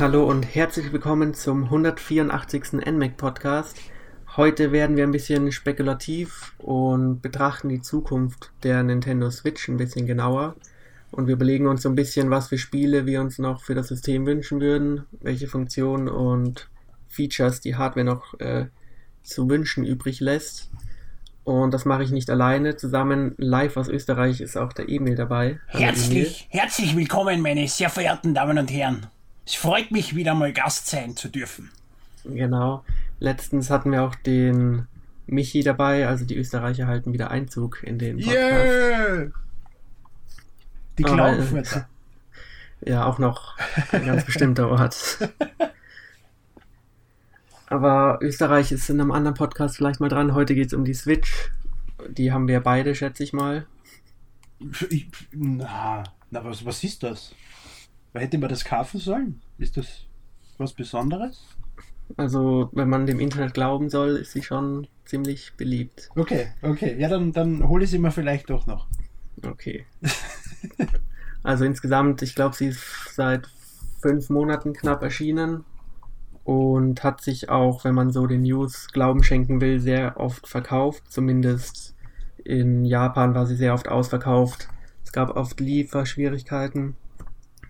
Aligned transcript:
Hallo 0.00 0.24
und 0.24 0.44
herzlich 0.44 0.94
willkommen 0.94 1.34
zum 1.34 1.64
184. 1.64 2.72
NMAC 2.90 3.18
Podcast. 3.18 3.76
Heute 4.34 4.72
werden 4.72 4.96
wir 4.96 5.04
ein 5.04 5.10
bisschen 5.10 5.52
spekulativ 5.52 6.54
und 6.56 7.20
betrachten 7.20 7.68
die 7.68 7.82
Zukunft 7.82 8.50
der 8.62 8.82
Nintendo 8.82 9.30
Switch 9.30 9.68
ein 9.68 9.76
bisschen 9.76 10.06
genauer. 10.06 10.56
Und 11.10 11.26
wir 11.26 11.34
überlegen 11.34 11.66
uns 11.66 11.82
so 11.82 11.90
ein 11.90 11.96
bisschen, 11.96 12.30
was 12.30 12.48
für 12.48 12.56
Spiele 12.56 13.04
wir 13.04 13.20
uns 13.20 13.38
noch 13.38 13.60
für 13.62 13.74
das 13.74 13.88
System 13.88 14.24
wünschen 14.24 14.62
würden, 14.62 15.04
welche 15.20 15.48
Funktionen 15.48 16.08
und 16.08 16.70
Features 17.08 17.60
die 17.60 17.76
Hardware 17.76 18.06
noch 18.06 18.40
äh, 18.40 18.68
zu 19.22 19.50
wünschen 19.50 19.84
übrig 19.84 20.20
lässt. 20.20 20.70
Und 21.44 21.74
das 21.74 21.84
mache 21.84 22.04
ich 22.04 22.10
nicht 22.10 22.30
alleine. 22.30 22.74
Zusammen 22.76 23.34
live 23.36 23.76
aus 23.76 23.88
Österreich 23.88 24.40
ist 24.40 24.56
auch 24.56 24.72
der 24.72 24.88
Emil 24.88 25.14
dabei. 25.14 25.60
Herzlich, 25.66 26.48
herzlich 26.48 26.96
willkommen, 26.96 27.42
meine 27.42 27.68
sehr 27.68 27.90
verehrten 27.90 28.32
Damen 28.32 28.56
und 28.56 28.72
Herren. 28.72 29.06
Es 29.46 29.54
freut 29.54 29.90
mich, 29.90 30.14
wieder 30.14 30.34
mal 30.34 30.52
Gast 30.52 30.86
sein 30.86 31.16
zu 31.16 31.28
dürfen. 31.28 31.70
Genau. 32.24 32.84
Letztens 33.18 33.70
hatten 33.70 33.92
wir 33.92 34.02
auch 34.02 34.14
den 34.14 34.86
Michi 35.26 35.62
dabei, 35.62 36.08
also 36.08 36.24
die 36.24 36.36
Österreicher 36.36 36.86
halten 36.86 37.12
wieder 37.12 37.30
Einzug 37.30 37.82
in 37.82 37.98
den 37.98 38.16
Podcast. 38.18 38.36
Yeah! 38.36 39.30
Die 40.98 41.02
Klauenfurter. 41.02 41.88
Ja, 42.82 43.04
auch 43.04 43.18
noch 43.18 43.58
ein 43.92 44.06
ganz 44.06 44.24
bestimmter 44.24 44.70
Ort. 44.70 45.18
Aber 47.66 48.18
Österreich 48.22 48.72
ist 48.72 48.88
in 48.88 49.00
einem 49.00 49.12
anderen 49.12 49.36
Podcast 49.36 49.76
vielleicht 49.76 50.00
mal 50.00 50.08
dran. 50.08 50.32
Heute 50.32 50.54
geht 50.54 50.68
es 50.68 50.72
um 50.72 50.86
die 50.86 50.94
Switch. 50.94 51.50
Die 52.08 52.32
haben 52.32 52.48
wir 52.48 52.60
beide, 52.60 52.94
schätze 52.94 53.22
ich 53.22 53.34
mal. 53.34 53.66
Ich, 54.88 55.08
na, 55.30 56.04
na 56.30 56.44
was, 56.44 56.64
was 56.64 56.82
ist 56.82 57.02
das? 57.02 57.34
Hätte 58.12 58.38
man 58.38 58.48
das 58.48 58.64
kaufen 58.64 58.98
sollen? 58.98 59.40
Ist 59.58 59.76
das 59.76 60.06
was 60.58 60.72
Besonderes? 60.72 61.56
Also, 62.16 62.70
wenn 62.72 62.88
man 62.88 63.06
dem 63.06 63.20
Internet 63.20 63.54
glauben 63.54 63.88
soll, 63.88 64.16
ist 64.16 64.32
sie 64.32 64.42
schon 64.42 64.88
ziemlich 65.04 65.52
beliebt. 65.56 66.10
Okay, 66.16 66.48
okay. 66.62 66.96
Ja, 66.98 67.08
dann, 67.08 67.32
dann 67.32 67.68
hole 67.68 67.84
ich 67.84 67.90
sie 67.90 67.98
mir 67.98 68.10
vielleicht 68.10 68.50
doch 68.50 68.66
noch. 68.66 68.88
Okay. 69.46 69.86
also 71.42 71.64
insgesamt, 71.64 72.22
ich 72.22 72.34
glaube, 72.34 72.56
sie 72.56 72.68
ist 72.68 73.14
seit 73.14 73.48
fünf 74.00 74.28
Monaten 74.28 74.72
knapp 74.72 75.02
erschienen 75.02 75.64
und 76.44 77.04
hat 77.04 77.20
sich 77.20 77.48
auch, 77.48 77.84
wenn 77.84 77.94
man 77.94 78.10
so 78.10 78.26
den 78.26 78.42
News 78.42 78.88
Glauben 78.92 79.22
schenken 79.22 79.60
will, 79.60 79.78
sehr 79.80 80.18
oft 80.18 80.48
verkauft. 80.48 81.04
Zumindest 81.08 81.94
in 82.44 82.84
Japan 82.84 83.34
war 83.34 83.46
sie 83.46 83.56
sehr 83.56 83.74
oft 83.74 83.88
ausverkauft. 83.88 84.68
Es 85.04 85.12
gab 85.12 85.36
oft 85.36 85.60
Lieferschwierigkeiten, 85.60 86.96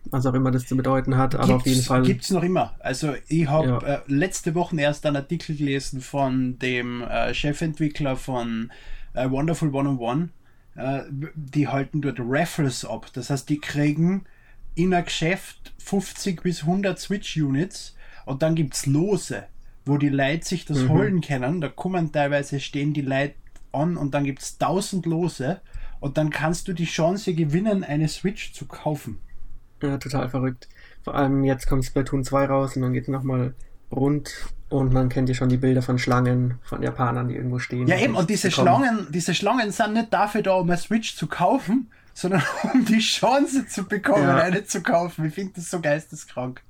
was 0.07 0.27
auch 0.27 0.35
immer 0.35 0.51
das 0.51 0.67
zu 0.67 0.77
bedeuten 0.77 1.17
hat, 1.17 1.35
aber 1.35 1.47
gibt's, 1.47 1.61
auf 1.61 1.67
jeden 1.67 1.83
Fall. 1.83 2.03
Gibt 2.03 2.23
es 2.23 2.31
noch 2.31 2.43
immer. 2.43 2.75
Also 2.81 3.15
ich 3.29 3.49
habe 3.49 3.69
ja. 3.69 3.79
äh, 3.79 4.01
letzte 4.07 4.55
Woche 4.55 4.81
erst 4.81 5.07
einen 5.07 5.17
Artikel 5.17 5.57
gelesen 5.57 6.01
von 6.01 6.59
dem 6.59 7.03
äh, 7.03 7.35
Chefentwickler 7.35 8.17
von 8.17 8.73
äh, 9.15 9.31
Wonderful 9.31 9.69
101. 9.69 10.31
Äh, 10.77 11.03
die 11.35 11.69
halten 11.69 12.01
dort 12.01 12.19
Raffles 12.21 12.85
ab. 12.85 13.09
Das 13.13 13.31
heißt, 13.31 13.49
die 13.49 13.61
kriegen 13.61 14.25
in 14.75 14.95
ein 14.95 15.05
Geschäft 15.05 15.75
50 15.79 16.43
bis 16.43 16.63
100 16.63 16.99
Switch-Units 16.99 17.97
und 18.25 18.43
dann 18.43 18.55
gibt 18.55 18.75
es 18.75 18.87
Lose, 18.87 19.45
wo 19.85 19.99
die 19.99 20.09
Leute 20.09 20.47
sich 20.47 20.65
das 20.65 20.79
mhm. 20.79 20.89
holen 20.91 21.21
können. 21.21 21.61
Da 21.61 21.69
kommen 21.69 22.13
teilweise, 22.13 22.61
stehen 22.61 22.93
die 22.93 23.03
Leute 23.03 23.35
an 23.73 23.97
und 23.97 24.15
dann 24.15 24.25
gibt 24.25 24.43
es 24.43 24.57
1000 24.61 25.07
Lose 25.07 25.61
und 26.01 26.17
dann 26.17 26.31
kannst 26.31 26.69
du 26.69 26.73
die 26.73 26.87
Chance 26.87 27.35
gewinnen, 27.35 27.85
eine 27.85 28.09
Switch 28.09 28.53
zu 28.53 28.67
kaufen. 28.67 29.19
Ja, 29.83 29.99
total 29.99 30.29
verrückt. 30.29 30.69
Vor 31.03 31.15
allem 31.15 31.45
jetzt 31.45 31.67
kommt 31.67 31.85
Splatoon 31.85 32.25
2 32.25 32.47
raus 32.47 32.77
und 32.77 32.83
dann 32.83 32.93
geht 32.93 33.05
es 33.05 33.09
nochmal 33.09 33.55
rund 33.91 34.31
und 34.69 34.93
man 34.93 35.09
kennt 35.09 35.29
ja 35.29 35.35
schon 35.35 35.49
die 35.49 35.57
Bilder 35.57 35.83
von 35.83 35.99
Schlangen 35.99 36.59
von 36.63 36.83
Japanern, 36.83 37.29
die 37.29 37.35
irgendwo 37.35 37.59
stehen. 37.59 37.89
Ja, 37.89 37.99
eben, 37.99 38.15
und 38.15 38.31
diese 38.31 38.51
Schlangen, 38.51 39.09
diese 39.11 39.35
Schlangen 39.35 39.73
sind 39.73 39.95
nicht 39.95 40.13
dafür 40.13 40.43
da, 40.43 40.55
um 40.55 40.69
eine 40.69 40.79
Switch 40.79 41.17
zu 41.17 41.27
kaufen, 41.27 41.91
sondern 42.15 42.43
um 42.73 42.85
die 42.85 43.01
Chance 43.01 43.67
zu 43.67 43.85
bekommen, 43.85 44.25
ja. 44.25 44.37
eine 44.37 44.65
zu 44.65 44.83
kaufen. 44.83 45.25
Ich 45.27 45.35
finde 45.35 45.55
das 45.57 45.71
so 45.71 45.81
geisteskrank. 45.81 46.63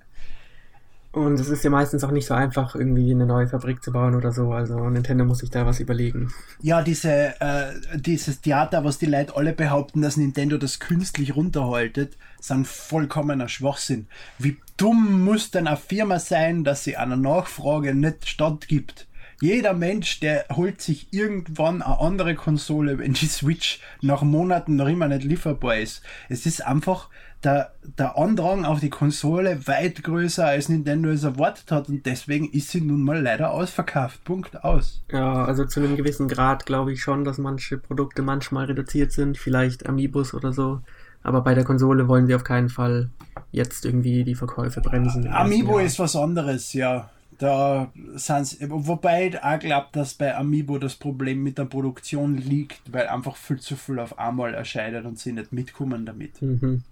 Und 1.13 1.41
es 1.41 1.49
ist 1.49 1.65
ja 1.65 1.71
meistens 1.71 2.05
auch 2.05 2.13
nicht 2.13 2.27
so 2.27 2.35
einfach, 2.35 2.77
irgendwie 2.77 3.11
eine 3.11 3.27
neue 3.27 3.49
Fabrik 3.49 3.83
zu 3.83 3.91
bauen 3.91 4.15
oder 4.15 4.31
so. 4.31 4.53
Also 4.53 4.89
Nintendo 4.89 5.25
muss 5.25 5.39
sich 5.39 5.51
da 5.51 5.67
was 5.67 5.81
überlegen. 5.81 6.33
Ja, 6.63 6.83
diese, 6.83 7.41
äh, 7.41 7.73
dieses 7.97 8.41
Theater, 8.41 8.85
was 8.85 8.99
die 8.99 9.07
Leute 9.07 9.35
alle 9.35 9.53
behaupten, 9.53 10.03
dass 10.03 10.17
Nintendo 10.17 10.57
das 10.57 10.79
künstlich 10.79 11.35
runterhaltet, 11.35 12.17
sind 12.41 12.67
vollkommener 12.67 13.49
Schwachsinn. 13.49 14.07
Wie 14.39 14.59
dumm 14.77 15.25
muss 15.25 15.51
denn 15.51 15.67
eine 15.67 15.77
Firma 15.77 16.21
sein, 16.21 16.63
dass 16.63 16.85
sie 16.85 16.97
einer 16.97 17.17
Nachfrage 17.17 17.93
nicht 17.93 18.29
stattgibt? 18.29 19.09
Jeder 19.43 19.73
Mensch, 19.73 20.21
der 20.21 20.45
holt 20.55 20.83
sich 20.83 21.09
irgendwann 21.13 21.81
eine 21.81 21.99
andere 21.99 22.35
Konsole, 22.35 22.99
wenn 22.99 23.15
die 23.15 23.27
Switch 23.27 23.81
nach 24.03 24.23
Monaten 24.23 24.77
noch 24.77 24.87
immer 24.87 25.09
nicht 25.09 25.25
lieferbar 25.25 25.79
ist. 25.79 26.03
Es 26.29 26.45
ist 26.45 26.65
einfach 26.65 27.09
der, 27.45 27.73
der 27.99 28.19
Andrang 28.19 28.65
auf 28.65 28.81
die 28.81 28.91
Konsole 28.91 29.67
weit 29.67 30.03
größer, 30.03 30.47
als 30.47 30.69
Nintendo 30.69 31.09
es 31.11 31.25
erwartet 31.25 31.71
hat 31.73 31.89
und 31.89 32.05
deswegen 32.05 32.51
ist 32.51 32.71
sie 32.71 32.81
nun 32.81 33.03
mal 33.03 33.21
leider 33.23 33.53
ausverkauft. 33.53 34.23
Punkt 34.25 34.63
aus. 34.63 35.03
Ja, 35.11 35.45
also 35.45 35.65
zu 35.65 35.81
einem 35.81 35.97
gewissen 35.97 36.29
Grad 36.29 36.67
glaube 36.67 36.93
ich 36.93 37.01
schon, 37.01 37.25
dass 37.25 37.39
manche 37.39 37.79
Produkte 37.79 38.23
manchmal 38.23 38.67
reduziert 38.67 39.13
sind, 39.13 39.39
vielleicht 39.39 39.89
Amiibos 39.89 40.35
oder 40.35 40.53
so. 40.53 40.81
Aber 41.23 41.43
bei 41.43 41.55
der 41.55 41.65
Konsole 41.65 42.09
wollen 42.09 42.27
sie 42.27 42.35
auf 42.35 42.45
keinen 42.45 42.69
Fall 42.69 43.11
jetzt 43.53 43.85
irgendwie 43.85 44.25
die 44.25 44.35
Verkäufe 44.35 44.81
bremsen. 44.81 45.29
Amiibo 45.29 45.79
ist 45.79 45.99
was 45.99 46.17
anderes, 46.17 46.73
ja. 46.73 47.11
Da 47.39 47.91
sind 48.17 48.59
wobei 48.69 49.29
ich 49.29 49.43
auch 49.43 49.59
glaube, 49.59 49.87
dass 49.93 50.13
bei 50.13 50.37
Amiibo 50.37 50.79
das 50.79 50.95
Problem 50.95 51.43
mit 51.43 51.57
der 51.57 51.65
Produktion 51.65 52.37
liegt, 52.37 52.93
weil 52.93 53.09
einfach 53.09 53.37
viel 53.37 53.59
zu 53.59 53.77
viel 53.77 53.99
auf 53.99 54.19
einmal 54.19 54.53
erscheidet 54.53 55.07
und 55.07 55.19
sie 55.19 55.33
nicht 55.33 55.51
mitkommen 55.51 56.05
damit. 56.05 56.41
Mhm. 56.43 56.83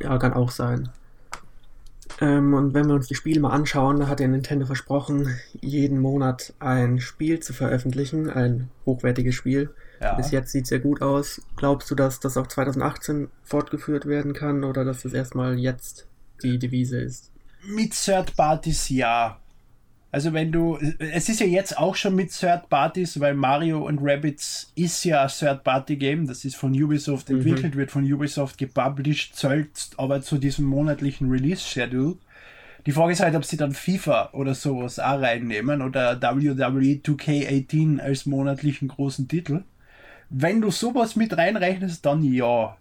Ja, 0.00 0.18
kann 0.18 0.34
auch 0.34 0.50
sein. 0.50 0.90
Ähm, 2.20 2.54
und 2.54 2.74
wenn 2.74 2.86
wir 2.86 2.94
uns 2.94 3.08
die 3.08 3.14
Spiele 3.14 3.40
mal 3.40 3.50
anschauen, 3.50 4.00
da 4.00 4.08
hat 4.08 4.20
ja 4.20 4.28
Nintendo 4.28 4.66
versprochen, 4.66 5.36
jeden 5.60 5.98
Monat 5.98 6.54
ein 6.58 7.00
Spiel 7.00 7.40
zu 7.40 7.52
veröffentlichen, 7.52 8.30
ein 8.30 8.70
hochwertiges 8.86 9.34
Spiel. 9.34 9.70
Ja. 10.00 10.14
Bis 10.14 10.30
jetzt 10.30 10.52
sieht 10.52 10.64
es 10.64 10.70
ja 10.70 10.78
gut 10.78 11.02
aus. 11.02 11.42
Glaubst 11.56 11.90
du, 11.90 11.94
dass 11.94 12.20
das 12.20 12.36
auch 12.36 12.46
2018 12.46 13.28
fortgeführt 13.42 14.06
werden 14.06 14.34
kann 14.34 14.64
oder 14.64 14.84
dass 14.84 15.02
das 15.02 15.12
erstmal 15.12 15.58
jetzt 15.58 16.06
die 16.42 16.58
Devise 16.58 17.00
ist? 17.00 17.30
Mit 17.66 17.92
Third 17.92 18.36
Parties 18.36 18.88
ja. 18.90 19.40
Also 20.16 20.32
wenn 20.32 20.50
du, 20.50 20.78
es 20.98 21.28
ist 21.28 21.40
ja 21.40 21.46
jetzt 21.46 21.76
auch 21.76 21.94
schon 21.94 22.14
mit 22.14 22.32
Third 22.32 22.70
Parties, 22.70 23.20
weil 23.20 23.34
Mario 23.34 23.86
und 23.86 23.98
Rabbits 24.00 24.72
ist 24.74 25.04
ja 25.04 25.24
ein 25.24 25.28
Third 25.28 25.62
Party 25.62 25.96
Game, 25.96 26.26
das 26.26 26.46
ist 26.46 26.56
von 26.56 26.72
Ubisoft 26.72 27.28
mhm. 27.28 27.36
entwickelt, 27.36 27.76
wird 27.76 27.90
von 27.90 28.10
Ubisoft 28.10 28.56
gepublished, 28.56 29.36
zählt 29.36 29.90
aber 29.98 30.22
zu 30.22 30.38
diesem 30.38 30.64
monatlichen 30.64 31.30
Release 31.30 31.60
Schedule. 31.60 32.16
Die 32.86 32.92
Frage 32.92 33.12
ist 33.12 33.20
halt, 33.20 33.34
ob 33.34 33.44
sie 33.44 33.58
dann 33.58 33.72
FIFA 33.72 34.30
oder 34.32 34.54
sowas 34.54 34.98
auch 34.98 35.20
reinnehmen 35.20 35.82
oder 35.82 36.18
WWE 36.22 36.98
2K18 37.04 38.00
als 38.00 38.24
monatlichen 38.24 38.88
großen 38.88 39.28
Titel. 39.28 39.64
Wenn 40.30 40.62
du 40.62 40.70
sowas 40.70 41.16
mit 41.16 41.36
reinrechnest, 41.36 42.06
dann 42.06 42.24
ja. 42.24 42.78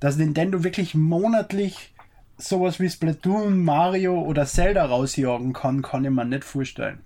Dass 0.00 0.16
Nintendo 0.16 0.64
wirklich 0.64 0.94
monatlich 0.94 1.92
sowas 2.38 2.80
wie 2.80 2.88
Splatoon, 2.88 3.62
Mario 3.62 4.22
oder 4.22 4.46
Zelda 4.46 4.86
rausjagen 4.86 5.52
kann, 5.52 5.82
kann 5.82 6.04
ich 6.04 6.10
mir 6.10 6.24
nicht 6.24 6.44
vorstellen. 6.44 7.00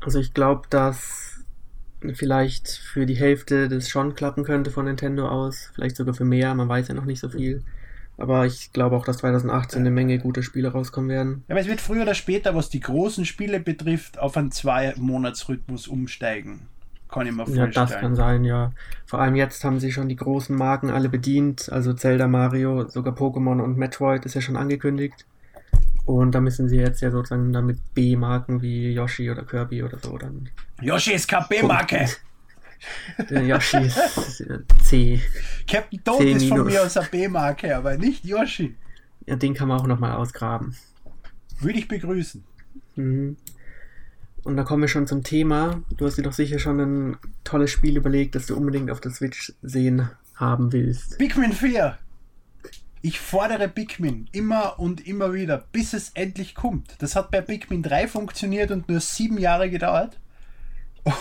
Also 0.00 0.20
ich 0.20 0.32
glaube, 0.32 0.62
dass 0.70 1.40
vielleicht 2.14 2.68
für 2.68 3.06
die 3.06 3.16
Hälfte 3.16 3.68
das 3.68 3.88
schon 3.88 4.14
klappen 4.14 4.44
könnte 4.44 4.70
von 4.70 4.84
Nintendo 4.84 5.28
aus, 5.28 5.70
vielleicht 5.74 5.96
sogar 5.96 6.14
für 6.14 6.24
mehr, 6.24 6.54
man 6.54 6.68
weiß 6.68 6.88
ja 6.88 6.94
noch 6.94 7.06
nicht 7.06 7.20
so 7.20 7.28
viel. 7.28 7.62
Aber 8.16 8.46
ich 8.46 8.72
glaube 8.72 8.96
auch, 8.96 9.04
dass 9.04 9.18
2018 9.18 9.80
eine 9.80 9.90
Menge 9.90 10.18
gute 10.18 10.42
Spiele 10.42 10.68
rauskommen 10.68 11.10
werden. 11.10 11.44
Ja, 11.48 11.54
aber 11.54 11.60
es 11.60 11.66
wird 11.66 11.80
früher 11.80 12.02
oder 12.02 12.14
später, 12.14 12.54
was 12.54 12.70
die 12.70 12.80
großen 12.80 13.24
Spiele 13.24 13.58
betrifft, 13.58 14.18
auf 14.18 14.36
einen 14.36 14.52
Zwei-Monats-Rhythmus 14.52 15.88
umsteigen. 15.88 16.68
Kann 17.14 17.28
ich 17.28 17.32
mir 17.32 17.46
vorstellen. 17.46 17.72
Ja, 17.72 17.86
das 17.86 17.92
kann 17.92 18.16
sein, 18.16 18.44
ja. 18.44 18.72
Vor 19.06 19.20
allem 19.20 19.36
jetzt 19.36 19.62
haben 19.62 19.78
sie 19.78 19.92
schon 19.92 20.08
die 20.08 20.16
großen 20.16 20.56
Marken 20.56 20.90
alle 20.90 21.08
bedient. 21.08 21.70
Also 21.70 21.92
Zelda, 21.92 22.26
Mario, 22.26 22.88
sogar 22.88 23.14
Pokémon 23.14 23.62
und 23.62 23.78
Metroid 23.78 24.26
ist 24.26 24.34
ja 24.34 24.40
schon 24.40 24.56
angekündigt. 24.56 25.24
Und 26.06 26.32
da 26.32 26.40
müssen 26.40 26.68
sie 26.68 26.76
jetzt 26.76 27.00
ja 27.02 27.12
sozusagen 27.12 27.52
dann 27.52 27.66
mit 27.66 27.78
B-Marken 27.94 28.62
wie 28.62 28.92
Yoshi 28.92 29.30
oder 29.30 29.44
Kirby 29.44 29.84
oder 29.84 29.98
so 30.00 30.18
dann. 30.18 30.48
Yoshi 30.82 31.12
ist 31.12 31.28
keine 31.28 31.46
B-Marke! 31.48 32.08
Der 33.30 33.42
Yoshi 33.42 33.78
ist 33.78 34.44
C. 34.82 35.22
Captain 35.66 36.02
Toad 36.04 36.18
C 36.18 36.32
ist 36.32 36.48
von 36.48 36.66
mir 36.66 36.82
aus 36.82 36.96
eine 36.96 37.06
B-Marke, 37.06 37.76
aber 37.76 37.96
nicht 37.96 38.24
Yoshi. 38.24 38.74
Ja, 39.24 39.36
den 39.36 39.54
kann 39.54 39.68
man 39.68 39.80
auch 39.80 39.86
nochmal 39.86 40.16
ausgraben. 40.16 40.74
Würde 41.60 41.78
ich 41.78 41.86
begrüßen. 41.86 42.44
Mhm. 42.96 43.36
Und 44.44 44.56
da 44.56 44.62
kommen 44.62 44.82
wir 44.82 44.88
schon 44.88 45.06
zum 45.06 45.22
Thema. 45.22 45.82
Du 45.96 46.04
hast 46.04 46.16
dir 46.16 46.22
doch 46.22 46.34
sicher 46.34 46.58
schon 46.58 46.78
ein 46.78 47.16
tolles 47.44 47.70
Spiel 47.70 47.96
überlegt, 47.96 48.34
das 48.34 48.46
du 48.46 48.56
unbedingt 48.56 48.90
auf 48.90 49.00
der 49.00 49.10
Switch 49.10 49.54
sehen 49.62 50.10
haben 50.34 50.72
willst. 50.72 51.18
Pikmin 51.18 51.52
4! 51.52 51.98
Ich 53.00 53.20
fordere 53.20 53.68
Pikmin 53.68 54.28
immer 54.32 54.78
und 54.78 55.06
immer 55.06 55.34
wieder, 55.34 55.64
bis 55.72 55.92
es 55.92 56.10
endlich 56.14 56.54
kommt. 56.54 56.94
Das 57.00 57.16
hat 57.16 57.30
bei 57.30 57.40
Pikmin 57.40 57.82
3 57.82 58.08
funktioniert 58.08 58.70
und 58.70 58.88
nur 58.88 59.00
sieben 59.00 59.38
Jahre 59.38 59.68
gedauert. 59.68 60.18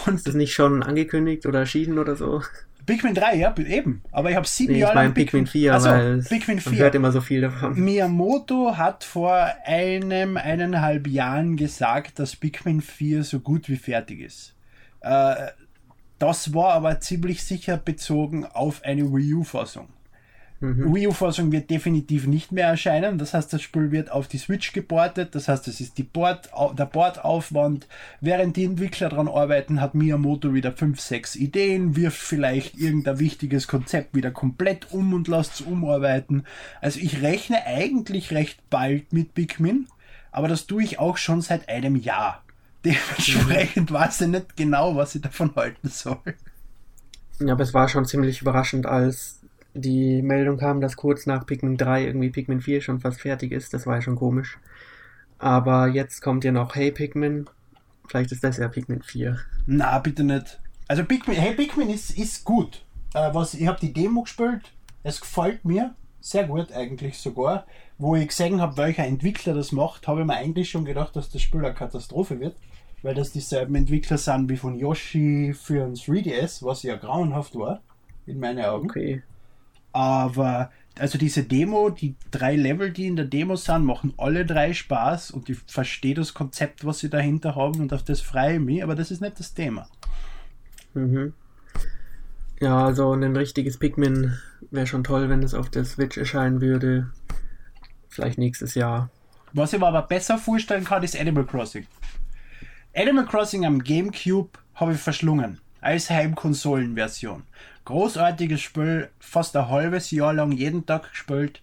Und 0.06 0.16
ist 0.16 0.28
das 0.28 0.36
nicht 0.36 0.54
schon 0.54 0.82
angekündigt 0.82 1.46
oder 1.46 1.60
erschienen 1.60 2.00
oder 2.00 2.16
so? 2.16 2.42
Pikmin 2.86 3.14
3, 3.14 3.36
ja, 3.36 3.56
eben. 3.58 4.02
Aber 4.12 4.30
ich 4.30 4.36
habe 4.36 4.48
sieben 4.48 4.74
nee, 4.74 4.80
Jahre 4.80 4.94
ich 4.94 4.96
lang 4.96 5.14
Pikmin 5.14 5.48
4, 5.48 5.74
also, 5.74 5.90
weil 5.90 6.22
Pikmin 6.24 6.60
4. 6.60 6.72
man 6.72 6.82
hört 6.82 6.96
immer 6.96 7.12
so 7.12 7.22
viel 7.22 7.42
davon. 7.42 7.80
Miyamoto 7.80 8.78
hat 8.78 9.04
vor 9.04 9.48
einem, 9.66 10.38
eineinhalb 10.38 11.08
Jahren 11.08 11.56
gesagt, 11.56 12.20
dass 12.20 12.36
Pikmin 12.36 12.82
4 12.82 13.24
so 13.24 13.40
gut 13.40 13.70
wie 13.70 13.78
fertig 13.78 14.20
ist. 14.20 14.56
Äh, 15.02 15.36
das 16.20 16.54
war 16.54 16.74
aber 16.74 17.00
ziemlich 17.00 17.44
sicher 17.44 17.78
bezogen 17.78 18.46
auf 18.46 18.84
eine 18.84 19.14
Wii 19.14 19.34
U-Fassung. 19.36 19.90
Mhm. 20.64 20.96
Wii 20.96 21.08
U-Fassung 21.08 21.52
wird 21.52 21.70
definitiv 21.70 22.26
nicht 22.26 22.54
mehr 22.54 22.68
erscheinen. 22.68 23.18
Das 23.18 23.34
heißt, 23.34 23.52
das 23.52 23.62
Spiel 23.62 23.92
wird 23.92 24.10
auf 24.10 24.30
die 24.30 24.38
Switch 24.38 24.72
geportet. 24.72 25.36
Das 25.36 25.50
heißt, 25.50 25.68
es 25.68 25.82
ist 25.82 25.98
die 25.98 26.04
Board, 26.04 26.50
der 26.78 26.86
Bordaufwand. 26.86 27.86
Während 28.22 28.56
die 28.56 28.64
Entwickler 28.64 29.10
daran 29.10 29.28
arbeiten, 29.28 29.82
hat 29.82 29.94
Miyamoto 29.94 30.54
wieder 30.54 30.72
5, 30.72 31.02
6 31.02 31.36
Ideen, 31.36 31.98
wirft 31.98 32.18
vielleicht 32.18 32.78
irgendein 32.78 33.20
wichtiges 33.20 33.68
Konzept 33.68 34.16
wieder 34.16 34.32
komplett 34.32 34.94
um 34.94 35.14
und 35.14 35.28
lässt 35.28 35.56
es 35.56 35.62
umarbeiten. 35.62 36.46
Also 36.80 37.02
ich 37.02 37.22
rechne 37.22 37.66
eigentlich 37.66 38.32
recht 38.32 38.70
bald 38.70 39.12
mit 39.12 39.34
Pikmin, 39.34 39.88
aber 40.32 40.48
das 40.48 40.66
tue 40.66 40.84
ich 40.84 40.98
auch 40.98 41.18
schon 41.18 41.42
seit 41.42 41.68
einem 41.68 41.98
Jahr. 41.98 42.42
Dementsprechend 42.86 43.92
mhm. 43.92 43.96
weiß 43.96 44.22
ich 44.22 44.28
nicht 44.30 44.56
genau, 44.56 44.96
was 44.96 45.14
ich 45.14 45.22
davon 45.22 45.54
halten 45.58 45.90
soll. 45.90 46.36
Ja, 47.40 47.52
aber 47.52 47.64
es 47.64 47.74
war 47.74 47.90
schon 47.90 48.06
ziemlich 48.06 48.42
überraschend, 48.42 48.86
als 48.86 49.43
die 49.74 50.22
Meldung 50.22 50.58
kam, 50.58 50.82
dass 50.82 50.96
kurz 50.96 51.26
nach 51.26 51.46
Pikmin 51.46 51.78
3 51.78 52.06
irgendwie 52.06 52.30
Pikmin 52.30 52.62
4 52.62 52.82
schon 52.82 53.00
fast 53.00 53.22
fertig 53.22 53.52
ist. 53.52 53.74
Das 53.74 53.88
war 53.88 53.96
ja 53.96 54.02
schon 54.02 54.16
komisch. 54.16 54.58
Aber 55.40 55.88
jetzt 55.88 56.22
kommt 56.22 56.44
ja 56.44 56.52
noch 56.52 56.76
Hey 56.76 56.92
Pikmin. 56.92 57.50
Vielleicht 58.08 58.32
ist 58.32 58.44
das 58.44 58.58
ja 58.58 58.68
Pikmin 58.68 59.02
4. 59.02 59.40
Na, 59.66 60.00
bitte 60.00 60.24
nicht. 60.24 60.60
Also 60.88 61.04
Pikmin, 61.04 61.38
Hey 61.38 61.54
Pikmin 61.54 61.90
ist, 61.90 62.18
ist 62.18 62.44
gut. 62.44 62.84
Äh, 63.14 63.34
was, 63.34 63.54
ich 63.54 63.68
habe 63.68 63.80
die 63.80 63.94
Demo 63.94 64.24
gespielt. 64.24 64.74
Es 65.04 65.20
gefällt 65.20 65.66
mir 65.66 65.96
sehr 66.22 66.46
gut 66.46 66.72
eigentlich 66.72 67.18
sogar. 67.18 67.66
Wo 67.98 68.16
ich 68.16 68.28
gesehen 68.28 68.62
habe, 68.62 68.78
welcher 68.78 69.06
Entwickler 69.06 69.54
das 69.54 69.72
macht, 69.72 70.08
habe 70.08 70.22
ich 70.22 70.28
mir 70.28 70.36
eigentlich 70.36 70.70
schon 70.70 70.86
gedacht, 70.86 71.16
dass 71.16 71.30
das 71.30 71.42
Spiel 71.42 71.66
eine 71.66 71.74
Katastrophe 71.74 72.40
wird. 72.40 72.56
Weil 73.02 73.16
das 73.16 73.32
dieselben 73.32 73.76
Entwickler 73.76 74.18
sind 74.18 74.50
wie 74.50 74.58
von 74.58 74.76
Yoshi 74.76 75.54
für 75.54 75.84
ein 75.84 75.96
3DS, 75.96 76.64
was 76.64 76.84
ja 76.84 76.96
grauenhaft 76.96 77.56
war. 77.56 77.82
In 78.26 78.40
meinen 78.40 78.64
Augen. 78.64 78.90
Okay. 78.90 79.24
Aber 79.94 80.72
also 81.00 81.18
diese 81.18 81.44
Demo, 81.44 81.90
die 81.90 82.16
drei 82.30 82.56
Level, 82.56 82.92
die 82.92 83.08
in 83.08 83.16
der 83.16 83.26
Demo 83.26 83.56
sind, 83.56 83.86
machen 83.86 84.14
alle 84.18 84.46
drei 84.46 84.74
Spaß 84.74 85.32
und 85.32 85.50
ich 85.50 85.58
verstehe 85.66 86.14
das 86.14 86.34
Konzept, 86.34 86.86
was 86.86 87.00
sie 87.00 87.10
dahinter 87.10 87.56
haben 87.56 87.80
und 87.82 87.94
auf 87.94 88.04
das 88.04 88.22
freue 88.22 88.56
ich 88.56 88.60
mich, 88.60 88.84
aber 88.84 88.96
das 88.96 89.10
ist 89.10 89.22
nicht 89.22 89.40
das 89.40 89.54
Thema. 89.54 89.88
Mhm. 90.94 91.34
Ja, 92.60 92.86
also 92.86 93.12
ein 93.14 93.36
richtiges 93.36 93.78
Pikmin 93.78 94.38
wäre 94.72 94.88
schon 94.88 95.04
toll, 95.04 95.30
wenn 95.30 95.44
es 95.44 95.54
auf 95.54 95.70
der 95.70 95.86
Switch 95.86 96.18
erscheinen 96.18 96.62
würde. 96.62 97.12
Vielleicht 98.10 98.38
nächstes 98.38 98.76
Jahr. 98.76 99.10
Was 99.54 99.74
ich 99.74 99.80
mir 99.80 99.88
aber 99.88 100.04
besser 100.04 100.38
vorstellen 100.38 100.84
kann, 100.84 101.04
ist 101.04 101.20
Animal 101.20 101.46
Crossing. 101.46 101.88
Animal 102.96 103.26
Crossing 103.26 103.66
am 103.66 103.84
GameCube 103.84 104.52
habe 104.76 104.94
ich 104.94 105.00
verschlungen 105.00 105.60
als 105.82 106.10
Heimkonsolenversion. 106.10 107.44
Großartiges 107.86 108.62
Spiel, 108.62 109.10
fast 109.20 109.56
ein 109.56 109.70
halbes 109.70 110.12
Jahr 110.12 110.34
lang 110.34 110.52
jeden 110.52 110.86
Tag 110.86 111.12
gespielt 111.12 111.62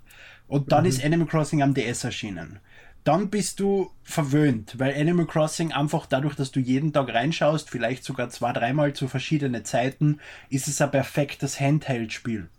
und 0.49 0.73
dann 0.73 0.85
mhm. 0.85 0.91
ist 0.91 1.05
Animal 1.05 1.27
Crossing 1.27 1.63
am 1.63 1.75
DS 1.75 2.05
erschienen. 2.05 2.59
Dann 3.05 3.31
bist 3.31 3.61
du 3.61 3.91
verwöhnt, 4.03 4.79
weil 4.79 4.95
Animal 4.95 5.25
Crossing 5.25 5.73
einfach 5.73 6.05
dadurch, 6.05 6.35
dass 6.35 6.51
du 6.51 6.61
jeden 6.61 6.93
Tag 6.93 7.09
reinschaust, 7.09 7.71
vielleicht 7.71 8.05
sogar 8.05 8.29
zwei, 8.29 8.53
dreimal 8.53 8.93
zu 8.93 9.09
verschiedenen 9.09 9.65
Zeiten, 9.65 10.19
ist 10.51 10.69
es 10.69 10.83
ein 10.83 10.91
perfektes 10.91 11.59
Handheld-Spiel. 11.59 12.51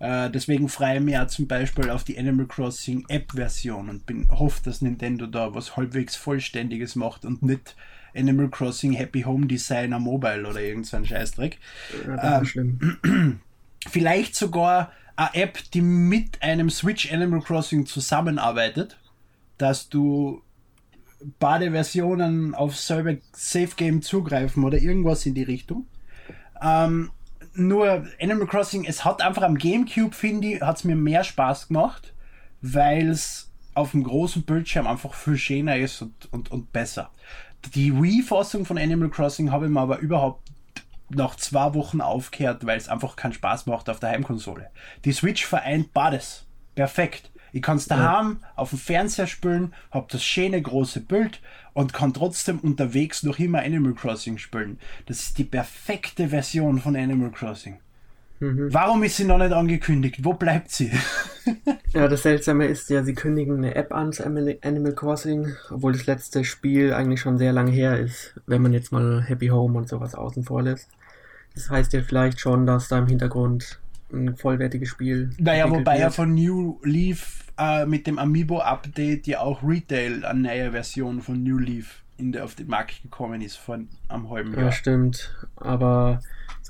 Äh, 0.00 0.30
deswegen 0.30 0.68
freue 0.68 0.96
ich 0.96 1.02
mich 1.02 1.18
auch 1.18 1.26
zum 1.28 1.46
Beispiel 1.46 1.88
auf 1.90 2.04
die 2.04 2.18
Animal 2.18 2.46
Crossing 2.46 3.04
App-Version 3.08 3.88
und 3.88 4.06
bin 4.06 4.28
hoffe, 4.30 4.60
dass 4.64 4.82
Nintendo 4.82 5.26
da 5.26 5.54
was 5.54 5.76
halbwegs 5.76 6.16
Vollständiges 6.16 6.96
macht 6.96 7.24
und 7.24 7.42
nicht 7.42 7.74
Animal 8.14 8.48
Crossing 8.48 8.92
Happy 8.92 9.22
Home 9.22 9.46
Designer 9.46 9.98
Mobile 9.98 10.48
oder 10.48 10.60
irgendein 10.60 11.04
Scheißdreck. 11.04 11.58
Ja, 12.06 12.42
ähm. 12.54 13.40
Vielleicht 13.88 14.36
sogar 14.36 14.92
eine 15.16 15.34
App, 15.34 15.58
die 15.72 15.80
mit 15.80 16.42
einem 16.42 16.70
Switch 16.70 17.12
Animal 17.12 17.40
Crossing 17.40 17.86
zusammenarbeitet, 17.86 18.98
dass 19.58 19.88
du 19.88 20.42
beide 21.38 21.70
Versionen 21.70 22.54
auf 22.54 22.76
selber 22.76 23.16
Safe 23.32 23.70
Game 23.76 24.02
zugreifen 24.02 24.64
oder 24.64 24.78
irgendwas 24.78 25.26
in 25.26 25.34
die 25.34 25.42
Richtung. 25.42 25.86
Ähm, 26.62 27.10
nur 27.54 28.06
Animal 28.20 28.46
Crossing, 28.46 28.84
es 28.84 29.04
hat 29.04 29.22
einfach 29.22 29.42
am 29.42 29.58
GameCube, 29.58 30.14
finde 30.14 30.48
ich, 30.48 30.60
hat 30.60 30.78
es 30.78 30.84
mir 30.84 30.96
mehr 30.96 31.24
Spaß 31.24 31.68
gemacht, 31.68 32.14
weil 32.62 33.08
es 33.08 33.50
auf 33.74 33.92
dem 33.92 34.04
großen 34.04 34.42
Bildschirm 34.42 34.86
einfach 34.86 35.14
viel 35.14 35.36
schöner 35.36 35.76
ist 35.76 36.02
und, 36.02 36.32
und, 36.32 36.50
und 36.50 36.72
besser. 36.72 37.10
Die 37.74 37.94
Wii-Fassung 37.94 38.64
von 38.64 38.78
Animal 38.78 39.10
Crossing 39.10 39.50
habe 39.50 39.66
ich 39.66 39.70
mir 39.70 39.80
aber 39.80 39.98
überhaupt 39.98 40.50
nach 41.10 41.36
zwei 41.36 41.74
Wochen 41.74 42.00
aufgehört, 42.00 42.64
weil 42.66 42.78
es 42.78 42.88
einfach 42.88 43.16
keinen 43.16 43.32
Spaß 43.32 43.66
macht 43.66 43.88
auf 43.88 44.00
der 44.00 44.10
Heimkonsole. 44.10 44.70
Die 45.04 45.12
Switch 45.12 45.44
vereint 45.44 45.92
beides. 45.92 46.46
Perfekt. 46.74 47.30
Ich 47.52 47.62
kann 47.62 47.78
es 47.78 47.88
daheim 47.88 48.38
ja. 48.40 48.48
auf 48.56 48.70
dem 48.70 48.78
Fernseher 48.78 49.26
spielen, 49.26 49.74
habe 49.90 50.06
das 50.10 50.22
schöne 50.22 50.62
große 50.62 51.00
Bild 51.00 51.40
und 51.72 51.92
kann 51.92 52.14
trotzdem 52.14 52.60
unterwegs 52.60 53.24
noch 53.24 53.38
immer 53.38 53.60
Animal 53.60 53.94
Crossing 53.94 54.38
spielen. 54.38 54.78
Das 55.06 55.20
ist 55.20 55.38
die 55.38 55.44
perfekte 55.44 56.28
Version 56.28 56.80
von 56.80 56.96
Animal 56.96 57.30
Crossing. 57.30 57.80
Mhm. 58.40 58.72
Warum 58.72 59.02
ist 59.02 59.18
sie 59.18 59.24
noch 59.24 59.38
nicht 59.38 59.52
angekündigt? 59.52 60.24
Wo 60.24 60.32
bleibt 60.32 60.70
sie? 60.70 60.90
ja, 61.92 62.08
das 62.08 62.22
Seltsame 62.22 62.66
ist 62.66 62.88
ja, 62.88 63.04
sie 63.04 63.14
kündigen 63.14 63.58
eine 63.58 63.74
App 63.74 63.92
an 63.92 64.12
zu 64.12 64.24
Animal 64.24 64.94
Crossing, 64.94 65.54
obwohl 65.70 65.92
das 65.92 66.06
letzte 66.06 66.44
Spiel 66.44 66.94
eigentlich 66.94 67.20
schon 67.20 67.38
sehr 67.38 67.52
lange 67.52 67.70
her 67.70 67.98
ist, 67.98 68.34
wenn 68.46 68.62
man 68.62 68.72
jetzt 68.72 68.92
mal 68.92 69.22
Happy 69.22 69.48
Home 69.48 69.78
und 69.78 69.88
sowas 69.88 70.14
außen 70.14 70.42
vor 70.42 70.62
lässt. 70.62 70.88
Das 71.54 71.68
heißt 71.68 71.92
ja 71.92 72.02
vielleicht 72.02 72.40
schon, 72.40 72.66
dass 72.66 72.88
da 72.88 72.98
im 72.98 73.08
Hintergrund 73.08 73.78
ein 74.12 74.36
vollwertiges 74.36 74.88
Spiel. 74.88 75.30
Naja, 75.38 75.70
wobei 75.70 75.92
wird. 75.92 76.00
ja 76.00 76.10
von 76.10 76.34
New 76.34 76.80
Leaf 76.82 77.44
äh, 77.58 77.84
mit 77.84 78.06
dem 78.06 78.18
Amiibo-Update 78.18 79.26
ja 79.26 79.40
auch 79.40 79.62
Retail 79.62 80.24
eine 80.24 80.40
neue 80.40 80.72
Version 80.72 81.20
von 81.20 81.42
New 81.42 81.58
Leaf 81.58 82.02
in 82.16 82.32
der, 82.32 82.44
auf 82.44 82.54
den 82.54 82.68
Markt 82.68 83.02
gekommen 83.02 83.40
ist 83.40 83.56
von 83.56 83.88
am 84.08 84.30
halben 84.30 84.52
Jahr. 84.52 84.64
Ja, 84.64 84.72
stimmt. 84.72 85.34
Aber 85.56 86.20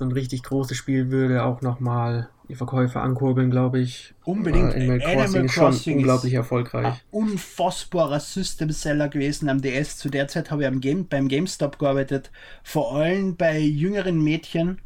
so 0.01 0.05
ein 0.07 0.13
richtig 0.13 0.41
großes 0.41 0.75
Spiel 0.75 1.11
würde 1.11 1.43
auch 1.43 1.61
nochmal 1.61 2.27
die 2.49 2.55
Verkäufe 2.55 2.99
ankurbeln, 3.01 3.51
glaube 3.51 3.79
ich. 3.79 4.15
Unbedingt. 4.25 4.73
Animal 4.73 4.97
Crossing, 4.97 5.19
Animal 5.19 5.45
ist 5.45 5.83
schon 5.83 5.93
unglaublich 5.93 6.33
erfolgreich. 6.33 6.87
Ein 6.87 6.99
unfassbarer 7.11 8.19
System-Seller 8.19 9.09
gewesen 9.09 9.47
am 9.47 9.61
DS. 9.61 9.99
Zu 9.99 10.09
der 10.09 10.27
Zeit 10.27 10.49
habe 10.49 10.63
ich 10.63 10.67
am 10.67 10.81
Game, 10.81 11.07
beim 11.07 11.27
GameStop 11.27 11.77
gearbeitet. 11.77 12.31
Vor 12.63 12.95
allem 12.95 13.35
bei 13.35 13.59
jüngeren 13.59 14.23
Mädchen. 14.23 14.79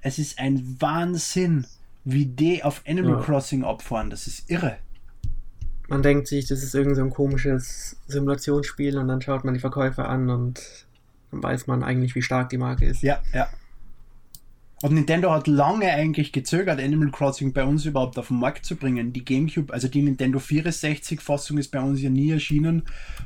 Es 0.00 0.18
ist 0.18 0.38
ein 0.38 0.78
Wahnsinn, 0.80 1.66
wie 2.04 2.24
die 2.24 2.64
auf 2.64 2.82
Animal 2.88 3.16
ja. 3.16 3.20
Crossing 3.20 3.64
abfahren. 3.64 4.08
Das 4.08 4.26
ist 4.26 4.50
irre. 4.50 4.78
Man 5.88 6.02
denkt 6.02 6.28
sich, 6.28 6.46
das 6.46 6.62
ist 6.62 6.74
irgendein 6.74 7.10
so 7.10 7.14
komisches 7.14 7.98
Simulationsspiel 8.06 8.96
und 8.96 9.08
dann 9.08 9.20
schaut 9.20 9.44
man 9.44 9.52
die 9.52 9.60
Verkäufe 9.60 10.06
an 10.06 10.30
und 10.30 10.86
dann 11.30 11.42
weiß 11.42 11.66
man 11.66 11.82
eigentlich, 11.82 12.14
wie 12.14 12.22
stark 12.22 12.48
die 12.48 12.56
Marke 12.56 12.86
ist. 12.86 13.02
Ja, 13.02 13.20
ja. 13.34 13.50
Und 14.82 14.94
Nintendo 14.94 15.30
hat 15.30 15.46
lange 15.46 15.92
eigentlich 15.92 16.32
gezögert, 16.32 16.80
Animal 16.80 17.12
Crossing 17.12 17.52
bei 17.52 17.62
uns 17.62 17.84
überhaupt 17.84 18.18
auf 18.18 18.28
den 18.28 18.40
Markt 18.40 18.64
zu 18.64 18.74
bringen. 18.74 19.12
Die 19.12 19.24
GameCube, 19.24 19.72
also 19.72 19.86
die 19.86 20.02
Nintendo 20.02 20.40
64-Fassung 20.40 21.56
ist 21.58 21.70
bei 21.70 21.80
uns 21.80 22.02
ja 22.02 22.10
nie 22.10 22.32
erschienen 22.32 22.82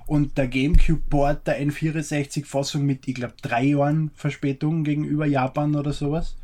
und 0.07 0.37
der 0.37 0.49
GameCube-Board 0.49 1.47
der 1.47 1.67
N64-Fassung 1.67 2.85
mit, 2.85 3.09
ich 3.09 3.15
glaube, 3.15 3.35
drei 3.41 3.65
Jahren 3.65 4.11
Verspätung 4.15 4.85
gegenüber 4.85 5.25
Japan 5.25 5.75
oder 5.75 5.95
sowas. 5.95 6.37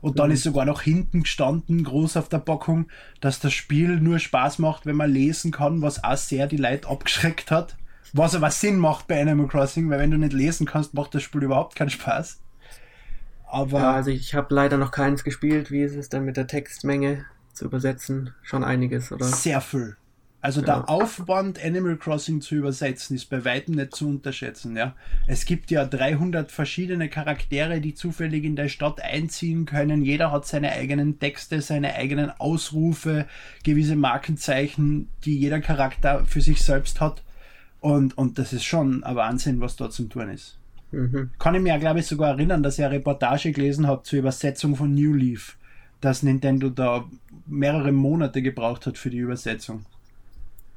Und 0.00 0.18
dann 0.18 0.28
mhm. 0.28 0.34
ist 0.34 0.44
sogar 0.44 0.64
noch 0.64 0.80
hinten 0.80 1.24
gestanden, 1.24 1.84
groß 1.84 2.16
auf 2.16 2.30
der 2.30 2.38
Packung, 2.38 2.86
dass 3.20 3.40
das 3.40 3.52
Spiel 3.52 4.00
nur 4.00 4.18
Spaß 4.18 4.60
macht, 4.60 4.86
wenn 4.86 4.96
man 4.96 5.12
lesen 5.12 5.50
kann, 5.50 5.82
was 5.82 6.02
auch 6.02 6.16
sehr 6.16 6.46
die 6.46 6.56
Leute 6.56 6.88
abgeschreckt 6.88 7.50
hat. 7.50 7.76
Was 8.14 8.34
aber 8.34 8.50
Sinn 8.50 8.78
macht 8.78 9.08
bei 9.08 9.20
Animal 9.20 9.48
Crossing, 9.48 9.90
weil 9.90 9.98
wenn 9.98 10.10
du 10.10 10.16
nicht 10.16 10.32
lesen 10.32 10.66
kannst, 10.66 10.94
macht 10.94 11.14
das 11.14 11.22
Spiel 11.22 11.42
überhaupt 11.42 11.74
keinen 11.74 11.90
Spaß. 11.90 12.43
Aber 13.54 13.78
ja, 13.78 13.92
also 13.92 14.10
ich 14.10 14.34
habe 14.34 14.52
leider 14.52 14.78
noch 14.78 14.90
keins 14.90 15.22
gespielt. 15.22 15.70
Wie 15.70 15.82
ist 15.82 15.94
es 15.94 16.08
denn 16.08 16.24
mit 16.24 16.36
der 16.36 16.48
Textmenge 16.48 17.24
zu 17.52 17.66
übersetzen? 17.66 18.34
Schon 18.42 18.64
einiges, 18.64 19.12
oder? 19.12 19.26
Sehr 19.26 19.60
viel. 19.60 19.96
Also 20.40 20.60
der 20.60 20.74
ja. 20.74 20.84
Aufwand, 20.88 21.64
Animal 21.64 21.96
Crossing 21.96 22.40
zu 22.40 22.56
übersetzen, 22.56 23.14
ist 23.14 23.30
bei 23.30 23.44
weitem 23.44 23.76
nicht 23.76 23.94
zu 23.94 24.08
unterschätzen. 24.08 24.76
Ja? 24.76 24.96
Es 25.28 25.44
gibt 25.46 25.70
ja 25.70 25.84
300 25.84 26.50
verschiedene 26.50 27.08
Charaktere, 27.08 27.80
die 27.80 27.94
zufällig 27.94 28.42
in 28.42 28.56
der 28.56 28.68
Stadt 28.68 29.00
einziehen 29.00 29.66
können. 29.66 30.02
Jeder 30.02 30.32
hat 30.32 30.46
seine 30.46 30.72
eigenen 30.72 31.20
Texte, 31.20 31.62
seine 31.62 31.94
eigenen 31.94 32.30
Ausrufe, 32.32 33.26
gewisse 33.62 33.94
Markenzeichen, 33.94 35.08
die 35.24 35.38
jeder 35.38 35.60
Charakter 35.60 36.24
für 36.26 36.40
sich 36.40 36.60
selbst 36.62 37.00
hat. 37.00 37.22
Und, 37.78 38.18
und 38.18 38.36
das 38.38 38.52
ist 38.52 38.64
schon 38.64 39.04
ein 39.04 39.14
Wahnsinn, 39.14 39.60
was 39.60 39.76
dort 39.76 39.92
zum 39.92 40.10
tun 40.10 40.28
ist. 40.28 40.58
Mhm. 40.94 41.30
Kann 41.38 41.54
ich 41.54 41.62
mir 41.62 41.78
glaube 41.78 42.00
ich, 42.00 42.06
sogar 42.06 42.30
erinnern, 42.30 42.62
dass 42.62 42.78
ich 42.78 42.84
eine 42.84 42.94
Reportage 42.94 43.52
gelesen 43.52 43.86
habe 43.86 44.02
zur 44.02 44.20
Übersetzung 44.20 44.76
von 44.76 44.94
New 44.94 45.12
Leaf, 45.12 45.56
dass 46.00 46.22
Nintendo 46.22 46.70
da 46.70 47.04
mehrere 47.46 47.92
Monate 47.92 48.42
gebraucht 48.42 48.86
hat 48.86 48.98
für 48.98 49.10
die 49.10 49.18
Übersetzung. 49.18 49.84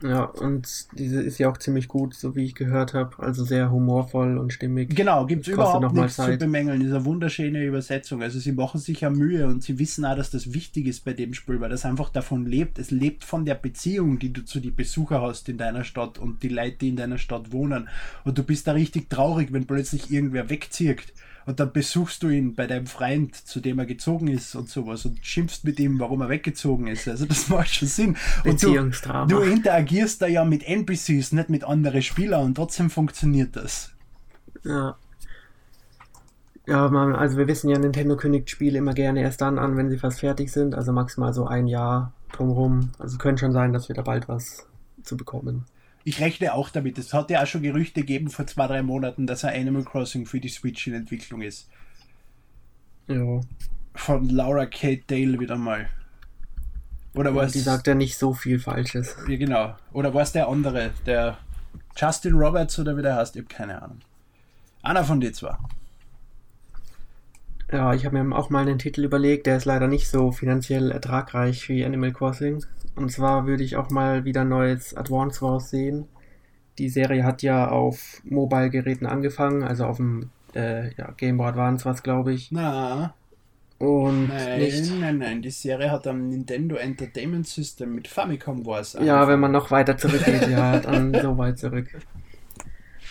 Ja, 0.03 0.25
und 0.25 0.87
diese 0.97 1.21
ist 1.21 1.39
ja 1.39 1.49
auch 1.49 1.57
ziemlich 1.57 1.87
gut, 1.87 2.13
so 2.13 2.35
wie 2.35 2.45
ich 2.45 2.53
gehört 2.53 2.93
habe. 2.93 3.17
Also 3.17 3.43
sehr 3.43 3.71
humorvoll 3.71 4.37
und 4.37 4.53
stimmig. 4.53 4.95
Genau, 4.95 5.25
gibt 5.25 5.47
es 5.47 5.53
überhaupt 5.53 5.91
nichts 5.93 6.17
Zeit. 6.17 6.33
zu 6.33 6.45
bemängeln. 6.45 6.79
Diese 6.79 7.03
wunderschöne 7.03 7.65
Übersetzung. 7.65 8.21
Also 8.21 8.37
sie 8.37 8.51
machen 8.51 8.79
sich 8.79 9.01
ja 9.01 9.09
Mühe 9.09 9.47
und 9.47 9.63
sie 9.63 9.79
wissen 9.79 10.05
auch, 10.05 10.15
dass 10.15 10.29
das 10.29 10.53
wichtig 10.53 10.85
ist 10.85 11.03
bei 11.03 11.13
dem 11.13 11.33
Spiel, 11.33 11.59
weil 11.59 11.69
das 11.69 11.83
einfach 11.83 12.09
davon 12.09 12.45
lebt. 12.45 12.77
Es 12.77 12.91
lebt 12.91 13.23
von 13.23 13.45
der 13.45 13.55
Beziehung, 13.55 14.19
die 14.19 14.31
du 14.31 14.45
zu 14.45 14.59
den 14.59 14.75
Besuchern 14.75 15.21
hast 15.21 15.49
in 15.49 15.57
deiner 15.57 15.83
Stadt 15.83 16.19
und 16.19 16.43
die 16.43 16.49
Leute, 16.49 16.77
die 16.77 16.89
in 16.89 16.95
deiner 16.95 17.17
Stadt 17.17 17.51
wohnen. 17.51 17.89
Und 18.23 18.37
du 18.37 18.43
bist 18.43 18.67
da 18.67 18.73
richtig 18.73 19.09
traurig, 19.09 19.51
wenn 19.51 19.65
plötzlich 19.65 20.11
irgendwer 20.11 20.49
wegzieht 20.49 21.13
und 21.47 21.61
dann 21.61 21.71
besuchst 21.71 22.23
du 22.23 22.29
ihn 22.29 22.55
bei 22.55 22.67
deinem 22.67 22.87
Freund, 22.87 23.33
zu 23.33 23.61
dem 23.61 23.79
er 23.79 23.85
gezogen 23.85 24.27
ist 24.27 24.53
und 24.53 24.69
sowas 24.69 25.05
und 25.05 25.25
schimpfst 25.25 25.61
mit 25.63 25.79
ihm, 25.79 25.97
warum 25.97 26.19
er 26.19 26.27
weggezogen 26.27 26.87
ist. 26.87 27.07
Also 27.07 27.25
das 27.25 27.47
macht 27.49 27.73
schon 27.73 27.87
Sinn. 27.87 28.17
Und 28.43 28.61
du, 28.61 28.91
du 29.29 29.39
interagierst 29.39 30.21
da 30.21 30.27
ja 30.27 30.43
mit 30.43 30.67
NPCs, 30.67 31.31
nicht 31.31 31.49
mit 31.49 31.63
anderen 31.63 32.01
Spielern 32.01 32.47
und 32.47 32.55
trotzdem 32.55 32.89
funktioniert 32.89 33.55
das. 33.55 33.91
Ja. 34.63 34.97
Ja, 36.65 36.89
man, 36.89 37.15
also 37.15 37.37
wir 37.37 37.47
wissen 37.47 37.69
ja, 37.69 37.79
Nintendo 37.79 38.17
kündigt 38.17 38.49
Spiele 38.49 38.79
immer 38.79 38.93
gerne 38.93 39.21
erst 39.21 39.39
dann 39.39 39.57
an, 39.57 39.77
wenn 39.77 39.89
sie 39.89 39.97
fast 39.97 40.19
fertig 40.19 40.51
sind, 40.51 40.75
also 40.75 40.91
maximal 40.91 41.33
so 41.33 41.47
ein 41.47 41.67
Jahr 41.67 42.11
drumherum. 42.33 42.89
Also 42.99 43.17
könnte 43.17 43.39
schon 43.39 43.53
sein, 43.53 43.71
dass 43.71 43.87
wir 43.87 43.95
da 43.95 44.01
bald 44.01 44.27
was 44.27 44.67
zu 45.01 45.15
bekommen 45.15 45.63
ich 46.07 46.21
rechne 46.21 46.53
auch 46.53 46.69
damit. 46.69 46.97
Es 46.97 47.13
hat 47.13 47.29
ja 47.29 47.43
auch 47.43 47.47
schon 47.47 47.63
Gerüchte 47.63 47.99
gegeben 47.99 48.29
vor 48.29 48.47
zwei, 48.47 48.65
drei 48.67 48.81
Monaten, 48.81 49.27
dass 49.27 49.43
ein 49.43 49.59
Animal 49.59 49.83
Crossing 49.83 50.25
für 50.25 50.39
die 50.39 50.47
Switch 50.47 50.87
in 50.87 50.93
Entwicklung 50.93 51.41
ist. 51.41 51.69
Ja. 53.07 53.41
Von 53.93 54.29
Laura 54.29 54.67
Kate 54.67 55.03
Dale 55.07 55.37
wieder 55.37 55.57
mal. 55.57 55.89
Oder 57.13 57.35
was? 57.35 57.51
Die 57.51 57.59
sagt 57.59 57.87
ja 57.87 57.93
nicht 57.93 58.17
so 58.17 58.33
viel 58.33 58.57
Falsches. 58.57 59.17
Ja, 59.27 59.35
genau. 59.35 59.75
Oder 59.91 60.13
war 60.13 60.21
es 60.21 60.31
der 60.31 60.47
andere, 60.47 60.91
der 61.05 61.39
Justin 61.97 62.35
Roberts 62.35 62.79
oder 62.79 62.95
wie 62.95 63.01
der 63.01 63.17
heißt? 63.17 63.35
Ich 63.35 63.41
habe 63.43 63.53
keine 63.53 63.81
Ahnung. 63.81 63.99
Einer 64.83 65.03
von 65.03 65.19
den 65.19 65.33
zwei. 65.33 65.57
Ja, 67.69 67.93
ich 67.93 68.05
habe 68.05 68.23
mir 68.23 68.33
auch 68.33 68.49
mal 68.49 68.61
einen 68.61 68.79
Titel 68.79 69.03
überlegt, 69.03 69.45
der 69.45 69.57
ist 69.57 69.65
leider 69.65 69.89
nicht 69.89 70.07
so 70.07 70.31
finanziell 70.31 70.89
ertragreich 70.89 71.67
wie 71.67 71.83
Animal 71.83 72.13
Crossing. 72.13 72.63
Und 72.97 73.11
zwar 73.11 73.45
würde 73.45 73.63
ich 73.63 73.75
auch 73.77 73.89
mal 73.89 74.25
wieder 74.25 74.43
neues 74.43 74.95
Advance 74.95 75.41
Wars 75.41 75.69
sehen. 75.69 76.07
Die 76.79 76.89
Serie 76.89 77.23
hat 77.23 77.43
ja 77.43 77.69
auf 77.69 78.21
Mobile-Geräten 78.23 79.05
angefangen, 79.05 79.63
also 79.63 79.85
auf 79.85 79.97
dem 79.97 80.31
äh, 80.55 80.93
ja, 80.95 81.11
Game 81.15 81.37
Boy 81.37 81.47
Advance 81.47 81.85
was 81.85 82.03
glaube 82.03 82.33
ich. 82.33 82.51
Na. 82.51 83.13
Und 83.79 84.29
nein, 84.29 84.59
nicht. 84.59 84.99
nein, 84.99 85.17
nein, 85.19 85.41
die 85.43 85.51
Serie 85.51 85.91
hat 85.91 86.07
am 86.07 86.29
Nintendo 86.29 86.75
Entertainment 86.77 87.47
System 87.47 87.93
mit 87.93 88.07
Famicom 88.07 88.65
Wars 88.65 88.95
angefangen. 88.95 89.21
Ja, 89.21 89.27
wenn 89.27 89.39
man 89.39 89.51
noch 89.51 89.69
weiter 89.69 89.95
zurückgeht, 89.97 90.49
ja, 90.49 90.79
dann 90.79 91.13
so 91.21 91.37
weit 91.37 91.59
zurück. 91.59 91.87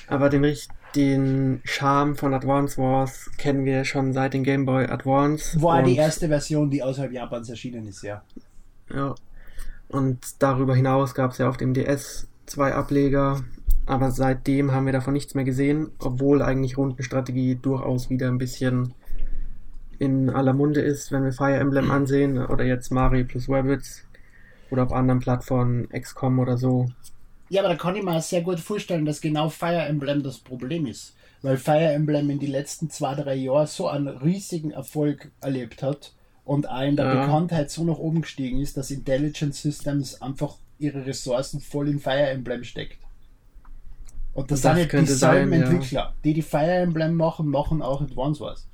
Aber 0.09 0.29
den, 0.29 0.57
den 0.97 1.61
Charme 1.63 2.17
von 2.17 2.35
Advance 2.35 2.79
Wars 2.79 3.31
kennen 3.39 3.65
wir 3.65 3.85
schon 3.85 4.13
seit 4.13 4.35
dem 4.35 4.43
Game 4.43 4.67
Boy 4.67 4.87
Advance. 4.87 5.61
War 5.63 5.85
die 5.85 5.97
erste 5.97 6.27
Version, 6.27 6.69
die 6.69 6.83
außerhalb 6.83 7.13
Japans 7.13 7.49
erschienen 7.49 7.87
ist, 7.87 8.03
ja. 8.03 8.23
Ja. 8.93 9.15
Und 9.89 10.43
darüber 10.43 10.75
hinaus 10.75 11.15
gab 11.15 11.33
es 11.33 11.39
ja 11.39 11.49
auf 11.49 11.57
dem 11.57 11.75
DS 11.75 12.29
zwei 12.47 12.75
Ableger, 12.75 13.41
aber 13.87 14.11
seitdem 14.11 14.73
haben 14.73 14.87
wir 14.87 14.93
davon 14.93 15.15
nichts 15.15 15.35
mehr 15.35 15.45
gesehen, 15.45 15.91
obwohl 15.99 16.43
eigentlich 16.43 16.77
Rundenstrategie 16.77 17.57
durchaus 17.57 18.11
wieder 18.11 18.29
ein 18.29 18.39
bisschen 18.39 18.95
in 19.99 20.29
aller 20.29 20.53
Munde 20.53 20.81
ist, 20.81 21.13
wenn 21.13 21.25
wir 21.25 21.33
Fire 21.33 21.57
Emblem 21.57 21.91
ansehen 21.91 22.39
oder 22.39 22.65
jetzt 22.65 22.91
Mario 22.91 23.25
plus 23.25 23.49
Rabbids 23.49 24.05
oder 24.71 24.83
auf 24.83 24.93
anderen 24.93 25.21
Plattformen 25.21 25.89
XCOM 25.89 26.39
oder 26.39 26.59
so. 26.59 26.87
Ja, 27.49 27.63
aber 27.63 27.71
da 27.71 27.77
kann 27.77 27.95
ich 27.95 28.03
mir 28.03 28.21
sehr 28.21 28.43
gut 28.43 28.59
vorstellen, 28.59 29.07
dass 29.07 29.21
genau 29.21 29.49
Fire 29.49 29.87
Emblem 29.87 30.23
das 30.23 30.39
Problem 30.39 30.87
ist. 30.87 31.15
Weil 31.43 31.59
Fire 31.59 31.93
Emblem 31.93 32.29
in 32.31 32.41
den 32.41 32.51
letzten 32.51 32.91
zwei, 32.91 33.15
drei 33.15 33.37
Jahren 33.37 33.69
so 33.69 33.89
einen 33.89 34.09
riesigen 34.09 34.73
Erfolg 34.73 35.31
erlebt 35.41 35.83
hat 35.83 36.13
und 36.47 36.67
in 36.85 36.97
der 36.97 37.07
ja. 37.07 37.21
Bekanntheit 37.21 37.71
so 37.71 37.85
nach 37.85 37.99
oben 37.99 38.23
gestiegen 38.23 38.61
ist, 38.61 38.77
dass 38.77 38.93
Intelligent 38.93 39.55
Systems 39.55 40.23
einfach 40.23 40.57
ihre 40.79 41.05
Ressourcen 41.05 41.61
voll 41.61 41.89
in 41.89 41.99
Fire 41.99 42.31
Emblem 42.31 42.63
steckt. 42.63 42.99
Und 44.33 44.51
das, 44.51 44.61
das 44.61 44.77
sind 44.77 44.93
nicht 44.93 45.09
dieselben 45.09 45.51
sein, 45.51 45.63
Entwickler. 45.63 46.01
Ja. 46.01 46.15
Die, 46.25 46.35
die 46.35 46.43
Fire 46.43 46.71
Emblem 46.71 47.17
machen, 47.17 47.49
machen 47.49 47.83
auch 47.83 48.01
Advance 48.01 48.41
Wars. 48.41 48.69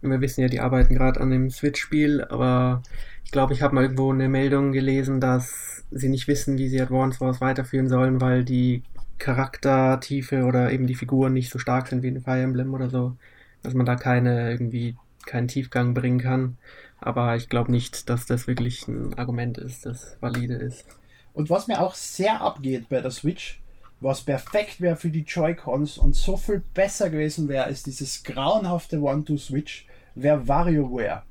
Wir 0.00 0.20
wissen 0.22 0.40
ja, 0.40 0.48
die 0.48 0.60
arbeiten 0.60 0.94
gerade 0.94 1.20
an 1.20 1.30
dem 1.30 1.50
Switch-Spiel, 1.50 2.24
aber 2.24 2.82
ich 3.26 3.32
glaube, 3.32 3.52
ich 3.52 3.60
habe 3.60 3.74
mal 3.74 3.82
irgendwo 3.82 4.10
eine 4.10 4.30
Meldung 4.30 4.72
gelesen, 4.72 5.20
dass 5.20 5.84
sie 5.90 6.08
nicht 6.08 6.26
wissen, 6.26 6.56
wie 6.56 6.68
sie 6.68 6.80
Advance 6.80 7.20
Wars 7.20 7.42
weiterführen 7.42 7.90
sollen, 7.90 8.22
weil 8.22 8.44
die 8.44 8.82
Charaktertiefe 9.18 10.44
oder 10.44 10.72
eben 10.72 10.86
die 10.86 10.94
Figuren 10.94 11.34
nicht 11.34 11.50
so 11.50 11.58
stark 11.58 11.88
sind 11.88 12.02
wie 12.02 12.08
in 12.08 12.22
Fire 12.22 12.40
Emblem 12.40 12.72
oder 12.72 12.88
so, 12.88 13.16
dass 13.62 13.74
man 13.74 13.84
da 13.84 13.96
keine 13.96 14.50
irgendwie 14.50 14.96
keinen 15.26 15.48
Tiefgang 15.48 15.94
bringen 15.94 16.20
kann. 16.20 16.58
Aber 17.00 17.36
ich 17.36 17.48
glaube 17.48 17.70
nicht, 17.70 18.08
dass 18.08 18.26
das 18.26 18.46
wirklich 18.46 18.86
ein 18.88 19.14
Argument 19.14 19.58
ist, 19.58 19.86
das 19.86 20.16
valide 20.20 20.54
ist. 20.54 20.84
Und 21.32 21.48
was 21.48 21.68
mir 21.68 21.80
auch 21.80 21.94
sehr 21.94 22.40
abgeht 22.40 22.88
bei 22.88 23.00
der 23.00 23.10
Switch, 23.10 23.60
was 24.00 24.22
perfekt 24.22 24.80
wäre 24.80 24.96
für 24.96 25.10
die 25.10 25.22
Joy-Cons 25.22 25.98
und 25.98 26.14
so 26.14 26.36
viel 26.36 26.62
besser 26.74 27.10
gewesen 27.10 27.48
wäre 27.48 27.64
als 27.64 27.82
dieses 27.82 28.22
grauenhafte 28.22 29.00
One-Two-Switch, 29.00 29.86
wäre 30.14 30.46
WarioWare. 30.48 31.22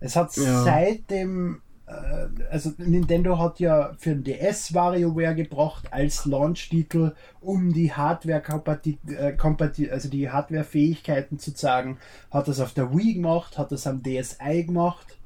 Es 0.00 0.16
hat 0.16 0.36
ja. 0.36 0.64
seit 0.64 1.10
dem 1.10 1.60
also 2.50 2.72
Nintendo 2.78 3.38
hat 3.38 3.60
ja 3.60 3.94
für 3.98 4.14
den 4.14 4.24
DS 4.24 4.74
WarioWare 4.74 5.34
gebracht 5.34 5.86
als 5.90 6.26
Launch-Titel, 6.26 7.12
um 7.40 7.72
die 7.72 7.92
Hardware 7.92 8.42
äh, 8.46 9.90
also 9.90 10.08
die 10.08 10.30
Hardware-Fähigkeiten 10.30 11.38
zu 11.38 11.54
zeigen. 11.54 11.98
Hat 12.30 12.48
das 12.48 12.60
auf 12.60 12.74
der 12.74 12.94
Wii 12.94 13.14
gemacht, 13.14 13.56
hat 13.56 13.72
das 13.72 13.86
am 13.86 14.02
DSi 14.02 14.64
gemacht, 14.64 15.18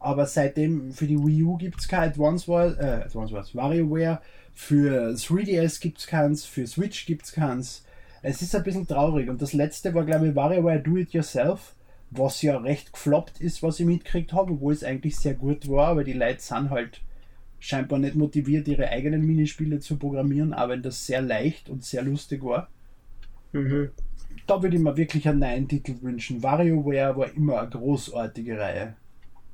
aber 0.00 0.26
seitdem 0.26 0.92
für 0.92 1.06
die 1.06 1.18
Wii 1.18 1.42
U 1.44 1.56
gibt 1.56 1.80
es 1.80 1.88
kein 1.88 2.10
Advance 2.10 2.48
Wars, 2.48 2.76
äh, 2.78 3.04
Advance 3.04 3.32
Wars, 3.32 3.54
WarioWare, 3.54 4.20
für 4.54 5.14
3DS 5.14 5.80
gibt 5.80 5.98
es 5.98 6.06
keins, 6.08 6.44
für 6.44 6.66
Switch 6.66 7.06
gibt 7.06 7.26
es 7.26 7.32
keins. 7.32 7.84
Es 8.22 8.42
ist 8.42 8.56
ein 8.56 8.64
bisschen 8.64 8.88
traurig 8.88 9.28
und 9.28 9.40
das 9.40 9.52
letzte 9.52 9.94
war 9.94 10.04
glaube 10.04 10.28
ich 10.28 10.34
WarioWare 10.34 10.80
Do 10.80 10.96
It 10.96 11.12
Yourself 11.12 11.76
was 12.10 12.42
ja 12.42 12.56
recht 12.58 12.92
gefloppt 12.92 13.40
ist, 13.40 13.62
was 13.62 13.80
ich 13.80 13.86
mitgekriegt 13.86 14.32
habe, 14.32 14.52
obwohl 14.52 14.72
es 14.72 14.84
eigentlich 14.84 15.16
sehr 15.16 15.34
gut 15.34 15.68
war, 15.68 15.88
aber 15.88 16.04
die 16.04 16.14
Leute 16.14 16.40
sind 16.40 16.70
halt 16.70 17.00
scheinbar 17.60 17.98
nicht 17.98 18.14
motiviert, 18.14 18.68
ihre 18.68 18.88
eigenen 18.88 19.26
Minispiele 19.26 19.80
zu 19.80 19.96
programmieren, 19.96 20.52
aber 20.52 20.76
das 20.76 21.06
sehr 21.06 21.20
leicht 21.20 21.68
und 21.68 21.84
sehr 21.84 22.02
lustig 22.02 22.42
war. 22.42 22.68
Mhm. 23.52 23.90
Da 24.46 24.62
würde 24.62 24.76
ich 24.76 24.82
mir 24.82 24.96
wirklich 24.96 25.28
einen 25.28 25.40
neuen 25.40 25.68
Titel 25.68 25.96
wünschen. 26.00 26.42
WarioWare 26.42 27.16
war 27.16 27.34
immer 27.34 27.60
eine 27.60 27.70
großartige 27.70 28.58
Reihe. 28.58 28.96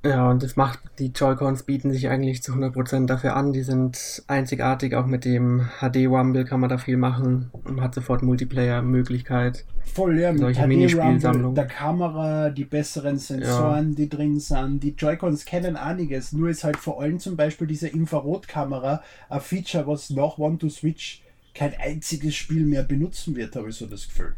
Ja, 0.05 0.31
und 0.31 0.43
das 0.43 0.57
macht, 0.57 0.81
die 0.99 1.13
Joy-Cons 1.15 1.63
bieten 1.63 1.91
sich 1.91 2.09
eigentlich 2.11 2.43
zu 2.43 2.53
100% 2.53 3.07
dafür 3.07 3.37
an. 3.37 3.55
Die 3.55 3.63
sind 3.63 4.23
einzigartig, 4.27 4.95
auch 4.95 5.07
mit 5.07 5.25
dem 5.25 5.71
HD-Rumble 5.81 6.45
kann 6.45 6.61
man 6.61 6.69
da 6.69 6.77
viel 6.77 6.99
machen 6.99 7.51
und 7.65 7.81
hat 7.81 7.95
sofort 7.95 8.23
Multiplayer-Möglichkeit. 8.23 9.65
Voll, 9.95 10.21
ja, 10.21 10.33
mit 10.33 10.41
solche 10.41 10.67
Minispielsammlungen. 10.67 11.55
Der 11.55 11.67
Kamera, 11.67 12.51
die 12.51 12.65
besseren 12.67 13.17
Sensoren, 13.17 13.91
ja. 13.91 13.97
die 13.97 14.09
drin 14.11 14.39
sind. 14.41 14.83
Die 14.83 14.95
Joy-Cons 14.97 15.47
kennen 15.47 15.77
einiges, 15.77 16.33
nur 16.33 16.51
ist 16.51 16.65
halt 16.65 16.77
vor 16.77 17.01
allem 17.01 17.19
zum 17.19 17.37
Beispiel 17.37 17.67
diese 17.67 17.89
Infrarotkamera 17.89 19.03
ein 19.31 19.41
Feature, 19.41 19.87
was 19.87 20.11
nach 20.11 20.37
One-to-Switch 20.37 21.23
kein 21.55 21.73
einziges 21.79 22.35
Spiel 22.35 22.67
mehr 22.67 22.83
benutzen 22.83 23.37
wird, 23.37 23.57
habe 23.57 23.71
ich 23.71 23.77
so 23.77 23.87
das 23.87 24.07
Gefühl. 24.07 24.35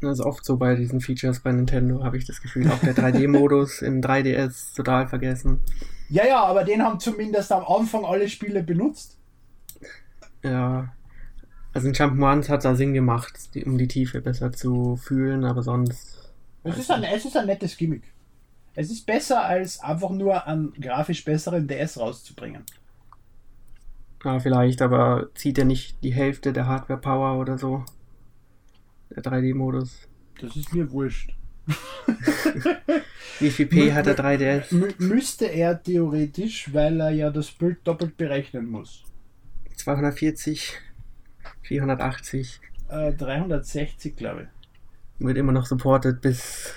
Das 0.00 0.18
ist 0.18 0.24
oft 0.24 0.44
so 0.44 0.56
bei 0.56 0.74
diesen 0.76 1.00
Features 1.00 1.40
bei 1.40 1.52
Nintendo, 1.52 2.02
habe 2.02 2.16
ich 2.16 2.24
das 2.24 2.40
Gefühl. 2.40 2.70
Auch 2.70 2.78
der 2.80 2.94
3D-Modus 2.94 3.82
in 3.82 4.02
3DS 4.02 4.74
total 4.74 5.06
vergessen. 5.08 5.60
Ja, 6.08 6.26
ja, 6.26 6.42
aber 6.42 6.64
den 6.64 6.82
haben 6.82 6.98
zumindest 6.98 7.52
am 7.52 7.64
Anfang 7.64 8.04
alle 8.04 8.28
Spiele 8.28 8.62
benutzt. 8.62 9.18
Ja. 10.42 10.92
Also 11.72 11.88
in 11.88 11.94
Jump'n'Runs 11.94 12.48
hat 12.48 12.58
es 12.58 12.64
da 12.64 12.74
Sinn 12.74 12.94
gemacht, 12.94 13.34
um 13.64 13.78
die 13.78 13.88
Tiefe 13.88 14.20
besser 14.20 14.52
zu 14.52 14.96
fühlen, 14.96 15.44
aber 15.44 15.62
sonst. 15.62 16.32
Es 16.64 16.78
ist, 16.78 16.90
ein, 16.90 17.04
es 17.04 17.24
ist 17.24 17.36
ein 17.36 17.46
nettes 17.46 17.76
Gimmick. 17.76 18.02
Es 18.74 18.90
ist 18.90 19.06
besser, 19.06 19.44
als 19.44 19.80
einfach 19.80 20.10
nur 20.10 20.46
einen 20.46 20.72
grafisch 20.72 21.24
besseren 21.24 21.68
DS 21.68 21.98
rauszubringen. 21.98 22.64
Ja, 24.24 24.38
vielleicht, 24.38 24.82
aber 24.82 25.28
zieht 25.34 25.58
er 25.58 25.64
nicht 25.64 26.02
die 26.02 26.12
Hälfte 26.12 26.52
der 26.52 26.66
Hardware-Power 26.66 27.38
oder 27.38 27.58
so? 27.58 27.84
Der 29.10 29.22
3D-Modus. 29.22 30.08
Das 30.40 30.56
ist 30.56 30.72
mir 30.72 30.90
wurscht. 30.90 31.34
Wie 33.38 33.50
viel 33.50 33.66
P 33.66 33.92
hat 33.92 34.06
der 34.06 34.16
3DS? 34.16 34.74
Mü 34.74 34.88
müsste 34.98 35.46
er 35.46 35.82
theoretisch, 35.82 36.72
weil 36.72 37.00
er 37.00 37.10
ja 37.10 37.30
das 37.30 37.50
Bild 37.50 37.78
doppelt 37.84 38.16
berechnen 38.16 38.66
muss. 38.70 39.04
240, 39.76 40.78
480. 41.62 42.60
Äh, 42.88 43.12
360, 43.12 44.16
glaube 44.16 44.42
ich. 44.42 44.48
Wird 45.26 45.38
immer 45.38 45.52
noch 45.52 45.66
supported 45.66 46.20
bis 46.20 46.74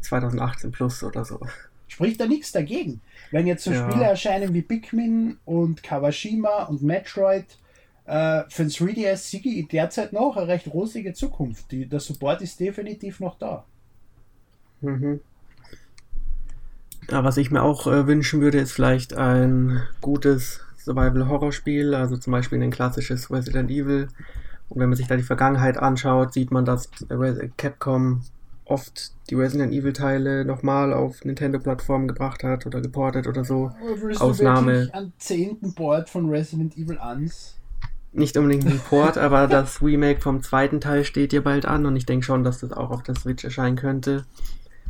2018 0.00 0.70
plus 0.70 1.02
oder 1.02 1.24
so. 1.24 1.40
Spricht 1.88 2.20
da 2.20 2.26
nichts 2.26 2.52
dagegen. 2.52 3.00
Wenn 3.30 3.46
jetzt 3.46 3.64
so 3.64 3.72
Ja. 3.72 3.88
Spiele 3.90 4.04
erscheinen 4.04 4.52
wie 4.54 4.62
Pikmin 4.62 5.38
und 5.44 5.82
Kawashima 5.82 6.64
und 6.64 6.82
Metroid, 6.82 7.58
äh, 8.06 8.42
für 8.48 8.62
den 8.64 8.70
3DS 8.70 9.16
sehe 9.16 9.40
ich 9.40 9.68
derzeit 9.68 10.12
noch 10.12 10.36
eine 10.36 10.48
recht 10.48 10.66
rosige 10.72 11.12
Zukunft. 11.12 11.70
Die, 11.72 11.86
der 11.86 12.00
Support 12.00 12.42
ist 12.42 12.58
definitiv 12.60 13.20
noch 13.20 13.38
da. 13.38 13.64
Mhm. 14.80 15.20
Ja, 17.10 17.22
was 17.24 17.36
ich 17.36 17.50
mir 17.50 17.62
auch 17.62 17.86
äh, 17.86 18.06
wünschen 18.06 18.40
würde, 18.40 18.58
ist 18.58 18.72
vielleicht 18.72 19.14
ein 19.14 19.80
gutes 20.00 20.60
Survival-Horror-Spiel, 20.78 21.94
also 21.94 22.16
zum 22.16 22.32
Beispiel 22.32 22.62
ein 22.62 22.70
klassisches 22.70 23.30
Resident 23.30 23.70
Evil. 23.70 24.08
Und 24.68 24.80
wenn 24.80 24.88
man 24.88 24.96
sich 24.96 25.06
da 25.06 25.16
die 25.16 25.22
Vergangenheit 25.22 25.76
anschaut, 25.78 26.32
sieht 26.32 26.50
man, 26.50 26.64
dass 26.64 26.88
Re- 27.08 27.50
Capcom 27.56 28.22
oft 28.64 29.12
die 29.30 29.36
Resident 29.36 29.72
Evil-Teile 29.72 30.44
nochmal 30.44 30.92
auf 30.92 31.24
Nintendo-Plattformen 31.24 32.08
gebracht 32.08 32.42
hat 32.42 32.66
oder 32.66 32.80
geportet 32.80 33.28
oder 33.28 33.44
so. 33.44 33.70
Willst 34.00 34.20
Ausnahme. 34.20 34.72
du 34.72 34.78
wirklich 34.78 34.94
einen 34.94 35.12
zehnten 35.18 35.74
Board 35.74 36.10
von 36.10 36.28
Resident 36.28 36.76
Evil 36.76 36.98
1? 36.98 37.56
Nicht 38.16 38.36
unbedingt 38.36 38.66
ein 38.66 38.80
Port, 38.80 39.18
aber 39.18 39.46
das 39.46 39.82
Remake 39.82 40.20
vom 40.20 40.42
zweiten 40.42 40.80
Teil 40.80 41.04
steht 41.04 41.32
ja 41.32 41.40
bald 41.40 41.66
an 41.66 41.86
und 41.86 41.96
ich 41.96 42.06
denke 42.06 42.24
schon, 42.24 42.44
dass 42.44 42.60
das 42.60 42.72
auch 42.72 42.90
auf 42.90 43.02
der 43.02 43.14
Switch 43.14 43.44
erscheinen 43.44 43.76
könnte. 43.76 44.24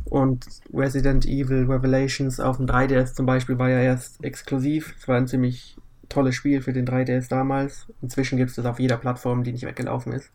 Und 0.05 0.45
Resident 0.73 1.25
Evil 1.25 1.65
Revelations 1.69 2.39
auf 2.39 2.57
dem 2.57 2.65
3DS 2.65 3.13
zum 3.13 3.25
Beispiel 3.25 3.59
war 3.59 3.69
ja 3.69 3.81
erst 3.81 4.23
exklusiv. 4.23 4.95
Es 4.97 5.07
war 5.07 5.17
ein 5.17 5.27
ziemlich 5.27 5.75
tolles 6.07 6.35
Spiel 6.35 6.61
für 6.61 6.71
den 6.71 6.87
3DS 6.87 7.27
damals. 7.27 7.87
Inzwischen 8.01 8.37
gibt 8.37 8.51
es 8.51 8.55
das 8.55 8.65
auf 8.65 8.79
jeder 8.79 8.95
Plattform, 8.95 9.43
die 9.43 9.51
nicht 9.51 9.65
weggelaufen 9.65 10.13
ist. 10.13 10.31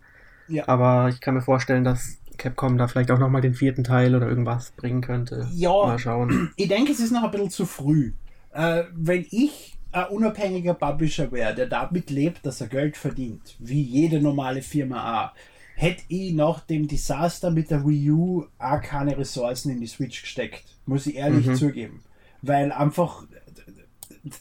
Ja. 0.48 0.68
Aber 0.68 1.08
ich 1.08 1.20
kann 1.22 1.34
mir 1.34 1.40
vorstellen, 1.40 1.84
dass 1.84 2.18
Capcom 2.36 2.76
da 2.76 2.88
vielleicht 2.88 3.10
auch 3.10 3.18
nochmal 3.18 3.40
den 3.40 3.54
vierten 3.54 3.84
Teil 3.84 4.14
oder 4.14 4.28
irgendwas 4.28 4.72
bringen 4.72 5.00
könnte. 5.00 5.48
Ja. 5.52 5.70
Mal 5.70 5.98
schauen. 5.98 6.50
Ich 6.56 6.68
denke, 6.68 6.92
es 6.92 7.00
ist 7.00 7.12
noch 7.12 7.24
ein 7.24 7.30
bisschen 7.30 7.50
zu 7.50 7.64
früh. 7.64 8.12
Äh, 8.52 8.84
wenn 8.94 9.24
ich 9.30 9.78
ein 9.92 10.06
unabhängiger 10.06 10.74
Publisher 10.74 11.30
wäre, 11.32 11.54
der 11.54 11.66
damit 11.66 12.10
lebt, 12.10 12.44
dass 12.46 12.60
er 12.60 12.68
Geld 12.68 12.96
verdient, 12.96 13.56
wie 13.58 13.82
jede 13.82 14.20
normale 14.20 14.62
Firma 14.62 15.26
auch, 15.26 15.30
hätte 15.76 16.02
ich 16.08 16.32
nach 16.32 16.60
dem 16.60 16.88
Desaster 16.88 17.50
mit 17.50 17.70
der 17.70 17.86
Wii 17.86 18.10
U 18.10 18.46
auch 18.58 18.80
keine 18.80 19.16
Ressourcen 19.16 19.70
in 19.70 19.80
die 19.80 19.86
Switch 19.86 20.22
gesteckt. 20.22 20.64
Muss 20.86 21.06
ich 21.06 21.16
ehrlich 21.16 21.46
Mhm. 21.46 21.54
zugeben. 21.56 22.02
Weil 22.42 22.72
einfach 22.72 23.24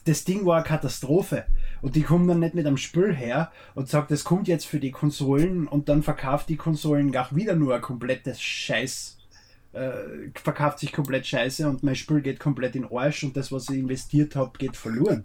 das 0.04 0.24
Ding 0.24 0.44
war 0.46 0.56
eine 0.56 0.64
Katastrophe. 0.64 1.44
Und 1.80 1.96
die 1.96 2.02
kommen 2.02 2.28
dann 2.28 2.38
nicht 2.38 2.54
mit 2.54 2.66
einem 2.66 2.76
Spiel 2.76 3.14
her 3.14 3.50
und 3.74 3.88
sagt, 3.88 4.12
das 4.12 4.22
kommt 4.22 4.46
jetzt 4.46 4.64
für 4.66 4.78
die 4.78 4.92
Konsolen 4.92 5.66
und 5.66 5.88
dann 5.88 6.02
verkauft 6.04 6.48
die 6.48 6.56
Konsolen 6.56 7.10
gar 7.10 7.34
wieder 7.34 7.56
nur 7.56 7.74
ein 7.74 7.80
komplettes 7.80 8.40
Scheiß 8.40 9.18
äh, 9.72 10.30
verkauft 10.34 10.78
sich 10.78 10.92
komplett 10.92 11.26
scheiße 11.26 11.68
und 11.68 11.82
mein 11.82 11.96
Spiel 11.96 12.20
geht 12.20 12.38
komplett 12.38 12.76
in 12.76 12.86
Arsch 12.90 13.24
und 13.24 13.36
das, 13.36 13.52
was 13.52 13.68
ich 13.68 13.78
investiert 13.78 14.36
habe, 14.36 14.58
geht 14.58 14.76
verloren. 14.76 15.24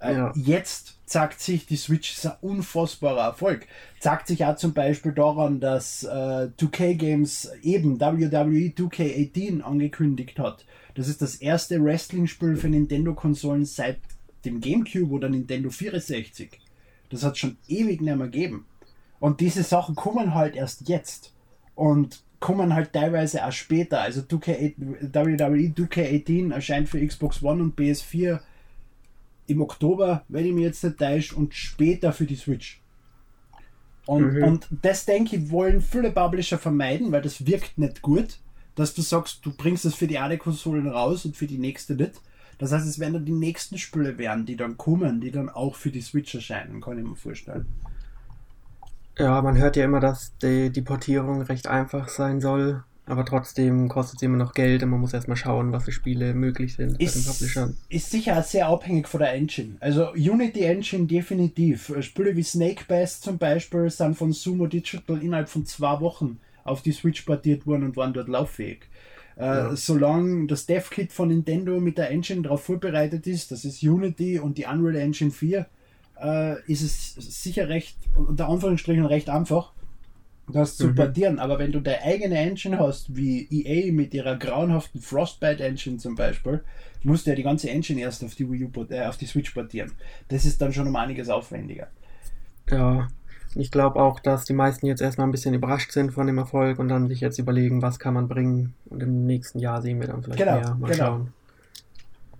Äh, 0.00 0.14
Ja. 0.14 0.32
Jetzt 0.36 0.98
zeigt 1.06 1.40
sich, 1.40 1.66
die 1.66 1.76
Switch 1.76 2.16
ist 2.16 2.26
ein 2.26 2.36
unfassbarer 2.40 3.22
Erfolg. 3.22 3.66
Zeigt 3.98 4.28
sich 4.28 4.44
auch 4.44 4.56
zum 4.56 4.74
Beispiel 4.74 5.12
daran, 5.12 5.60
dass 5.60 6.04
äh, 6.04 6.50
2K 6.58 6.94
Games 6.94 7.50
eben 7.62 8.00
WWE 8.00 8.72
2K18 8.76 9.60
angekündigt 9.62 10.38
hat. 10.38 10.66
Das 10.94 11.08
ist 11.08 11.22
das 11.22 11.36
erste 11.36 11.82
Wrestling-Spiel 11.82 12.56
für 12.56 12.68
Nintendo-Konsolen 12.68 13.64
seit 13.64 13.98
dem 14.44 14.60
GameCube 14.60 15.12
oder 15.12 15.28
Nintendo 15.28 15.70
64. 15.70 16.60
Das 17.10 17.24
hat 17.24 17.38
schon 17.38 17.56
ewig 17.68 18.00
nicht 18.00 18.16
mehr 18.16 18.26
gegeben. 18.28 18.66
Und 19.20 19.40
diese 19.40 19.62
Sachen 19.62 19.94
kommen 19.94 20.34
halt 20.34 20.54
erst 20.54 20.88
jetzt. 20.88 21.32
Und 21.74 22.22
kommen 22.40 22.74
halt 22.74 22.92
teilweise 22.92 23.44
auch 23.44 23.52
später. 23.52 24.00
Also 24.00 24.20
2K, 24.20 24.74
WWE 24.76 25.72
2K18 25.72 26.52
erscheint 26.52 26.88
für 26.88 27.04
Xbox 27.04 27.42
One 27.42 27.62
und 27.62 27.78
PS4 27.78 28.40
im 29.46 29.62
Oktober, 29.62 30.24
wenn 30.28 30.46
ich 30.46 30.52
mich 30.52 30.64
jetzt 30.64 30.84
nicht 30.84 30.98
täusche, 30.98 31.34
und 31.34 31.54
später 31.54 32.12
für 32.12 32.26
die 32.26 32.36
Switch. 32.36 32.80
Und, 34.06 34.34
Mhm. 34.34 34.42
und 34.42 34.68
das 34.82 35.04
denke 35.04 35.36
ich, 35.36 35.50
wollen 35.50 35.80
viele 35.82 36.10
Publisher 36.12 36.58
vermeiden, 36.58 37.12
weil 37.12 37.22
das 37.22 37.46
wirkt 37.46 37.76
nicht 37.78 38.02
gut, 38.02 38.38
dass 38.74 38.94
du 38.94 39.02
sagst, 39.02 39.44
du 39.44 39.52
bringst 39.52 39.84
es 39.84 39.94
für 39.94 40.06
die 40.06 40.18
eine 40.18 40.38
Konsolen 40.38 40.86
raus 40.86 41.24
und 41.24 41.36
für 41.36 41.46
die 41.46 41.58
nächste 41.58 41.94
nicht. 41.94 42.20
Das 42.58 42.72
heißt, 42.72 42.86
es 42.86 42.98
werden 42.98 43.14
dann 43.14 43.24
die 43.24 43.32
nächsten 43.32 43.78
Spiele 43.78 44.18
werden, 44.18 44.46
die 44.46 44.56
dann 44.56 44.76
kommen, 44.76 45.20
die 45.20 45.30
dann 45.30 45.48
auch 45.48 45.74
für 45.76 45.90
die 45.90 46.00
Switch 46.00 46.34
erscheinen, 46.34 46.80
kann 46.80 46.98
ich 46.98 47.04
mir 47.04 47.16
vorstellen. 47.16 47.66
Ja, 49.18 49.42
man 49.42 49.58
hört 49.58 49.76
ja 49.76 49.84
immer, 49.84 50.00
dass 50.00 50.36
die, 50.38 50.70
die 50.70 50.82
Portierung 50.82 51.42
recht 51.42 51.66
einfach 51.66 52.08
sein 52.08 52.40
soll, 52.40 52.84
aber 53.04 53.24
trotzdem 53.24 53.88
kostet 53.88 54.16
es 54.18 54.22
immer 54.22 54.36
noch 54.36 54.52
Geld 54.52 54.82
und 54.82 54.90
man 54.90 55.00
muss 55.00 55.12
erstmal 55.14 55.36
schauen, 55.36 55.72
was 55.72 55.84
für 55.84 55.92
Spiele 55.92 56.34
möglich 56.34 56.76
sind 56.76 57.02
bei 57.02 57.10
den 57.10 57.22
ist, 57.22 57.26
Publishern. 57.26 57.76
ist 57.88 58.10
sicher 58.10 58.42
sehr 58.42 58.68
abhängig 58.68 59.08
von 59.08 59.20
der 59.20 59.32
Engine. 59.32 59.76
Also 59.80 60.12
Unity 60.12 60.62
Engine 60.62 61.06
definitiv. 61.06 61.92
Spiele 62.00 62.36
wie 62.36 62.42
Snake 62.44 62.84
Bass 62.86 63.20
zum 63.20 63.38
Beispiel 63.38 63.90
sind 63.90 64.14
von 64.16 64.32
Sumo 64.32 64.66
Digital 64.66 65.22
innerhalb 65.22 65.48
von 65.48 65.66
zwei 65.66 66.00
Wochen 66.00 66.38
auf 66.64 66.82
die 66.82 66.92
Switch 66.92 67.22
portiert 67.22 67.66
worden 67.66 67.84
und 67.84 67.96
waren 67.96 68.12
dort 68.12 68.28
lauffähig. 68.28 68.88
Äh, 69.36 69.46
Ja. 69.46 69.74
Solange 69.76 70.46
das 70.46 70.66
Dev-Kit 70.66 71.12
von 71.12 71.28
Nintendo 71.28 71.80
mit 71.80 71.96
der 71.98 72.10
Engine 72.10 72.42
darauf 72.42 72.62
vorbereitet 72.64 73.26
ist, 73.26 73.50
das 73.50 73.64
ist 73.64 73.82
Unity 73.82 74.38
und 74.38 74.58
die 74.58 74.66
Unreal 74.66 74.96
Engine 74.96 75.30
4, 75.30 75.66
äh, 76.22 76.60
ist 76.70 76.82
es 76.82 77.14
sicher 77.42 77.68
recht, 77.68 77.96
unter 78.16 78.48
Anführungsstrichen 78.48 79.04
recht 79.06 79.28
einfach, 79.30 79.72
das 80.50 80.76
zu 80.76 80.88
Mhm. 80.88 80.94
portieren. 80.94 81.38
Aber 81.38 81.58
wenn 81.58 81.72
du 81.72 81.80
deine 81.80 82.02
eigene 82.02 82.38
Engine 82.38 82.78
hast, 82.78 83.14
wie 83.14 83.46
EA 83.50 83.92
mit 83.92 84.14
ihrer 84.14 84.36
grauenhaften 84.36 85.00
Frostbite 85.00 85.62
Engine 85.62 85.98
zum 85.98 86.14
Beispiel, 86.14 86.62
musst 87.02 87.26
du 87.26 87.30
ja 87.30 87.36
die 87.36 87.42
ganze 87.42 87.70
Engine 87.70 88.00
erst 88.00 88.24
auf 88.24 88.34
die 88.34 88.50
Wii 88.50 88.64
U, 88.64 88.84
äh, 88.90 89.06
auf 89.06 89.16
die 89.18 89.26
Switch 89.26 89.50
portieren. 89.52 89.92
Das 90.28 90.44
ist 90.44 90.60
dann 90.60 90.72
schon 90.72 90.88
um 90.88 90.96
einiges 90.96 91.28
aufwendiger. 91.28 91.88
Ja, 92.70 93.08
ich 93.54 93.70
glaube 93.70 94.00
auch, 94.00 94.20
dass 94.20 94.44
die 94.44 94.52
meisten 94.52 94.86
jetzt 94.86 95.00
erstmal 95.00 95.26
ein 95.26 95.30
bisschen 95.32 95.54
überrascht 95.54 95.92
sind 95.92 96.12
von 96.12 96.26
dem 96.26 96.38
Erfolg 96.38 96.78
und 96.78 96.88
dann 96.88 97.08
sich 97.08 97.20
jetzt 97.20 97.38
überlegen, 97.38 97.80
was 97.82 97.98
kann 97.98 98.14
man 98.14 98.28
bringen 98.28 98.74
und 98.86 99.02
im 99.02 99.26
nächsten 99.26 99.58
Jahr 99.58 99.80
sehen 99.80 100.00
wir 100.00 100.08
dann 100.08 100.22
vielleicht 100.22 100.38
Genau, 100.40 100.54
mehr. 100.60 100.74
Mal 100.74 100.90
genau. 100.90 101.04
schauen. 101.04 101.32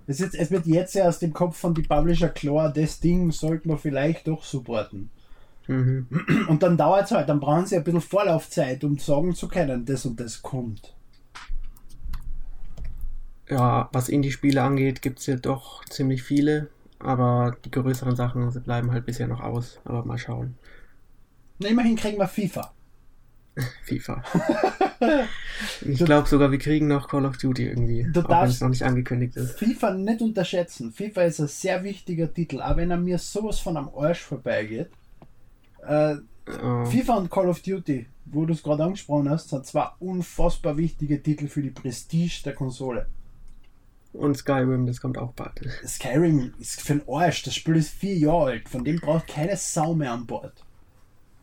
Es, 0.09 0.21
ist, 0.21 0.35
es 0.35 0.51
wird 0.51 0.67
jetzt 0.67 0.95
ja 0.95 1.07
aus 1.07 1.19
dem 1.19 1.35
Kopf 1.35 1.59
von 1.59 1.75
die 1.75 1.83
Publisher 1.83 2.31
klar, 2.31 2.73
das 2.73 2.99
Ding 2.99 3.31
sollte 3.31 3.69
man 3.69 3.77
vielleicht 3.77 4.27
doch 4.27 4.43
supporten. 4.43 5.11
Mhm. 5.67 6.07
Und 6.49 6.63
dann 6.63 6.79
dauert 6.79 7.05
es 7.05 7.11
halt, 7.11 7.29
dann 7.29 7.41
brauchen 7.41 7.67
sie 7.67 7.77
ein 7.77 7.85
bisschen 7.85 8.01
Vorlaufzeit, 8.01 8.83
um 8.85 8.99
sagen 8.99 9.35
zu 9.35 9.49
können, 9.49 9.85
das 9.85 10.07
und 10.07 10.19
das 10.19 10.41
kommt. 10.41 10.95
Ja, 13.51 13.91
was 13.93 14.09
Indie-Spiele 14.09 14.63
angeht, 14.63 15.03
gibt 15.03 15.19
es 15.19 15.27
ja 15.27 15.37
doch 15.37 15.85
ziemlich 15.85 16.23
viele, 16.23 16.69
aber 16.99 17.55
die 17.67 17.71
größeren 17.71 18.17
Sachen 18.17 18.51
bleiben 18.63 18.91
halt 18.91 19.05
bisher 19.05 19.29
noch 19.29 19.41
aus. 19.41 19.79
Aber 19.85 20.07
mal 20.07 20.19
schauen. 20.19 20.57
Na, 21.59 21.69
immerhin 21.69 21.97
kriegen 21.97 22.19
wir 22.19 22.29
FIFA. 22.29 22.73
FIFA. 23.85 24.23
ich 25.83 25.99
glaube 26.05 26.29
sogar, 26.29 26.51
wir 26.51 26.59
kriegen 26.59 26.89
noch 26.89 27.09
Call 27.09 27.25
of 27.27 27.37
Duty 27.39 27.67
irgendwie, 27.69 28.05
Du 28.13 28.21
auch 28.21 28.25
wenn 28.25 28.31
darfst- 28.31 28.55
es 28.57 28.61
noch 28.61 28.69
nicht 28.69 28.83
angekündigt 28.85 29.37
ist. 29.37 29.59
FIFA 29.59 29.95
nicht 29.95 30.21
unterschätzen. 30.23 30.93
FIFA 30.93 31.23
ist 31.23 31.41
ein 31.41 31.49
sehr 31.49 31.83
wichtiger 31.85 32.33
Titel, 32.33 32.61
aber 32.61 32.79
wenn 32.79 32.91
er 32.91 32.97
mir 32.99 33.19
sowas 33.19 33.59
von 33.61 33.77
am 33.77 33.91
Arsch 33.97 34.21
vorbeigeht. 34.23 34.91
Äh, 35.87 36.17
Äh, 36.49 36.87
FIFA 36.87 37.17
und 37.19 37.31
Call 37.31 37.49
of 37.51 37.61
Duty, 37.61 38.07
wo 38.25 38.47
du 38.47 38.55
es 38.55 38.63
gerade 38.63 38.83
angesprochen 38.83 39.29
hast, 39.29 39.51
sind 39.51 39.67
zwei 39.67 39.87
unfassbar 39.99 40.79
wichtige 40.79 41.23
Titel 41.23 41.47
für 41.47 41.61
die 41.61 41.69
Prestige 41.71 42.41
der 42.43 42.55
Konsole. 42.55 43.07
und 44.15 44.35
Skyrim, 44.35 44.87
das 44.87 44.99
kommt 45.03 45.19
auch 45.19 45.33
bald. 45.35 45.61
Skyrim 45.87 46.55
ist 46.59 46.81
für 46.81 46.95
den 46.95 47.03
Arsch, 47.07 47.43
das 47.43 47.55
Spiel 47.55 47.77
ist 47.77 47.91
vier 47.91 48.17
Jahre 48.17 48.45
alt, 48.53 48.69
von 48.71 48.83
dem 48.83 48.99
braucht 48.99 49.27
keine 49.29 49.59
Sau 49.59 49.93
mehr 49.95 50.11
an 50.13 50.25
Bord. 50.27 50.65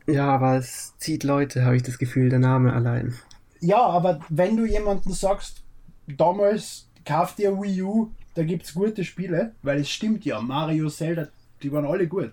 Ja, 0.08 0.28
aber 0.28 0.58
es 0.58 0.94
zieht 0.98 1.24
Leute, 1.24 1.66
habe 1.66 1.76
ich 1.76 1.84
das 1.84 1.98
Gefühl, 1.98 2.30
der 2.30 2.40
Name 2.40 2.74
allein. 2.74 3.16
Ja, 3.60 3.84
aber 3.84 4.20
wenn 4.30 4.58
du 4.58 4.66
jemandem 4.66 5.14
sagst, 5.14 5.64
damals 6.08 6.88
kauf 7.06 7.36
dir 7.36 7.60
Wii 7.60 7.82
U, 7.82 8.12
da 8.36 8.44
gibt 8.44 8.66
es 8.66 8.74
gute 8.74 9.04
Spiele, 9.04 9.54
weil 9.64 9.80
es 9.80 9.90
stimmt 9.90 10.26
ja, 10.26 10.42
Mario, 10.42 10.90
Zelda, 10.90 11.28
die 11.64 11.72
waren 11.72 11.86
alle 11.86 12.08
gut. 12.08 12.32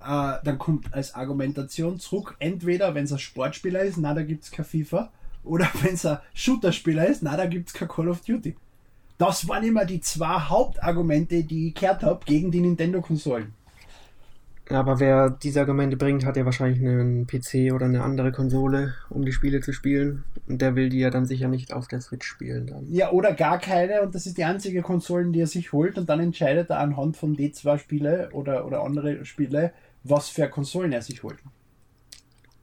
Äh, 0.00 0.34
dann 0.44 0.58
kommt 0.58 0.94
als 0.94 1.14
Argumentation 1.14 1.98
zurück, 1.98 2.36
entweder 2.38 2.94
wenn 2.94 3.04
es 3.04 3.12
ein 3.12 3.18
Sportspieler 3.18 3.82
ist, 3.82 3.96
na 3.96 4.14
da 4.14 4.22
gibt 4.22 4.44
es 4.44 4.50
kein 4.50 4.64
FIFA, 4.64 5.10
oder 5.42 5.68
wenn 5.82 5.94
es 5.94 6.06
ein 6.06 6.18
Shooter-Spieler 6.34 7.06
ist, 7.06 7.22
na 7.22 7.36
da 7.36 7.46
gibt 7.46 7.68
es 7.68 7.74
kein 7.74 7.88
Call 7.88 8.08
of 8.08 8.20
Duty. 8.20 8.54
Das 9.16 9.48
waren 9.48 9.64
immer 9.64 9.84
die 9.84 10.00
zwei 10.00 10.38
Hauptargumente, 10.38 11.42
die 11.42 11.68
ich 11.68 11.74
gehört 11.74 12.04
habe 12.04 12.24
gegen 12.24 12.52
die 12.52 12.60
Nintendo-Konsolen. 12.60 13.52
Aber 14.70 15.00
wer 15.00 15.30
diese 15.30 15.60
Argumente 15.60 15.96
bringt, 15.96 16.26
hat 16.26 16.36
ja 16.36 16.44
wahrscheinlich 16.44 16.80
einen 16.80 17.26
PC 17.26 17.72
oder 17.72 17.86
eine 17.86 18.02
andere 18.02 18.32
Konsole, 18.32 18.94
um 19.08 19.24
die 19.24 19.32
Spiele 19.32 19.60
zu 19.60 19.72
spielen. 19.72 20.24
Und 20.46 20.60
der 20.60 20.76
will 20.76 20.90
die 20.90 20.98
ja 20.98 21.10
dann 21.10 21.24
sicher 21.24 21.48
nicht 21.48 21.72
auf 21.72 21.88
der 21.88 22.00
Switch 22.00 22.26
spielen. 22.26 22.66
Dann. 22.66 22.86
Ja, 22.92 23.10
oder 23.10 23.32
gar 23.32 23.58
keine 23.58 24.02
und 24.02 24.14
das 24.14 24.26
ist 24.26 24.36
die 24.36 24.44
einzige 24.44 24.82
Konsole, 24.82 25.30
die 25.30 25.40
er 25.40 25.46
sich 25.46 25.72
holt 25.72 25.96
und 25.96 26.08
dann 26.08 26.20
entscheidet 26.20 26.70
er 26.70 26.80
anhand 26.80 27.16
von 27.16 27.34
d 27.34 27.50
2 27.50 27.78
Spiele 27.78 28.28
oder, 28.32 28.66
oder 28.66 28.82
andere 28.82 29.24
Spiele, 29.24 29.72
was 30.04 30.28
für 30.28 30.48
Konsolen 30.48 30.92
er 30.92 31.02
sich 31.02 31.22
holt. 31.22 31.38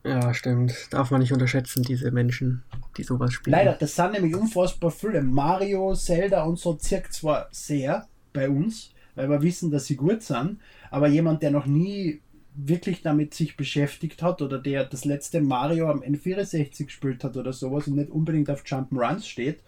Ja, 0.04 0.36
stimmt. 0.36 0.94
Darf 0.94 1.10
man 1.10 1.22
nicht 1.22 1.34
unterschätzen, 1.34 1.82
diese 1.82 2.12
Menschen, 2.12 2.64
die 2.96 3.04
sowas 3.04 3.34
spielen. 3.34 3.54
Leider, 3.54 3.74
das 3.74 3.96
sind 3.96 4.12
nämlich 4.12 4.36
unfassbar 4.36 4.92
viele. 4.92 5.24
Mario, 5.24 5.96
Zelda 5.96 6.44
und 6.44 6.60
so 6.60 6.76
zirkt 6.76 7.14
zwar 7.14 7.48
sehr 7.52 8.08
bei 8.32 8.48
uns, 8.48 8.94
weil 9.16 9.30
wir 9.30 9.42
wissen, 9.42 9.72
dass 9.72 9.86
sie 9.86 9.96
gut 9.96 10.22
sind, 10.22 10.60
aber 10.92 11.08
jemand, 11.08 11.42
der 11.44 11.52
noch 11.52 11.66
nie 11.66 12.22
wirklich 12.56 13.02
damit 13.02 13.34
sich 13.34 13.58
beschäftigt 13.58 14.22
hat 14.22 14.42
oder 14.42 14.60
der 14.60 14.86
das 14.86 15.06
letzte 15.06 15.42
Mario 15.42 15.90
am 15.90 16.02
N64 16.02 16.86
gespielt 16.86 17.24
hat 17.24 17.36
oder 17.36 17.52
sowas 17.52 17.88
und 17.88 17.96
nicht 17.96 18.10
unbedingt 18.10 18.50
auf 18.50 18.64
Jump'n'Runs 18.64 19.24
steht, 19.24 19.62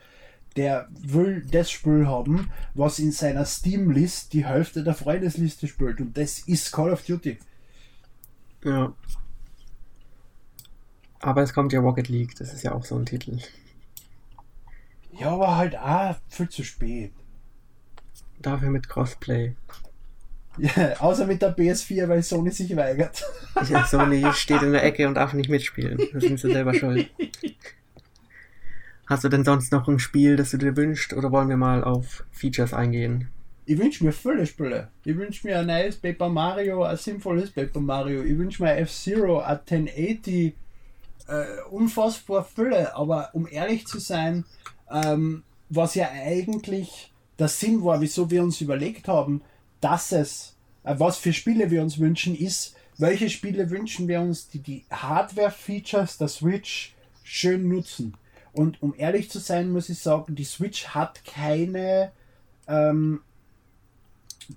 der 0.56 0.88
will 0.90 1.46
das 1.52 1.70
Spiel 1.70 2.08
haben, 2.08 2.50
was 2.74 3.00
in 3.00 3.12
seiner 3.12 3.46
Steam-List 3.46 4.34
die 4.34 4.46
Hälfte 4.46 4.84
der 4.84 4.96
Freundesliste 4.96 5.68
spielt 5.68 6.00
und 6.00 6.18
das 6.18 6.40
ist 6.40 6.72
Call 6.72 6.92
of 6.92 7.06
Duty. 7.06 7.38
Ja. 8.64 8.94
Aber 11.20 11.42
es 11.42 11.54
kommt 11.54 11.74
ja 11.74 11.80
Rocket 11.80 12.08
League, 12.10 12.36
das 12.36 12.54
ist 12.54 12.64
ja 12.64 12.74
auch 12.74 12.86
so 12.86 12.96
ein 12.96 13.06
Titel. 13.06 13.40
Ja, 15.12 15.32
aber 15.32 15.58
halt 15.58 15.78
auch 15.78 16.16
viel 16.30 16.50
zu 16.50 16.64
spät. 16.64 17.12
Dafür 18.40 18.70
mit 18.70 18.88
Crossplay. 18.88 19.56
Ja, 20.58 21.00
außer 21.00 21.26
mit 21.26 21.42
der 21.42 21.56
PS4, 21.56 22.08
weil 22.08 22.24
Sony 22.24 22.52
sich 22.52 22.76
weigert. 22.76 23.24
Ja, 23.70 23.86
Sony 23.86 24.26
steht 24.34 24.62
in 24.62 24.72
der 24.72 24.84
Ecke 24.84 25.08
und 25.08 25.16
darf 25.16 25.34
nicht 25.34 25.50
mitspielen. 25.50 25.98
Da 26.14 26.20
sind 26.20 26.40
sie 26.40 26.52
selber 26.52 26.74
schuld. 26.74 27.10
Hast 29.08 29.24
du 29.24 29.30
denn 29.30 29.46
sonst 29.46 29.72
noch 29.72 29.88
ein 29.88 30.00
Spiel, 30.00 30.36
das 30.36 30.52
du 30.52 30.58
dir 30.58 30.76
wünschst, 30.76 31.14
oder 31.14 31.32
wollen 31.32 31.48
wir 31.50 31.58
mal 31.58 31.84
auf 31.84 32.26
Features 32.32 32.74
eingehen? 32.74 33.30
Ich 33.66 33.78
wünsche 33.78 34.04
mir 34.04 34.12
viele 34.12 34.46
Spiele. 34.46 34.90
Ich 35.04 35.18
wünsche 35.18 35.46
mir 35.46 35.60
ein 35.60 35.68
neues 35.68 35.98
Paper 35.98 36.30
Mario, 36.30 36.84
ein 36.84 36.98
sinnvolles 36.98 37.52
Paper 37.52 37.80
Mario. 37.80 38.24
Ich 38.24 38.38
wünsche 38.38 38.64
mir 38.64 38.76
F-Zero, 38.78 39.40
ein 39.40 39.60
1080. 39.60 40.54
Äh, 41.28 41.44
unfassbar 41.70 42.46
viele. 42.46 42.96
Aber 42.96 43.30
um 43.34 43.48
ehrlich 43.50 43.86
zu 43.86 44.00
sein, 44.00 44.46
ähm, 44.90 45.44
was 45.70 45.96
ja 45.96 46.10
eigentlich 46.12 47.12
der 47.40 47.50
Sinn 47.50 47.84
war, 47.84 48.00
wieso 48.02 48.30
wir 48.30 48.42
uns 48.42 48.62
überlegt 48.62 49.08
haben, 49.08 49.42
dass 49.82 50.12
es, 50.12 50.56
äh, 50.84 50.96
was 50.98 51.18
für 51.18 51.34
Spiele 51.34 51.72
wir 51.72 51.82
uns 51.82 52.00
wünschen, 52.00 52.36
ist, 52.36 52.76
welche 52.98 53.30
Spiele 53.30 53.70
wünschen 53.70 54.08
wir 54.08 54.22
uns, 54.22 54.50
die 54.50 54.60
die 54.60 54.86
Hardware-Features 54.90 56.18
der 56.18 56.28
Switch 56.28 56.96
schön 57.24 57.68
nutzen. 57.68 58.16
Und 58.54 58.82
um 58.82 58.96
ehrlich 58.98 59.30
zu 59.30 59.40
sein, 59.40 59.72
muss 59.72 59.90
ich 59.90 60.00
sagen, 60.00 60.36
die 60.36 60.44
Switch 60.44 60.88
hat 60.88 61.24
keine, 61.26 62.12
ähm, 62.68 63.22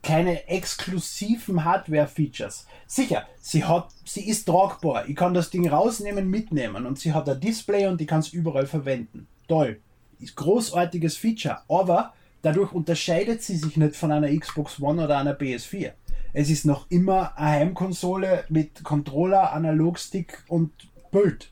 keine 0.03 0.49
exklusiven 0.49 1.65
Hardware-Features. 1.65 2.67
Sicher, 2.87 3.27
sie 3.41 3.65
hat, 3.65 3.89
sie 4.07 4.27
ist 4.27 4.47
tragbar. 4.47 5.07
Ich 5.07 5.17
kann 5.17 5.35
das 5.35 5.51
Ding 5.51 5.69
rausnehmen, 5.69 6.31
mitnehmen 6.31 6.87
und 6.87 6.99
sie 6.99 7.13
hat 7.13 7.29
ein 7.29 7.41
Display 7.41 7.89
und 7.89 8.01
ich 8.01 8.07
kann 8.07 8.21
es 8.21 8.33
überall 8.33 8.67
verwenden. 8.67 9.27
Toll. 9.49 9.81
Ist 10.19 10.37
großartiges 10.37 11.17
Feature. 11.17 11.61
Aber 11.69 12.15
Dadurch 12.43 12.73
unterscheidet 12.73 13.43
sie 13.43 13.57
sich 13.57 13.77
nicht 13.77 13.97
von 13.97 14.13
einer 14.13 14.35
Xbox 14.35 14.81
One 14.81 15.05
oder 15.05 15.19
einer 15.19 15.39
PS4. 15.39 15.93
Es 16.33 16.49
ist 16.49 16.65
noch 16.65 16.91
immer 16.91 17.37
eine 17.37 17.51
Heimkonsole 17.51 18.45
mit 18.49 18.83
Controller, 18.85 19.53
Analogstick 19.53 20.43
und 20.49 20.71
Bild. 21.11 21.51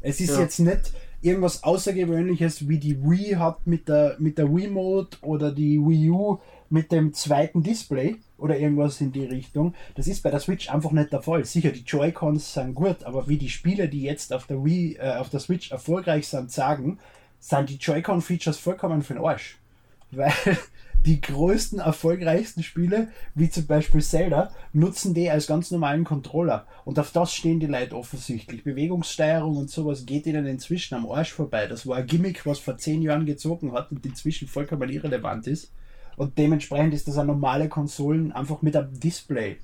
Es 0.00 0.20
ist 0.20 0.30
ja. 0.30 0.40
jetzt 0.40 0.58
nicht 0.60 0.92
irgendwas 1.22 1.64
Außergewöhnliches 1.64 2.68
wie 2.68 2.78
die 2.78 3.02
Wii 3.02 3.36
hat 3.36 3.66
mit 3.66 3.88
der, 3.88 4.16
mit 4.18 4.38
der 4.38 4.54
Wii 4.54 4.68
Mode 4.68 5.16
oder 5.22 5.50
die 5.50 5.78
Wii 5.78 6.10
U 6.10 6.38
mit 6.68 6.92
dem 6.92 7.12
zweiten 7.14 7.62
Display 7.62 8.16
oder 8.38 8.58
irgendwas 8.58 9.00
in 9.00 9.12
die 9.12 9.24
Richtung. 9.24 9.74
Das 9.94 10.06
ist 10.06 10.22
bei 10.22 10.30
der 10.30 10.40
Switch 10.40 10.70
einfach 10.70 10.92
nicht 10.92 11.12
der 11.12 11.22
Fall. 11.22 11.44
Sicher, 11.44 11.70
die 11.70 11.84
Joy-Cons 11.84 12.54
sind 12.54 12.74
gut, 12.74 13.02
aber 13.04 13.28
wie 13.28 13.38
die 13.38 13.48
Spiele, 13.48 13.88
die 13.88 14.02
jetzt 14.02 14.32
auf 14.32 14.46
der 14.46 14.64
Wii, 14.64 14.96
äh, 14.96 15.16
auf 15.16 15.30
der 15.30 15.40
Switch 15.40 15.72
erfolgreich 15.72 16.28
sind, 16.28 16.52
sagen, 16.52 16.98
sind 17.40 17.70
die 17.70 17.76
Joy-Con-Features 17.76 18.58
vollkommen 18.58 19.02
für 19.02 19.14
den 19.14 19.24
Arsch 19.24 19.58
weil 20.16 20.32
die 21.06 21.20
größten, 21.20 21.78
erfolgreichsten 21.78 22.62
Spiele, 22.62 23.08
wie 23.34 23.48
zum 23.48 23.66
Beispiel 23.66 24.02
Zelda, 24.02 24.50
nutzen 24.72 25.14
die 25.14 25.30
als 25.30 25.46
ganz 25.46 25.70
normalen 25.70 26.04
Controller. 26.04 26.66
Und 26.84 26.98
auf 26.98 27.12
das 27.12 27.32
stehen 27.32 27.60
die 27.60 27.66
Leute 27.66 27.96
offensichtlich. 27.96 28.64
Bewegungssteuerung 28.64 29.56
und 29.56 29.70
sowas 29.70 30.04
geht 30.04 30.26
ihnen 30.26 30.46
inzwischen 30.46 30.94
am 30.94 31.08
Arsch 31.08 31.32
vorbei. 31.32 31.66
Das 31.66 31.86
war 31.86 31.98
ein 31.98 32.06
Gimmick, 32.06 32.44
was 32.44 32.58
vor 32.58 32.76
zehn 32.76 33.02
Jahren 33.02 33.26
gezogen 33.26 33.72
hat 33.72 33.90
und 33.92 34.04
inzwischen 34.04 34.48
vollkommen 34.48 34.88
irrelevant 34.88 35.46
ist. 35.46 35.72
Und 36.16 36.38
dementsprechend 36.38 36.94
ist 36.94 37.06
das 37.08 37.18
eine 37.18 37.28
normale 37.28 37.68
Konsolen 37.68 38.32
einfach 38.32 38.62
mit 38.62 38.76
einem 38.76 38.98
Display. 38.98 39.58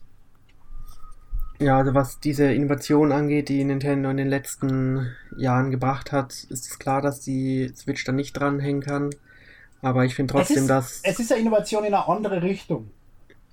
Ja, 1.58 1.78
also 1.78 1.94
was 1.94 2.18
diese 2.18 2.52
Innovation 2.52 3.12
angeht, 3.12 3.48
die 3.48 3.62
Nintendo 3.62 4.10
in 4.10 4.16
den 4.16 4.28
letzten 4.28 5.12
Jahren 5.36 5.70
gebracht 5.70 6.10
hat, 6.10 6.32
ist 6.32 6.66
es 6.66 6.78
klar, 6.78 7.00
dass 7.00 7.20
die 7.20 7.72
Switch 7.76 8.04
da 8.04 8.10
nicht 8.10 8.32
dranhängen 8.32 8.82
kann. 8.82 9.10
Aber 9.82 10.04
ich 10.04 10.14
finde 10.14 10.32
trotzdem, 10.32 10.56
es 10.56 10.62
ist, 10.62 10.70
dass. 10.70 11.00
Es 11.02 11.18
ist 11.18 11.32
eine 11.32 11.42
Innovation 11.42 11.84
in 11.84 11.92
eine 11.92 12.08
andere 12.08 12.42
Richtung. 12.42 12.90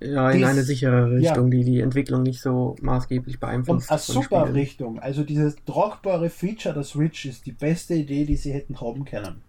Ja, 0.01 0.31
in 0.31 0.37
Dies, 0.37 0.47
eine 0.47 0.63
sichere 0.63 1.11
Richtung, 1.11 1.51
ja. 1.51 1.57
die 1.57 1.63
die 1.65 1.79
Entwicklung 1.81 2.23
nicht 2.23 2.39
so 2.41 2.75
maßgeblich 2.81 3.39
beeinflusst. 3.39 3.89
Und 3.89 3.91
eine 3.91 3.99
super 3.99 4.41
Spielen. 4.41 4.55
Richtung. 4.55 4.99
Also 4.99 5.23
dieses 5.23 5.55
tragbare 5.65 6.29
Feature 6.29 6.73
der 6.73 6.83
Switch 6.83 7.25
ist 7.25 7.45
die 7.45 7.51
beste 7.51 7.95
Idee, 7.95 8.23
die 8.23 8.37
sie 8.37 8.53
hätten 8.53 8.79
haben 8.79 9.03
können. 9.03 9.41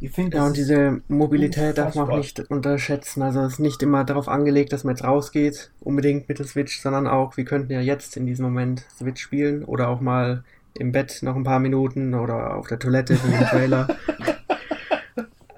Ich 0.00 0.10
finde 0.10 0.38
Ja, 0.38 0.46
und 0.46 0.56
diese 0.56 1.00
Mobilität 1.06 1.78
darf 1.78 1.94
man 1.94 2.10
auch 2.10 2.16
nicht 2.16 2.40
unterschätzen. 2.50 3.22
Also 3.22 3.42
es 3.42 3.54
ist 3.54 3.58
nicht 3.60 3.82
immer 3.84 4.02
darauf 4.02 4.26
angelegt, 4.26 4.72
dass 4.72 4.82
man 4.82 4.96
jetzt 4.96 5.04
rausgeht, 5.04 5.70
unbedingt 5.78 6.28
mit 6.28 6.40
der 6.40 6.46
Switch, 6.46 6.80
sondern 6.80 7.06
auch, 7.06 7.36
wir 7.36 7.44
könnten 7.44 7.72
ja 7.72 7.80
jetzt 7.80 8.16
in 8.16 8.26
diesem 8.26 8.46
Moment 8.46 8.84
Switch 8.98 9.22
spielen 9.22 9.64
oder 9.64 9.88
auch 9.88 10.00
mal 10.00 10.42
im 10.76 10.90
Bett 10.90 11.20
noch 11.22 11.36
ein 11.36 11.44
paar 11.44 11.60
Minuten 11.60 12.14
oder 12.14 12.56
auf 12.56 12.66
der 12.66 12.80
Toilette 12.80 13.16
wie 13.22 13.34
im 13.34 13.44
Trailer. 13.44 13.88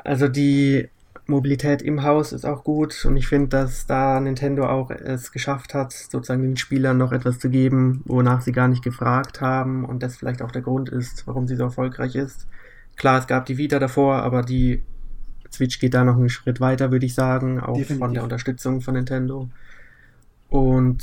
Also 0.05 0.29
die 0.29 0.89
Mobilität 1.27 1.81
im 1.81 2.03
Haus 2.03 2.33
ist 2.33 2.45
auch 2.45 2.65
gut 2.65 3.05
und 3.07 3.17
ich 3.17 3.27
finde, 3.27 3.49
dass 3.49 3.87
da 3.87 4.21
Nintendo 4.21 4.69
auch 4.69 4.91
es 4.91 5.33
geschafft 5.33 5.73
hat, 5.73 5.93
sozusagen 5.93 6.43
den 6.43 6.59
Spielern 6.59 6.99
noch 6.99 7.13
etwas 7.13 7.39
zu 7.39 7.49
geben, 7.49 8.03
wonach 8.05 8.43
sie 8.43 8.53
gar 8.53 8.69
nicht 8.69 8.85
gefragt 8.85 9.41
haben 9.41 9.87
und 9.87 10.03
das 10.03 10.17
vielleicht 10.17 10.43
auch 10.43 10.51
der 10.51 10.61
Grund 10.61 10.91
ist, 10.91 11.27
warum 11.27 11.49
sie 11.49 11.57
so 11.57 11.65
erfolgreich 11.65 12.15
ist. 12.15 12.47
Klar, 12.97 13.19
es 13.19 13.27
gab 13.27 13.47
die 13.47 13.57
Vita 13.57 13.79
davor, 13.79 14.17
aber 14.17 14.43
die 14.43 14.83
Switch 15.51 15.79
geht 15.79 15.95
da 15.95 16.05
noch 16.05 16.17
einen 16.17 16.29
Schritt 16.29 16.61
weiter, 16.61 16.91
würde 16.91 17.07
ich 17.07 17.15
sagen, 17.15 17.59
auch 17.59 17.77
Definitiv. 17.77 17.99
von 17.99 18.15
der 18.15 18.23
Unterstützung 18.25 18.83
von 18.83 18.95
Nintendo. 18.95 19.49
Und 20.51 21.03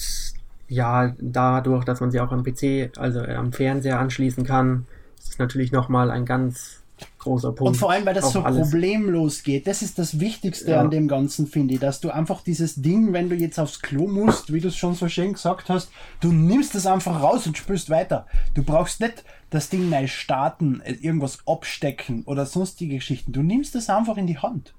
ja, 0.67 1.15
dadurch, 1.19 1.83
dass 1.83 1.99
man 1.99 2.11
sie 2.11 2.19
auch 2.19 2.31
am 2.31 2.43
PC, 2.43 2.91
also 2.97 3.21
am 3.21 3.51
Fernseher 3.51 3.99
anschließen 3.99 4.45
kann, 4.45 4.85
ist 5.17 5.31
es 5.31 5.39
natürlich 5.39 5.71
nochmal 5.71 6.11
ein 6.11 6.25
ganz 6.25 6.80
großer 7.19 7.51
Punkt. 7.51 7.69
Und 7.69 7.75
vor 7.75 7.91
allem, 7.91 8.05
weil 8.05 8.13
das 8.13 8.31
so 8.31 8.41
alles. 8.41 8.69
problemlos 8.69 9.43
geht. 9.43 9.67
Das 9.67 9.81
ist 9.81 9.99
das 9.99 10.19
Wichtigste 10.19 10.71
ja. 10.71 10.81
an 10.81 10.91
dem 10.91 11.07
Ganzen, 11.07 11.47
finde 11.47 11.75
ich, 11.75 11.79
dass 11.79 12.01
du 12.01 12.09
einfach 12.09 12.41
dieses 12.41 12.75
Ding, 12.75 13.13
wenn 13.13 13.29
du 13.29 13.35
jetzt 13.35 13.59
aufs 13.59 13.81
Klo 13.81 14.07
musst, 14.07 14.53
wie 14.53 14.59
du 14.59 14.69
es 14.69 14.75
schon 14.75 14.95
so 14.95 15.07
schön 15.07 15.33
gesagt 15.33 15.69
hast, 15.69 15.91
du 16.19 16.31
nimmst 16.31 16.75
es 16.75 16.85
einfach 16.85 17.21
raus 17.21 17.47
und 17.47 17.57
spürst 17.57 17.89
weiter. 17.89 18.25
Du 18.53 18.63
brauchst 18.63 18.99
nicht 18.99 19.23
das 19.49 19.69
Ding 19.69 19.89
neu 19.89 20.07
starten, 20.07 20.81
irgendwas 20.85 21.39
abstecken 21.45 22.23
oder 22.25 22.45
sonstige 22.45 22.95
Geschichten. 22.95 23.31
Du 23.31 23.43
nimmst 23.43 23.75
es 23.75 23.89
einfach 23.89 24.17
in 24.17 24.27
die 24.27 24.37
Hand. 24.37 24.73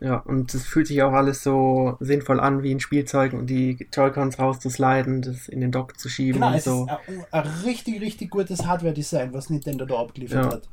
Ja, 0.00 0.16
und 0.16 0.54
es 0.54 0.64
fühlt 0.64 0.86
sich 0.86 1.02
auch 1.02 1.12
alles 1.12 1.42
so 1.42 1.96
sinnvoll 2.00 2.40
an, 2.40 2.62
wie 2.62 2.74
ein 2.74 2.80
Spielzeug 2.80 3.34
und 3.34 3.48
die 3.48 3.86
Joy-Cons 3.92 4.38
rauszusliden, 4.38 5.20
das 5.20 5.46
in 5.46 5.60
den 5.60 5.72
Dock 5.72 6.00
zu 6.00 6.08
schieben 6.08 6.40
genau, 6.40 6.48
und 6.48 6.54
es 6.54 6.64
so. 6.64 6.86
Ist 6.86 7.08
ein, 7.08 7.24
ein 7.30 7.50
richtig, 7.64 8.00
richtig 8.00 8.30
gutes 8.30 8.66
Hardware-Design, 8.66 9.34
was 9.34 9.50
Nintendo 9.50 9.84
da 9.84 9.96
abgeliefert 9.96 10.44
ja. 10.46 10.52
hat. 10.52 10.68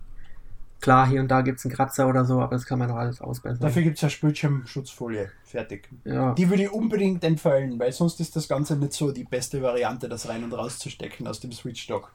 Klar, 0.79 1.07
hier 1.07 1.21
und 1.21 1.29
da 1.29 1.41
gibt 1.41 1.59
es 1.59 1.65
einen 1.65 1.73
Kratzer 1.73 2.07
oder 2.07 2.23
so, 2.23 2.39
aber 2.39 2.55
das 2.55 2.65
kann 2.65 2.79
man 2.79 2.89
noch 2.89 2.97
alles 2.97 3.19
ausbessern. 3.19 3.59
Dafür 3.59 3.81
gibt 3.81 3.95
es 3.95 4.01
ja 4.01 4.09
Bildschirmschutzfolie. 4.21 5.31
Fertig. 5.43 5.89
Ja. 6.03 6.33
Die 6.33 6.49
würde 6.49 6.63
ich 6.63 6.71
unbedingt 6.71 7.23
empfehlen, 7.23 7.79
weil 7.79 7.91
sonst 7.91 8.19
ist 8.19 8.35
das 8.35 8.47
Ganze 8.47 8.75
nicht 8.75 8.93
so 8.93 9.11
die 9.11 9.23
beste 9.23 9.61
Variante, 9.61 10.07
das 10.07 10.29
rein 10.29 10.43
und 10.43 10.53
rauszustecken 10.53 11.27
aus 11.27 11.39
dem 11.39 11.51
Switch-Dock. 11.51 12.11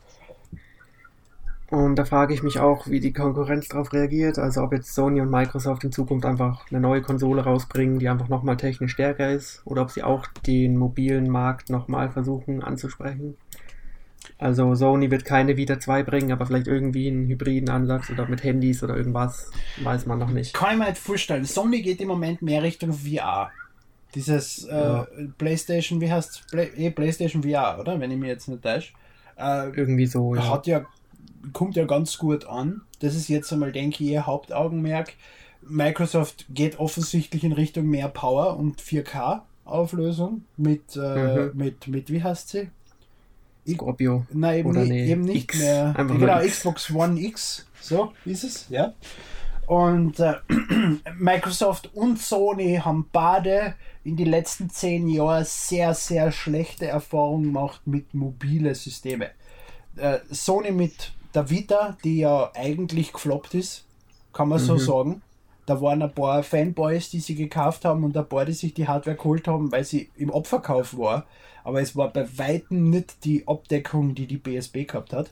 Und 1.72 1.96
da 1.96 2.04
frage 2.04 2.34
ich 2.34 2.42
mich 2.42 2.60
auch, 2.60 2.86
wie 2.86 3.00
die 3.00 3.14
Konkurrenz 3.14 3.68
darauf 3.68 3.94
reagiert. 3.94 4.38
Also 4.38 4.62
ob 4.62 4.74
jetzt 4.74 4.94
Sony 4.94 5.22
und 5.22 5.30
Microsoft 5.30 5.82
in 5.84 5.90
Zukunft 5.90 6.26
einfach 6.26 6.66
eine 6.70 6.80
neue 6.80 7.00
Konsole 7.00 7.42
rausbringen, 7.44 7.98
die 7.98 8.10
einfach 8.10 8.28
nochmal 8.28 8.58
technisch 8.58 8.92
stärker 8.92 9.32
ist, 9.32 9.62
oder 9.64 9.80
ob 9.80 9.90
sie 9.90 10.02
auch 10.02 10.26
den 10.46 10.76
mobilen 10.76 11.30
Markt 11.30 11.70
nochmal 11.70 12.10
versuchen 12.10 12.62
anzusprechen. 12.62 13.38
Also 14.38 14.74
Sony 14.74 15.10
wird 15.10 15.24
keine 15.24 15.56
Vita 15.56 15.78
2 15.78 16.02
bringen, 16.02 16.32
aber 16.32 16.46
vielleicht 16.46 16.66
irgendwie 16.66 17.08
einen 17.08 17.26
hybriden 17.26 17.68
Ansatz 17.68 18.10
oder 18.10 18.26
mit 18.28 18.42
Handys 18.42 18.82
oder 18.82 18.96
irgendwas, 18.96 19.50
weiß 19.82 20.06
man 20.06 20.18
noch 20.18 20.30
nicht. 20.30 20.54
Kann 20.54 20.72
ich 20.72 20.78
mir 20.78 20.88
nicht 20.90 20.98
vorstellen. 20.98 21.44
Sony 21.44 21.82
geht 21.82 22.00
im 22.00 22.08
Moment 22.08 22.42
mehr 22.42 22.62
Richtung 22.62 22.92
VR. 22.92 23.50
Dieses 24.14 24.64
äh, 24.64 25.04
PlayStation, 25.38 26.00
wie 26.00 26.12
heißt 26.12 26.46
Play, 26.50 26.70
eh, 26.76 26.90
PlayStation 26.90 27.42
VR, 27.42 27.78
oder? 27.80 27.98
Wenn 27.98 28.10
ich 28.10 28.18
mir 28.18 28.28
jetzt 28.28 28.48
nicht 28.48 28.62
täusche. 28.62 28.92
Äh, 29.38 29.70
Irgendwie 29.70 30.06
so, 30.06 30.34
ja. 30.34 30.50
Hat 30.50 30.66
ja, 30.66 30.84
kommt 31.52 31.76
ja 31.76 31.84
ganz 31.84 32.18
gut 32.18 32.46
an. 32.46 32.82
Das 33.00 33.14
ist 33.14 33.28
jetzt 33.28 33.52
einmal, 33.52 33.72
denke 33.72 34.04
ich, 34.04 34.10
ihr 34.10 34.26
Hauptaugenmerk. 34.26 35.14
Microsoft 35.62 36.46
geht 36.50 36.78
offensichtlich 36.78 37.44
in 37.44 37.52
Richtung 37.52 37.86
mehr 37.86 38.08
Power 38.08 38.56
und 38.58 38.80
4K 38.80 39.42
Auflösung 39.64 40.44
mit, 40.56 40.96
äh, 40.96 41.48
mhm. 41.48 41.50
mit, 41.54 41.86
mit, 41.88 42.10
wie 42.10 42.22
heißt 42.22 42.48
sie? 42.48 42.68
Scorpio. 43.68 44.26
Nein, 44.32 44.60
eben, 44.60 44.70
nicht, 44.72 44.88
nee, 44.88 45.10
eben 45.10 45.22
nicht 45.22 45.44
X. 45.44 45.58
mehr. 45.58 45.94
Einfach 45.96 46.18
genau. 46.18 46.40
Xbox 46.40 46.90
One 46.90 47.20
X. 47.20 47.66
So 47.80 48.12
ist 48.24 48.44
es, 48.44 48.66
ja. 48.68 48.92
Und 49.66 50.18
äh, 50.20 50.34
Microsoft 51.18 51.90
und 51.94 52.18
Sony 52.20 52.80
haben 52.84 53.08
beide 53.12 53.74
in 54.04 54.16
die 54.16 54.24
letzten 54.24 54.68
zehn 54.70 55.08
Jahren 55.08 55.44
sehr, 55.46 55.94
sehr 55.94 56.32
schlechte 56.32 56.86
Erfahrungen 56.88 57.44
gemacht 57.44 57.80
mit 57.86 58.12
mobile 58.14 58.74
Systeme. 58.74 59.30
Äh, 59.96 60.18
Sony 60.30 60.72
mit 60.72 61.12
der 61.34 61.48
Vita, 61.48 61.96
die 62.04 62.18
ja 62.18 62.50
eigentlich 62.54 63.12
gefloppt 63.12 63.54
ist, 63.54 63.84
kann 64.32 64.48
man 64.48 64.58
so 64.58 64.74
Mhm. 64.74 64.78
sagen. 64.78 65.22
Da 65.66 65.80
waren 65.80 66.02
ein 66.02 66.12
paar 66.12 66.42
Fanboys, 66.42 67.10
die 67.10 67.20
sie 67.20 67.34
gekauft 67.34 67.84
haben 67.84 68.04
und 68.04 68.16
ein 68.16 68.28
paar, 68.28 68.44
die 68.44 68.52
sich 68.52 68.74
die 68.74 68.88
Hardware 68.88 69.16
geholt 69.16 69.46
haben, 69.46 69.70
weil 69.70 69.84
sie 69.84 70.10
im 70.16 70.32
Abverkauf 70.32 70.96
war. 70.98 71.26
Aber 71.64 71.80
es 71.80 71.94
war 71.94 72.12
bei 72.12 72.26
Weitem 72.38 72.90
nicht 72.90 73.24
die 73.24 73.46
Abdeckung, 73.46 74.14
die 74.14 74.26
die 74.26 74.38
BSB 74.38 74.88
gehabt 74.88 75.12
hat. 75.12 75.30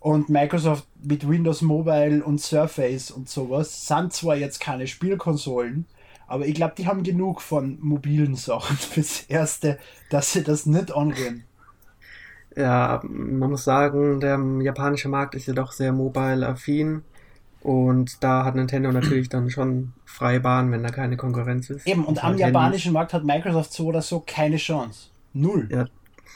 Und 0.00 0.28
Microsoft 0.28 0.86
mit 1.02 1.28
Windows 1.28 1.62
Mobile 1.62 2.22
und 2.22 2.40
Surface 2.40 3.10
und 3.10 3.28
sowas 3.28 3.88
sind 3.88 4.12
zwar 4.12 4.36
jetzt 4.36 4.60
keine 4.60 4.86
Spielkonsolen, 4.86 5.86
aber 6.26 6.46
ich 6.46 6.54
glaube, 6.54 6.74
die 6.76 6.86
haben 6.86 7.02
genug 7.02 7.40
von 7.40 7.78
mobilen 7.80 8.34
Sachen 8.34 8.76
fürs 8.76 9.22
Erste, 9.22 9.78
dass 10.10 10.32
sie 10.32 10.42
das 10.42 10.66
nicht 10.66 10.92
angehen. 10.92 11.44
Ja, 12.56 13.02
man 13.04 13.50
muss 13.50 13.64
sagen, 13.64 14.20
der 14.20 14.40
japanische 14.62 15.08
Markt 15.08 15.34
ist 15.34 15.46
ja 15.46 15.52
doch 15.52 15.72
sehr 15.72 15.92
mobile-affin. 15.92 17.02
Und 17.66 18.22
da 18.22 18.44
hat 18.44 18.54
Nintendo 18.54 18.92
natürlich 18.92 19.28
dann 19.28 19.50
schon 19.50 19.92
freie 20.04 20.38
Bahn, 20.38 20.70
wenn 20.70 20.84
da 20.84 20.90
keine 20.90 21.16
Konkurrenz 21.16 21.68
ist. 21.68 21.84
Eben, 21.84 22.04
und 22.04 22.22
am 22.22 22.30
Handys. 22.30 22.46
japanischen 22.46 22.92
Markt 22.92 23.12
hat 23.12 23.24
Microsoft 23.24 23.72
so 23.72 23.86
oder 23.86 24.02
so 24.02 24.22
keine 24.24 24.56
Chance. 24.56 25.08
Null. 25.32 25.68
Ja, 25.72 25.86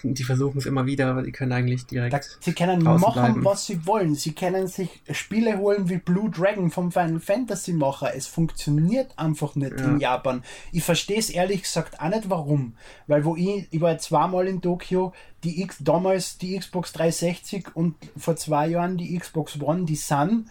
die 0.03 0.25
versuchen 0.25 0.59
es 0.59 0.67
immer 0.67 0.87
wieder, 0.87 1.07
aber 1.09 1.23
die 1.23 1.31
können 1.31 1.53
eigentlich 1.53 1.87
direkt. 1.87 2.13
Da, 2.15 2.21
sie 2.41 2.53
können 2.53 2.83
machen, 2.83 3.13
bleiben. 3.13 3.45
was 3.45 3.65
sie 3.65 3.87
wollen. 3.87 4.17
Sie 4.17 4.33
können 4.33 4.67
sich 4.67 5.03
Spiele 5.13 5.59
holen 5.59 5.89
wie 5.89 5.99
Blue 5.99 6.31
Dragon 6.31 6.69
vom 6.73 6.91
Final 6.91 7.21
Fantasy 7.21 7.75
Macher. 7.75 8.13
Es 8.17 8.27
funktioniert 8.27 9.17
einfach 9.17 9.55
nicht 9.55 9.79
Ja. 9.79 9.85
in 9.87 10.01
Japan. 10.01 10.43
Ich 10.73 10.83
verstehe 10.83 11.19
es 11.19 11.31
ehrlich 11.31 11.63
gesagt 11.63 12.01
auch 12.01 12.09
nicht 12.09 12.29
warum. 12.29 12.75
Weil 13.07 13.25
wo 13.25 13.37
ich, 13.37 13.69
ich 13.71 13.81
war 13.81 13.97
zweimal 13.99 14.49
in 14.49 14.61
Tokio, 14.61 15.13
die 15.45 15.63
X, 15.63 15.77
damals 15.79 16.39
die 16.39 16.59
Xbox 16.59 16.93
360 16.93 17.77
und 17.77 17.95
vor 18.17 18.35
zwei 18.35 18.67
Jahren 18.67 18.97
die 18.97 19.17
Xbox 19.17 19.61
One, 19.61 19.85
die 19.85 19.95
sind 19.97 20.47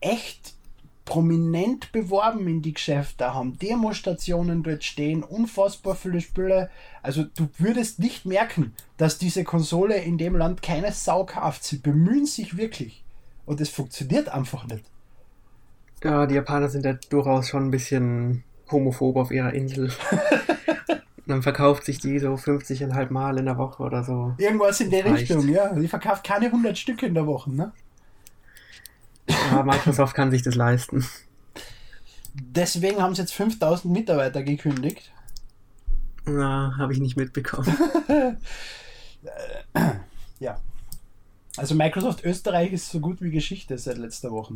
echt 0.00 0.54
prominent 1.04 1.90
beworben 1.90 2.46
in 2.46 2.62
die 2.62 2.74
Geschäfte, 2.74 3.34
haben 3.34 3.58
Demostationen 3.58 4.62
dort 4.62 4.84
stehen, 4.84 5.24
unfassbar 5.24 5.96
viele 5.96 6.20
Spiele. 6.20 6.70
Also 7.02 7.24
du 7.24 7.48
würdest 7.58 7.98
nicht 7.98 8.26
merken, 8.26 8.74
dass 8.96 9.18
diese 9.18 9.42
Konsole 9.42 9.96
in 9.96 10.18
dem 10.18 10.36
Land 10.36 10.62
keine 10.62 10.92
Sau 10.92 11.24
kauft. 11.24 11.64
Sie 11.64 11.78
bemühen 11.78 12.26
sich 12.26 12.56
wirklich. 12.56 13.02
Und 13.44 13.60
es 13.60 13.70
funktioniert 13.70 14.28
einfach 14.28 14.66
nicht. 14.68 14.84
Ja, 16.04 16.26
die 16.26 16.36
Japaner 16.36 16.68
sind 16.68 16.84
ja 16.84 16.92
durchaus 16.92 17.48
schon 17.48 17.66
ein 17.66 17.70
bisschen 17.72 18.44
homophob 18.70 19.16
auf 19.16 19.32
ihrer 19.32 19.52
Insel. 19.52 19.90
Dann 21.26 21.42
verkauft 21.42 21.84
sich 21.84 21.98
die 21.98 22.20
so 22.20 22.34
50,5 22.34 23.10
Mal 23.10 23.38
in 23.38 23.46
der 23.46 23.58
Woche 23.58 23.82
oder 23.82 24.04
so. 24.04 24.34
Irgendwas 24.38 24.80
in 24.80 24.90
der. 24.90 25.04
Richtung, 25.04 25.48
ja. 25.48 25.72
Die 25.74 25.88
verkauft 25.88 26.24
keine 26.24 26.46
100 26.46 26.78
Stück 26.78 27.02
in 27.02 27.14
der 27.14 27.26
Woche, 27.26 27.52
ne? 27.52 27.72
Ja, 29.60 29.76
Microsoft 29.76 30.14
kann 30.14 30.30
sich 30.30 30.42
das 30.42 30.54
leisten. 30.54 31.06
Deswegen 32.34 33.02
haben 33.02 33.14
sie 33.14 33.22
jetzt 33.22 33.34
5000 33.34 33.92
Mitarbeiter 33.92 34.42
gekündigt. 34.42 35.12
Na, 36.24 36.74
habe 36.78 36.92
ich 36.92 37.00
nicht 37.00 37.16
mitbekommen. 37.16 37.76
Ja. 40.38 40.58
Also 41.56 41.74
Microsoft 41.74 42.24
Österreich 42.24 42.72
ist 42.72 42.90
so 42.90 43.00
gut 43.00 43.20
wie 43.20 43.30
Geschichte 43.30 43.76
seit 43.76 43.98
letzter 43.98 44.30
Woche. 44.30 44.54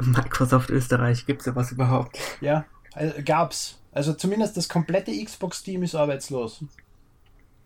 Microsoft 0.00 0.70
Österreich, 0.70 1.26
gibt 1.26 1.40
es 1.40 1.44
sowas 1.44 1.70
überhaupt? 1.70 2.18
Ja, 2.40 2.64
also 2.94 3.14
gab's. 3.24 3.78
Also 3.92 4.14
zumindest 4.14 4.56
das 4.56 4.68
komplette 4.68 5.12
Xbox-Team 5.22 5.82
ist 5.82 5.94
arbeitslos. 5.94 6.64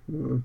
Hm. 0.09 0.45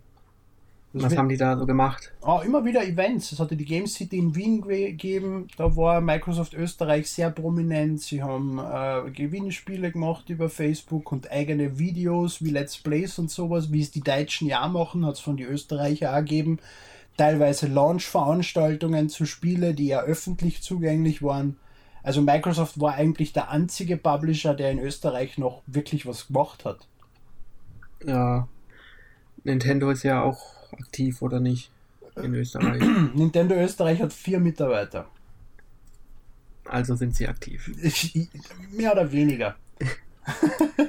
Das 0.98 1.12
Was 1.12 1.18
haben 1.18 1.30
die 1.30 1.38
da 1.38 1.58
so 1.58 1.66
gemacht? 1.66 2.12
Ah, 2.22 2.42
immer 2.46 2.64
wieder 2.66 2.86
Events. 2.86 3.32
Es 3.32 3.40
hatte 3.40 3.56
die 3.56 3.66
Game 3.66 3.88
City 3.88 4.18
in 4.18 4.36
Wien 4.36 4.62
ge- 4.62 4.88
gegeben. 4.92 5.48
Da 5.58 5.76
war 5.76 6.02
Microsoft 6.02 6.54
Österreich 6.54 7.10
sehr 7.10 7.30
prominent. 7.30 8.02
Sie 8.02 8.24
haben 8.24 8.60
äh, 8.60 9.10
Gewinnspiele 9.12 9.92
gemacht 9.92 10.30
über 10.30 10.50
Facebook 10.50 11.12
und 11.12 11.32
eigene 11.32 11.80
Videos 11.80 12.44
wie 12.44 12.50
Let's 12.50 12.78
Plays 12.78 13.20
und 13.20 13.30
sowas, 13.32 13.72
wie 13.72 13.82
es 13.82 13.92
die 13.92 14.02
Deutschen 14.02 14.48
ja 14.48 14.68
machen, 14.68 15.06
hat 15.06 15.16
es 15.16 15.20
von 15.20 15.38
den 15.38 15.48
Österreicher 15.48 16.14
auch 16.14 16.20
gegeben. 16.20 16.60
Teilweise 17.18 17.68
Launch-Veranstaltungen 17.68 19.10
zu 19.10 19.26
Spiele, 19.26 19.74
die 19.74 19.88
ja 19.88 20.02
öffentlich 20.02 20.62
zugänglich 20.62 21.24
waren. 21.24 21.58
Also 22.04 22.22
Microsoft 22.22 22.80
war 22.80 22.94
eigentlich 22.94 23.34
der 23.34 23.50
einzige 23.50 23.98
Publisher, 23.98 24.54
der 24.54 24.72
in 24.72 24.80
Österreich 24.80 25.38
noch 25.38 25.62
wirklich 25.66 26.06
was 26.06 26.28
gemacht 26.28 26.64
hat. 26.64 26.88
Ja, 28.06 28.48
Nintendo 29.44 29.90
ist 29.90 30.04
ja 30.04 30.22
auch 30.24 30.40
aktiv 30.74 31.22
oder 31.22 31.40
nicht 31.40 31.72
in 32.16 32.34
Österreich. 32.34 32.82
Nintendo 33.14 33.56
Österreich 33.56 34.02
hat 34.02 34.14
vier 34.14 34.40
Mitarbeiter. 34.40 35.08
Also 36.66 36.96
sind 36.96 37.16
sie 37.16 37.28
aktiv. 37.28 37.72
Mehr 38.72 38.92
oder 38.92 39.12
weniger. 39.12 39.56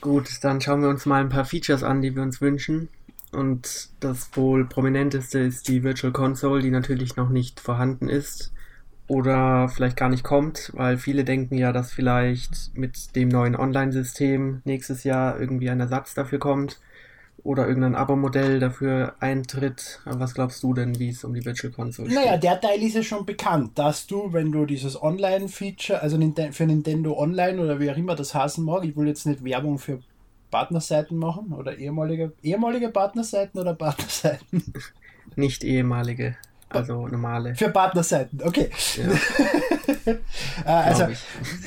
Gut, 0.00 0.28
dann 0.42 0.60
schauen 0.60 0.82
wir 0.82 0.88
uns 0.88 1.06
mal 1.06 1.20
ein 1.20 1.28
paar 1.28 1.44
Features 1.44 1.82
an, 1.82 2.02
die 2.02 2.14
wir 2.14 2.22
uns 2.22 2.40
wünschen. 2.40 2.88
Und 3.32 3.90
das 4.00 4.30
wohl 4.34 4.66
prominenteste 4.66 5.38
ist 5.38 5.68
die 5.68 5.82
Virtual 5.82 6.12
Console, 6.12 6.62
die 6.62 6.70
natürlich 6.70 7.16
noch 7.16 7.28
nicht 7.28 7.60
vorhanden 7.60 8.08
ist 8.08 8.52
oder 9.06 9.68
vielleicht 9.68 9.96
gar 9.96 10.08
nicht 10.08 10.24
kommt, 10.24 10.72
weil 10.74 10.96
viele 10.98 11.24
denken 11.24 11.56
ja, 11.56 11.72
dass 11.72 11.92
vielleicht 11.92 12.70
mit 12.74 13.14
dem 13.16 13.28
neuen 13.28 13.56
Online-System 13.56 14.62
nächstes 14.64 15.04
Jahr 15.04 15.38
irgendwie 15.38 15.70
ein 15.70 15.80
Ersatz 15.80 16.14
dafür 16.14 16.38
kommt 16.38 16.80
oder 17.42 17.66
irgendein 17.66 17.94
Abo-Modell 17.94 18.60
dafür 18.60 19.14
eintritt. 19.20 20.00
Aber 20.04 20.20
was 20.20 20.34
glaubst 20.34 20.62
du 20.62 20.74
denn, 20.74 20.98
wie 20.98 21.08
es 21.10 21.24
um 21.24 21.34
die 21.34 21.44
Virtual 21.44 21.72
Console 21.72 22.12
Naja, 22.12 22.32
steht? 22.32 22.42
der 22.44 22.60
Teil 22.60 22.82
ist 22.82 22.94
ja 22.94 23.02
schon 23.02 23.24
bekannt, 23.26 23.78
dass 23.78 24.06
du, 24.06 24.32
wenn 24.32 24.52
du 24.52 24.66
dieses 24.66 25.00
Online-Feature, 25.02 26.00
also 26.02 26.18
für 26.52 26.66
Nintendo 26.66 27.18
Online 27.18 27.60
oder 27.60 27.80
wie 27.80 27.90
auch 27.90 27.96
immer 27.96 28.14
das 28.14 28.34
heißen 28.34 28.64
mag, 28.64 28.84
ich 28.84 28.96
will 28.96 29.06
jetzt 29.06 29.26
nicht 29.26 29.42
Werbung 29.44 29.78
für 29.78 30.00
Partnerseiten 30.50 31.16
machen 31.16 31.52
oder 31.52 31.78
ehemalige, 31.78 32.32
ehemalige 32.42 32.88
Partnerseiten 32.88 33.60
oder 33.60 33.74
Partnerseiten? 33.74 34.72
Nicht 35.36 35.62
ehemalige, 35.64 36.36
also 36.68 37.06
normale. 37.06 37.54
Für 37.54 37.70
Partnerseiten, 37.70 38.42
okay. 38.42 38.70
Ja, 38.96 39.04
also, 40.64 40.98
glaub 40.98 41.10
ich. 41.10 41.20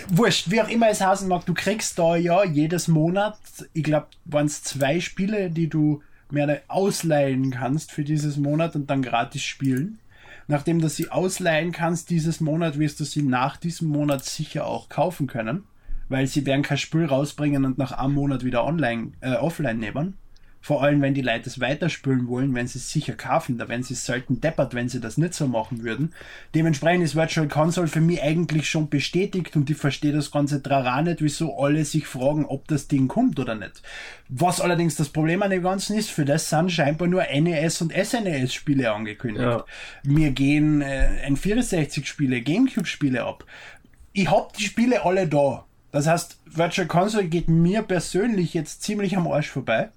wurscht, 0.10 0.52
wie 0.52 0.62
auch 0.62 0.69
immer 0.69 0.89
es 0.89 1.02
heißen 1.02 1.28
mag, 1.28 1.45
du 1.45 1.54
kriegst 1.54 1.97
da 1.99 2.15
ja 2.15 2.43
jedes 2.43 2.88
Monat, 2.88 3.38
ich 3.73 3.84
glaube, 3.84 4.08
waren 4.26 4.45
es 4.45 4.63
zwei 4.63 4.99
Spiele, 4.99 5.49
die 5.49 5.67
du 5.67 6.02
mehr 6.30 6.62
ausleihen 6.67 7.52
kannst 7.52 7.91
für 7.91 8.04
dieses 8.04 8.38
Monat 8.38 8.76
und 8.76 8.89
dann 8.89 9.02
gratis 9.02 9.43
spielen. 9.43 9.99
Nachdem 10.47 10.80
du 10.80 10.89
sie 10.89 11.10
ausleihen 11.10 11.71
kannst 11.71 12.10
dieses 12.10 12.41
Monat, 12.41 12.78
wirst 12.80 12.99
du 12.99 13.06
sie 13.06 13.21
nach 13.21 13.56
diesem 13.56 13.88
Monat 13.88 14.26
sicher 14.26 14.65
auch 14.65 14.89
kaufen 14.89 15.28
können, 15.28 15.63
weil 16.10 16.28
sie 16.28 16.45
werden 16.45 16.63
kein 16.63 16.78
Spiel 16.78 17.06
rausbringen 17.06 17.63
und 17.63 17.78
nach 17.78 17.93
einem 17.93 18.13
Monat 18.13 18.43
wieder 18.43 18.65
online, 18.65 19.13
äh, 19.21 19.36
offline 19.36 19.80
nehmen. 19.80 20.17
Vor 20.63 20.82
allem, 20.82 21.02
wenn 21.02 21.13
die 21.13 21.21
Leute 21.21 21.49
es 21.49 21.60
weiterspielen 21.60 22.30
wollen, 22.30 22.56
wenn 22.56 22.67
sie 22.67 22.80
es 22.80 22.89
sicher 22.89 23.15
kaufen, 23.15 23.58
da 23.58 23.67
werden 23.67 23.84
sie 23.84 23.95
selten 23.95 24.39
deppert, 24.39 24.73
wenn 24.73 24.88
sie 24.88 25.02
das 25.02 25.17
nicht 25.17 25.34
so 25.34 25.45
machen 25.45 25.84
würden. 25.84 26.13
Dementsprechend 26.56 27.04
ist 27.04 27.17
Virtual 27.17 27.49
Console 27.49 27.89
für 27.89 27.99
mich 27.99 28.23
eigentlich 28.23 28.69
schon 28.69 28.88
bestätigt 28.88 29.58
und 29.58 29.69
ich 29.69 29.76
verstehe 29.76 30.13
das 30.13 30.32
ganze 30.32 30.63
Trara 30.63 31.02
nicht, 31.02 31.21
wieso 31.21 31.60
alle 31.60 31.84
sich 31.84 32.08
fragen, 32.08 32.45
ob 32.45 32.65
das 32.69 32.88
Ding 32.88 33.10
kommt 33.10 33.41
oder 33.41 33.56
nicht. 33.56 33.82
Was 34.30 34.62
allerdings 34.62 34.95
das 34.95 35.10
Problem 35.10 35.43
an 35.43 35.49
dem 35.49 35.63
Ganzen 35.63 35.97
ist, 35.97 36.10
für 36.10 36.23
das 36.23 36.49
sind 36.49 36.71
scheinbar 36.71 37.10
nur 37.10 37.23
NES 37.23 37.82
und 37.82 37.91
SNES-Spiele 37.91 38.89
angekündigt. 38.89 39.43
Ja. 39.43 39.65
Mir 40.06 40.32
gehen 40.32 40.82
äh, 40.82 41.28
N64-Spiele, 41.28 42.41
Gamecube-Spiele 42.41 43.21
ab. 43.26 43.43
Ich 44.13 44.32
hab 44.32 44.54
die 44.54 44.63
Spiele 44.63 45.04
alle 45.04 45.28
da. 45.28 45.65
Das 45.91 46.08
heißt, 46.08 46.39
Virtual 46.45 46.88
Console 46.88 47.26
geht 47.26 47.49
mir 47.49 47.82
persönlich 47.82 48.54
jetzt 48.54 48.82
ziemlich 48.82 49.17
am 49.17 49.28
Arsch 49.28 49.49
vorbei. 49.49 49.89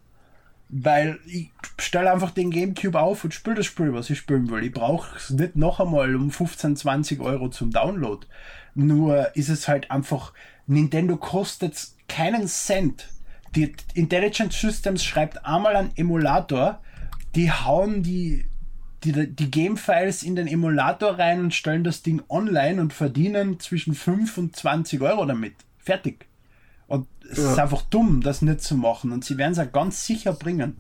Weil 0.69 1.21
ich 1.27 1.51
stelle 1.79 2.13
einfach 2.13 2.33
den 2.33 2.51
Gamecube 2.51 3.01
auf 3.01 3.23
und 3.23 3.33
spiele 3.33 3.57
das 3.57 3.67
Spiel, 3.67 3.93
was 3.93 4.11
ich 4.11 4.19
spielen 4.19 4.51
will. 4.51 4.65
Ich 4.65 4.73
brauche 4.73 5.17
es 5.17 5.31
nicht 5.31 5.57
noch 5.57 5.79
einmal 5.79 6.15
um 6.17 6.31
15, 6.31 6.77
20 6.77 7.21
Euro 7.21 7.49
zum 7.51 7.71
Download. 7.71 8.27
Nur 8.75 9.35
ist 9.37 9.49
es 9.49 9.69
halt 9.69 9.91
einfach, 9.91 10.33
Nintendo 10.67 11.17
kostet 11.17 11.77
keinen 12.09 12.49
Cent 12.49 13.09
die 13.57 13.73
Intelligent 13.95 14.53
Systems 14.53 15.03
schreibt 15.03 15.45
einmal 15.45 15.77
einen 15.77 15.97
Emulator, 15.97 16.81
die 17.35 17.51
hauen 17.51 18.03
die, 18.03 18.45
die, 19.03 19.35
die 19.35 19.51
Game-Files 19.51 20.23
in 20.23 20.37
den 20.37 20.47
Emulator 20.47 21.19
rein 21.19 21.41
und 21.41 21.55
stellen 21.55 21.83
das 21.83 22.03
Ding 22.03 22.23
online 22.29 22.81
und 22.81 22.93
verdienen 22.93 23.59
zwischen 23.59 23.95
5 23.95 24.39
und 24.39 24.57
20 24.57 25.01
Euro 25.01 25.25
damit. 25.25 25.55
Fertig. 25.79 26.26
Es 27.31 27.39
ja. 27.39 27.53
ist 27.53 27.59
einfach 27.59 27.83
dumm, 27.83 28.23
das 28.23 28.43
nicht 28.43 28.61
zu 28.61 28.77
machen. 28.77 29.13
Und 29.13 29.25
sie 29.25 29.39
werden 29.39 29.53
es 29.53 29.59
auch 29.59 29.73
ganz 29.73 30.07
sicher 30.07 30.33
bringen. 30.33 30.77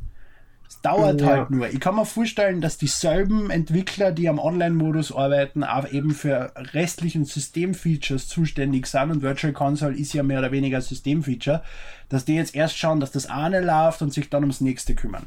Es 0.68 0.80
dauert 0.80 1.20
ja. 1.20 1.26
halt 1.28 1.50
nur. 1.50 1.68
Ich 1.68 1.80
kann 1.80 1.94
mir 1.94 2.04
vorstellen, 2.04 2.60
dass 2.60 2.76
dieselben 2.76 3.50
Entwickler, 3.50 4.10
die 4.10 4.28
am 4.28 4.38
Online-Modus 4.38 5.12
arbeiten, 5.12 5.62
auch 5.62 5.88
eben 5.88 6.10
für 6.10 6.52
restlichen 6.56 7.24
Systemfeatures 7.24 8.28
zuständig 8.28 8.86
sind 8.86 9.10
und 9.10 9.22
Virtual 9.22 9.52
Console 9.52 9.96
ist 9.96 10.12
ja 10.12 10.22
mehr 10.22 10.40
oder 10.40 10.50
weniger 10.50 10.80
Systemfeature, 10.80 11.62
dass 12.08 12.24
die 12.24 12.34
jetzt 12.34 12.54
erst 12.54 12.76
schauen, 12.76 13.00
dass 13.00 13.12
das 13.12 13.26
eine 13.26 13.60
läuft 13.60 14.02
und 14.02 14.12
sich 14.12 14.28
dann 14.28 14.42
ums 14.42 14.60
nächste 14.60 14.94
kümmern. 14.94 15.26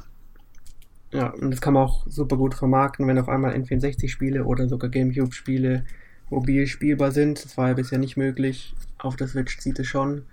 Ja, 1.12 1.30
und 1.30 1.52
das 1.52 1.62
kann 1.62 1.74
man 1.74 1.84
auch 1.84 2.06
super 2.08 2.38
gut 2.38 2.54
vermarkten, 2.54 3.08
wenn 3.08 3.18
auf 3.18 3.30
einmal 3.30 3.54
N64-Spiele 3.56 4.44
oder 4.44 4.68
sogar 4.68 4.90
GameCube-Spiele 4.90 5.86
mobil 6.30 6.68
spielbar 6.68 7.12
sind. 7.12 7.44
Das 7.44 7.58
war 7.58 7.70
ja 7.70 7.74
bisher 7.74 7.98
nicht 7.98 8.18
möglich. 8.18 8.76
Auf 9.00 9.16
der 9.16 9.28
Switch 9.28 9.58
zieht 9.60 9.80
es 9.80 9.88
schon. 9.88 10.24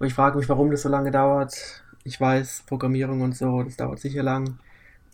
Und 0.00 0.06
ich 0.06 0.14
frage 0.14 0.38
mich, 0.38 0.48
warum 0.48 0.70
das 0.70 0.82
so 0.82 0.88
lange 0.88 1.10
dauert. 1.10 1.84
Ich 2.04 2.18
weiß, 2.18 2.64
Programmierung 2.66 3.20
und 3.20 3.36
so, 3.36 3.62
das 3.62 3.76
dauert 3.76 4.00
sicher 4.00 4.22
lang. 4.22 4.58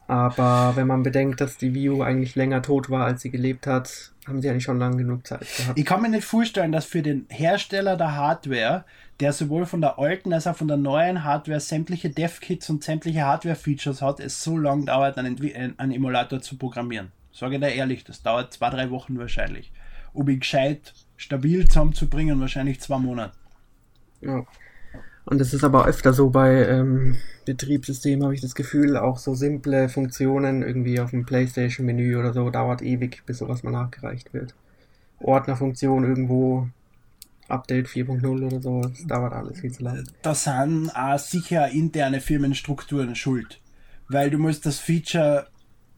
Aber 0.06 0.76
wenn 0.76 0.86
man 0.86 1.02
bedenkt, 1.02 1.40
dass 1.40 1.58
die 1.58 1.74
Wii 1.74 1.90
U 1.90 2.02
eigentlich 2.02 2.36
länger 2.36 2.62
tot 2.62 2.88
war, 2.88 3.04
als 3.04 3.22
sie 3.22 3.30
gelebt 3.30 3.66
hat, 3.66 4.12
haben 4.28 4.40
sie 4.40 4.48
eigentlich 4.48 4.62
schon 4.62 4.78
lange 4.78 4.98
genug 4.98 5.26
Zeit 5.26 5.40
gehabt. 5.40 5.76
Ich 5.76 5.84
kann 5.84 6.02
mir 6.02 6.08
nicht 6.08 6.24
vorstellen, 6.24 6.70
dass 6.70 6.84
für 6.84 7.02
den 7.02 7.26
Hersteller 7.28 7.96
der 7.96 8.14
Hardware, 8.14 8.84
der 9.18 9.32
sowohl 9.32 9.66
von 9.66 9.80
der 9.80 9.98
alten 9.98 10.32
als 10.32 10.46
auch 10.46 10.56
von 10.56 10.68
der 10.68 10.76
neuen 10.76 11.24
Hardware 11.24 11.58
sämtliche 11.58 12.10
Dev-Kits 12.10 12.70
und 12.70 12.84
sämtliche 12.84 13.22
Hardware-Features 13.22 14.02
hat, 14.02 14.20
es 14.20 14.40
so 14.40 14.56
lange 14.56 14.84
dauert, 14.84 15.18
einen, 15.18 15.36
einen 15.78 15.92
Emulator 15.92 16.40
zu 16.40 16.56
programmieren. 16.56 17.10
Sage 17.32 17.58
dir 17.58 17.74
ehrlich, 17.74 18.04
das 18.04 18.22
dauert 18.22 18.52
zwei, 18.52 18.70
drei 18.70 18.90
Wochen 18.90 19.18
wahrscheinlich. 19.18 19.72
Um 20.12 20.28
ihn 20.28 20.38
gescheit 20.38 20.94
stabil 21.16 21.66
zusammenzubringen, 21.66 22.40
wahrscheinlich 22.40 22.80
zwei 22.80 22.98
Monate. 22.98 23.36
Ja. 24.20 24.44
Und 25.26 25.40
das 25.40 25.52
ist 25.52 25.64
aber 25.64 25.86
öfter 25.86 26.12
so 26.12 26.30
bei 26.30 26.66
ähm, 26.68 27.16
Betriebssystemen, 27.44 28.24
habe 28.24 28.34
ich 28.34 28.40
das 28.40 28.54
Gefühl, 28.54 28.96
auch 28.96 29.18
so 29.18 29.34
simple 29.34 29.88
Funktionen 29.88 30.62
irgendwie 30.62 31.00
auf 31.00 31.10
dem 31.10 31.26
PlayStation-Menü 31.26 32.16
oder 32.16 32.32
so, 32.32 32.48
dauert 32.48 32.80
ewig, 32.80 33.24
bis 33.26 33.38
sowas 33.38 33.64
mal 33.64 33.72
nachgereicht 33.72 34.32
wird. 34.32 34.54
Ordnerfunktion 35.20 36.04
irgendwo, 36.04 36.68
Update 37.48 37.88
4.0 37.88 38.46
oder 38.46 38.60
so, 38.60 38.82
das 38.82 39.04
dauert 39.04 39.32
alles 39.32 39.60
viel 39.60 39.72
zu 39.72 39.82
lange. 39.82 40.04
Da 40.22 40.32
sind 40.34 40.90
auch 40.94 41.18
sicher 41.18 41.70
interne 41.70 42.20
Firmenstrukturen 42.20 43.16
schuld, 43.16 43.60
weil 44.08 44.30
du 44.30 44.38
musst 44.38 44.64
das 44.64 44.78
Feature 44.78 45.48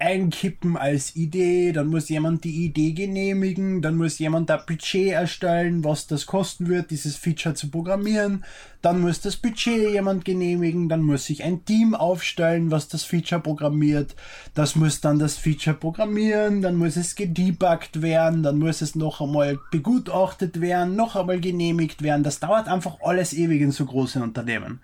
einkippen 0.01 0.77
als 0.77 1.17
Idee, 1.17 1.73
dann 1.73 1.89
muss 1.89 2.09
jemand 2.09 2.45
die 2.45 2.65
Idee 2.65 2.93
genehmigen, 2.93 3.83
dann 3.83 3.97
muss 3.97 4.19
jemand 4.19 4.49
ein 4.51 4.61
Budget 4.65 5.13
erstellen, 5.13 5.83
was 5.83 6.07
das 6.07 6.27
kosten 6.27 6.69
wird, 6.69 6.93
dieses 6.93 7.17
Feature 7.17 7.57
zu 7.57 7.69
programmieren, 7.69 8.45
dann 8.81 9.01
muss 9.01 9.21
das 9.21 9.37
Budget 9.37 9.91
jemand 9.91 10.25
genehmigen, 10.25 10.89
dann 10.89 11.03
muss 11.03 11.25
sich 11.25 11.43
ein 11.43 11.65
Team 11.65 11.97
aufstellen, 11.97 12.71
was 12.71 12.87
das 12.87 13.03
Feature 13.03 13.41
programmiert, 13.41 14.15
das 14.55 14.77
muss 14.77 15.01
dann 15.01 15.19
das 15.19 15.37
Feature 15.37 15.77
programmieren, 15.77 16.63
dann 16.63 16.77
muss 16.77 16.97
es 16.97 17.17
gedebuggt 17.17 18.01
werden, 18.01 18.45
dann 18.45 18.59
muss 18.61 18.83
es 18.83 18.95
noch 18.95 19.21
einmal 19.21 19.59
begutachtet 19.73 20.61
werden, 20.61 20.95
noch 20.95 21.17
einmal 21.17 21.41
genehmigt 21.41 22.03
werden, 22.03 22.23
das 22.23 22.39
dauert 22.39 22.69
einfach 22.69 22.99
alles 23.03 23.33
ewig 23.33 23.61
in 23.61 23.73
so 23.73 23.85
großen 23.85 24.23
Unternehmen. 24.23 24.81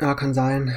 Ja, 0.00 0.14
kann 0.14 0.34
sein 0.34 0.72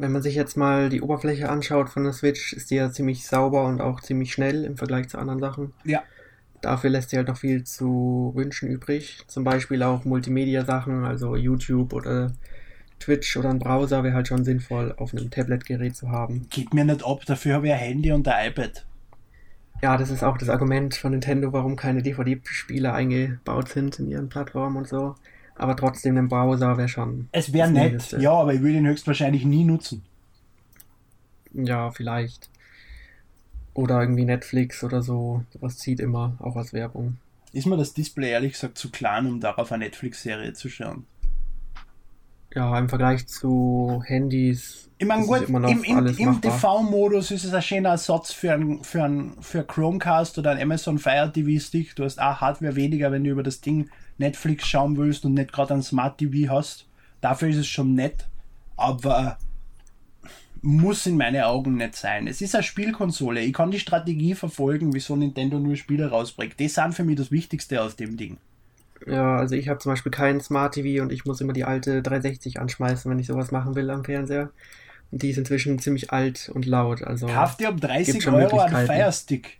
wenn 0.00 0.12
man 0.12 0.22
sich 0.22 0.34
jetzt 0.34 0.56
mal 0.56 0.88
die 0.88 1.02
Oberfläche 1.02 1.48
anschaut 1.48 1.90
von 1.90 2.04
der 2.04 2.12
Switch, 2.12 2.52
ist 2.52 2.70
die 2.70 2.76
ja 2.76 2.90
ziemlich 2.90 3.26
sauber 3.26 3.64
und 3.66 3.80
auch 3.80 4.00
ziemlich 4.00 4.32
schnell 4.32 4.64
im 4.64 4.76
Vergleich 4.76 5.08
zu 5.08 5.18
anderen 5.18 5.40
Sachen. 5.40 5.72
Ja. 5.84 6.02
Dafür 6.62 6.90
lässt 6.90 7.10
sie 7.10 7.16
halt 7.16 7.28
noch 7.28 7.38
viel 7.38 7.64
zu 7.64 8.32
wünschen 8.34 8.68
übrig. 8.68 9.22
Zum 9.26 9.44
Beispiel 9.44 9.82
auch 9.82 10.04
Multimedia-Sachen, 10.04 11.04
also 11.04 11.36
YouTube 11.36 11.92
oder 11.92 12.32
Twitch 12.98 13.36
oder 13.36 13.50
ein 13.50 13.58
Browser 13.58 14.02
wäre 14.04 14.14
halt 14.14 14.28
schon 14.28 14.44
sinnvoll 14.44 14.94
auf 14.96 15.14
einem 15.14 15.30
Tablet-Gerät 15.30 15.96
zu 15.96 16.10
haben. 16.10 16.46
Geht 16.50 16.74
mir 16.74 16.84
nicht 16.84 17.04
ab, 17.04 17.24
dafür 17.26 17.54
habe 17.54 17.68
ich 17.68 17.72
ein 17.72 17.78
Handy 17.78 18.12
und 18.12 18.28
ein 18.28 18.50
iPad. 18.50 18.86
Ja, 19.82 19.96
das 19.96 20.10
ist 20.10 20.22
auch 20.22 20.36
das 20.36 20.50
Argument 20.50 20.94
von 20.94 21.12
Nintendo, 21.12 21.52
warum 21.54 21.76
keine 21.76 22.02
DVD-Spiele 22.02 22.92
eingebaut 22.92 23.70
sind 23.70 23.98
in 23.98 24.08
ihren 24.08 24.28
Plattformen 24.28 24.76
und 24.76 24.88
so. 24.88 25.14
Aber 25.60 25.76
trotzdem, 25.76 26.16
ein 26.16 26.28
Browser 26.28 26.78
wäre 26.78 26.88
schon. 26.88 27.28
Es 27.32 27.52
wäre 27.52 27.70
nett, 27.70 27.90
Mindeste. 27.90 28.18
ja, 28.18 28.32
aber 28.32 28.54
ich 28.54 28.62
würde 28.62 28.78
ihn 28.78 28.86
höchstwahrscheinlich 28.86 29.44
nie 29.44 29.62
nutzen. 29.62 30.02
Ja, 31.52 31.90
vielleicht. 31.90 32.48
Oder 33.74 34.00
irgendwie 34.00 34.24
Netflix 34.24 34.82
oder 34.82 35.02
so. 35.02 35.44
Was 35.60 35.76
zieht 35.76 36.00
immer, 36.00 36.34
auch 36.38 36.56
als 36.56 36.72
Werbung. 36.72 37.18
Ist 37.52 37.66
mir 37.66 37.76
das 37.76 37.92
Display 37.92 38.30
ehrlich 38.30 38.52
gesagt 38.52 38.78
zu 38.78 38.90
klein, 38.90 39.26
um 39.26 39.38
darauf 39.38 39.70
eine 39.70 39.84
Netflix-Serie 39.84 40.54
zu 40.54 40.70
schauen? 40.70 41.04
Ja, 42.54 42.76
im 42.78 42.88
Vergleich 42.88 43.26
zu 43.28 44.02
Handys. 44.04 44.90
Ich 44.98 45.06
meine, 45.06 45.24
gut, 45.24 45.48
im, 45.48 45.84
im, 45.84 46.06
im 46.06 46.40
TV-Modus 46.40 47.30
ist 47.30 47.44
es 47.44 47.54
ein 47.54 47.62
schöner 47.62 47.90
Ersatz 47.90 48.32
für 48.32 48.52
ein, 48.52 48.82
für 48.82 49.04
ein 49.04 49.34
für 49.40 49.62
Chromecast 49.62 50.36
oder 50.36 50.50
ein 50.50 50.60
Amazon 50.60 50.98
Fire 50.98 51.30
TV 51.32 51.64
Stick. 51.64 51.94
Du 51.94 52.04
hast 52.04 52.20
auch 52.20 52.40
Hardware 52.40 52.74
weniger, 52.74 53.12
wenn 53.12 53.22
du 53.22 53.30
über 53.30 53.44
das 53.44 53.60
Ding 53.60 53.88
Netflix 54.18 54.66
schauen 54.66 54.96
willst 54.96 55.24
und 55.24 55.34
nicht 55.34 55.52
gerade 55.52 55.74
ein 55.74 55.82
Smart 55.82 56.18
TV 56.18 56.52
hast. 56.52 56.86
Dafür 57.20 57.48
ist 57.48 57.56
es 57.56 57.68
schon 57.68 57.94
nett, 57.94 58.26
aber 58.76 59.38
muss 60.60 61.06
in 61.06 61.16
meinen 61.16 61.42
Augen 61.42 61.76
nicht 61.76 61.96
sein. 61.96 62.26
Es 62.26 62.40
ist 62.40 62.54
eine 62.54 62.64
Spielkonsole. 62.64 63.40
Ich 63.40 63.52
kann 63.52 63.70
die 63.70 63.80
Strategie 63.80 64.34
verfolgen, 64.34 64.92
wieso 64.92 65.16
Nintendo 65.16 65.58
nur 65.58 65.76
Spiele 65.76 66.10
rausbringt. 66.10 66.60
Das 66.60 66.74
sind 66.74 66.94
für 66.94 67.04
mich 67.04 67.16
das 67.16 67.30
Wichtigste 67.30 67.80
aus 67.80 67.96
dem 67.96 68.16
Ding. 68.16 68.38
Ja, 69.06 69.36
also 69.36 69.54
ich 69.54 69.68
habe 69.68 69.78
zum 69.78 69.92
Beispiel 69.92 70.12
keinen 70.12 70.40
Smart 70.40 70.74
TV 70.74 71.02
und 71.02 71.12
ich 71.12 71.24
muss 71.24 71.40
immer 71.40 71.52
die 71.52 71.64
alte 71.64 72.02
360 72.02 72.60
anschmeißen, 72.60 73.10
wenn 73.10 73.18
ich 73.18 73.26
sowas 73.26 73.50
machen 73.50 73.74
will 73.74 73.90
am 73.90 74.04
Fernseher. 74.04 74.50
Und 75.10 75.22
die 75.22 75.30
ist 75.30 75.38
inzwischen 75.38 75.78
ziemlich 75.78 76.12
alt 76.12 76.50
und 76.54 76.66
laut. 76.66 77.02
Also 77.02 77.26
Kauf 77.26 77.56
dir 77.56 77.70
um 77.70 77.80
30 77.80 78.28
Euro 78.28 78.60
einen 78.60 78.86
Firestick. 78.86 79.58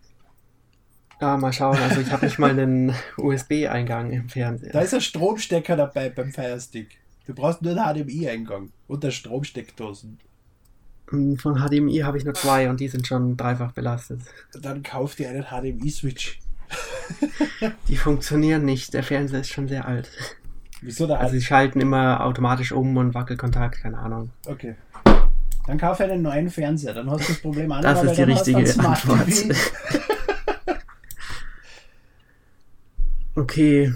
Ja, 1.21 1.37
mal 1.37 1.53
schauen. 1.53 1.77
Also 1.77 2.01
ich 2.01 2.11
habe 2.11 2.25
nicht 2.25 2.39
mal 2.39 2.51
einen 2.51 2.95
USB-Eingang 3.17 4.11
im 4.11 4.29
Fernseher. 4.29 4.73
Da 4.73 4.81
ist 4.81 4.95
ein 4.95 5.01
Stromstecker 5.01 5.77
dabei 5.77 6.09
beim 6.09 6.33
Firestick. 6.33 6.99
Du 7.27 7.35
brauchst 7.35 7.63
nur 7.63 7.77
einen 7.77 8.05
HDMI-Eingang 8.05 8.71
und 8.89 9.05
eine 9.05 9.13
Stromsteckdosen. 9.13 10.19
Hm, 11.09 11.37
von 11.37 11.57
HDMI 11.57 11.99
habe 11.99 12.17
ich 12.19 12.25
nur 12.25 12.35
zwei 12.35 12.71
und 12.71 12.81
die 12.81 12.89
sind 12.89 13.07
schon 13.07 13.37
dreifach 13.37 13.73
belastet. 13.73 14.21
Dann 14.61 14.83
kauf 14.83 15.15
dir 15.15 15.29
einen 15.29 15.45
HDMI-Switch. 15.45 16.41
die 17.89 17.97
funktionieren 17.97 18.65
nicht. 18.65 18.95
Der 18.95 19.03
Fernseher 19.03 19.41
ist 19.41 19.51
schon 19.51 19.69
sehr 19.69 19.87
alt. 19.87 20.11
Wieso 20.83 21.07
da? 21.07 21.17
Also 21.17 21.35
sie 21.35 21.43
schalten 21.43 21.81
immer 21.81 22.25
automatisch 22.25 22.73
um 22.73 22.97
und 22.97 23.15
Wackelkontakt, 23.15 23.83
keine 23.83 23.99
Ahnung. 23.99 24.31
Okay. 24.47 24.77
Dann 25.67 25.79
kauf 25.79 26.01
einen 26.01 26.23
neuen 26.23 26.49
Fernseher, 26.49 26.95
dann 26.95 27.11
hast 27.11 27.29
du 27.29 27.33
das 27.33 27.43
Problem 27.43 27.71
an. 27.71 27.83
Das 27.83 28.03
ist 28.03 28.17
die 28.17 28.23
richtige 28.23 28.59
Antwort. 28.79 29.29
Okay. 33.37 33.95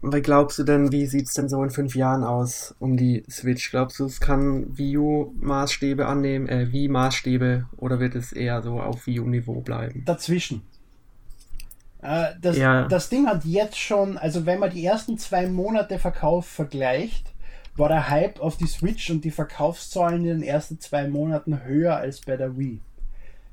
Was 0.00 0.22
glaubst 0.22 0.58
du 0.58 0.64
denn, 0.64 0.92
wie 0.92 1.06
sieht 1.06 1.28
es 1.28 1.32
denn 1.32 1.48
so 1.48 1.62
in 1.62 1.70
fünf 1.70 1.94
Jahren 1.94 2.24
aus 2.24 2.74
um 2.78 2.96
die 2.96 3.24
Switch? 3.30 3.70
Glaubst 3.70 3.98
du, 4.00 4.04
es 4.04 4.20
kann 4.20 4.76
Wii 4.76 4.98
U 4.98 5.32
Maßstäbe 5.40 6.06
annehmen, 6.06 6.48
äh, 6.48 6.70
Wii 6.72 6.88
Maßstäbe 6.88 7.66
oder 7.76 8.00
wird 8.00 8.14
es 8.14 8.32
eher 8.32 8.62
so 8.62 8.80
auf 8.80 9.06
Wii 9.06 9.20
U 9.20 9.26
Niveau 9.26 9.60
bleiben? 9.60 10.02
Dazwischen. 10.04 10.62
Äh, 12.04 12.34
das, 12.40 12.58
ja. 12.58 12.86
das 12.86 13.08
Ding 13.08 13.26
hat 13.26 13.44
jetzt 13.44 13.78
schon, 13.78 14.18
also 14.18 14.44
wenn 14.44 14.58
man 14.58 14.70
die 14.70 14.84
ersten 14.84 15.16
zwei 15.16 15.46
Monate 15.46 15.98
Verkauf 15.98 16.46
vergleicht, 16.46 17.32
war 17.76 17.88
der 17.88 18.10
Hype 18.10 18.40
auf 18.40 18.58
die 18.58 18.66
Switch 18.66 19.10
und 19.10 19.24
die 19.24 19.30
Verkaufszahlen 19.30 20.20
in 20.20 20.40
den 20.40 20.42
ersten 20.42 20.78
zwei 20.78 21.08
Monaten 21.08 21.64
höher 21.64 21.96
als 21.96 22.20
bei 22.20 22.36
der 22.36 22.58
Wii. 22.58 22.80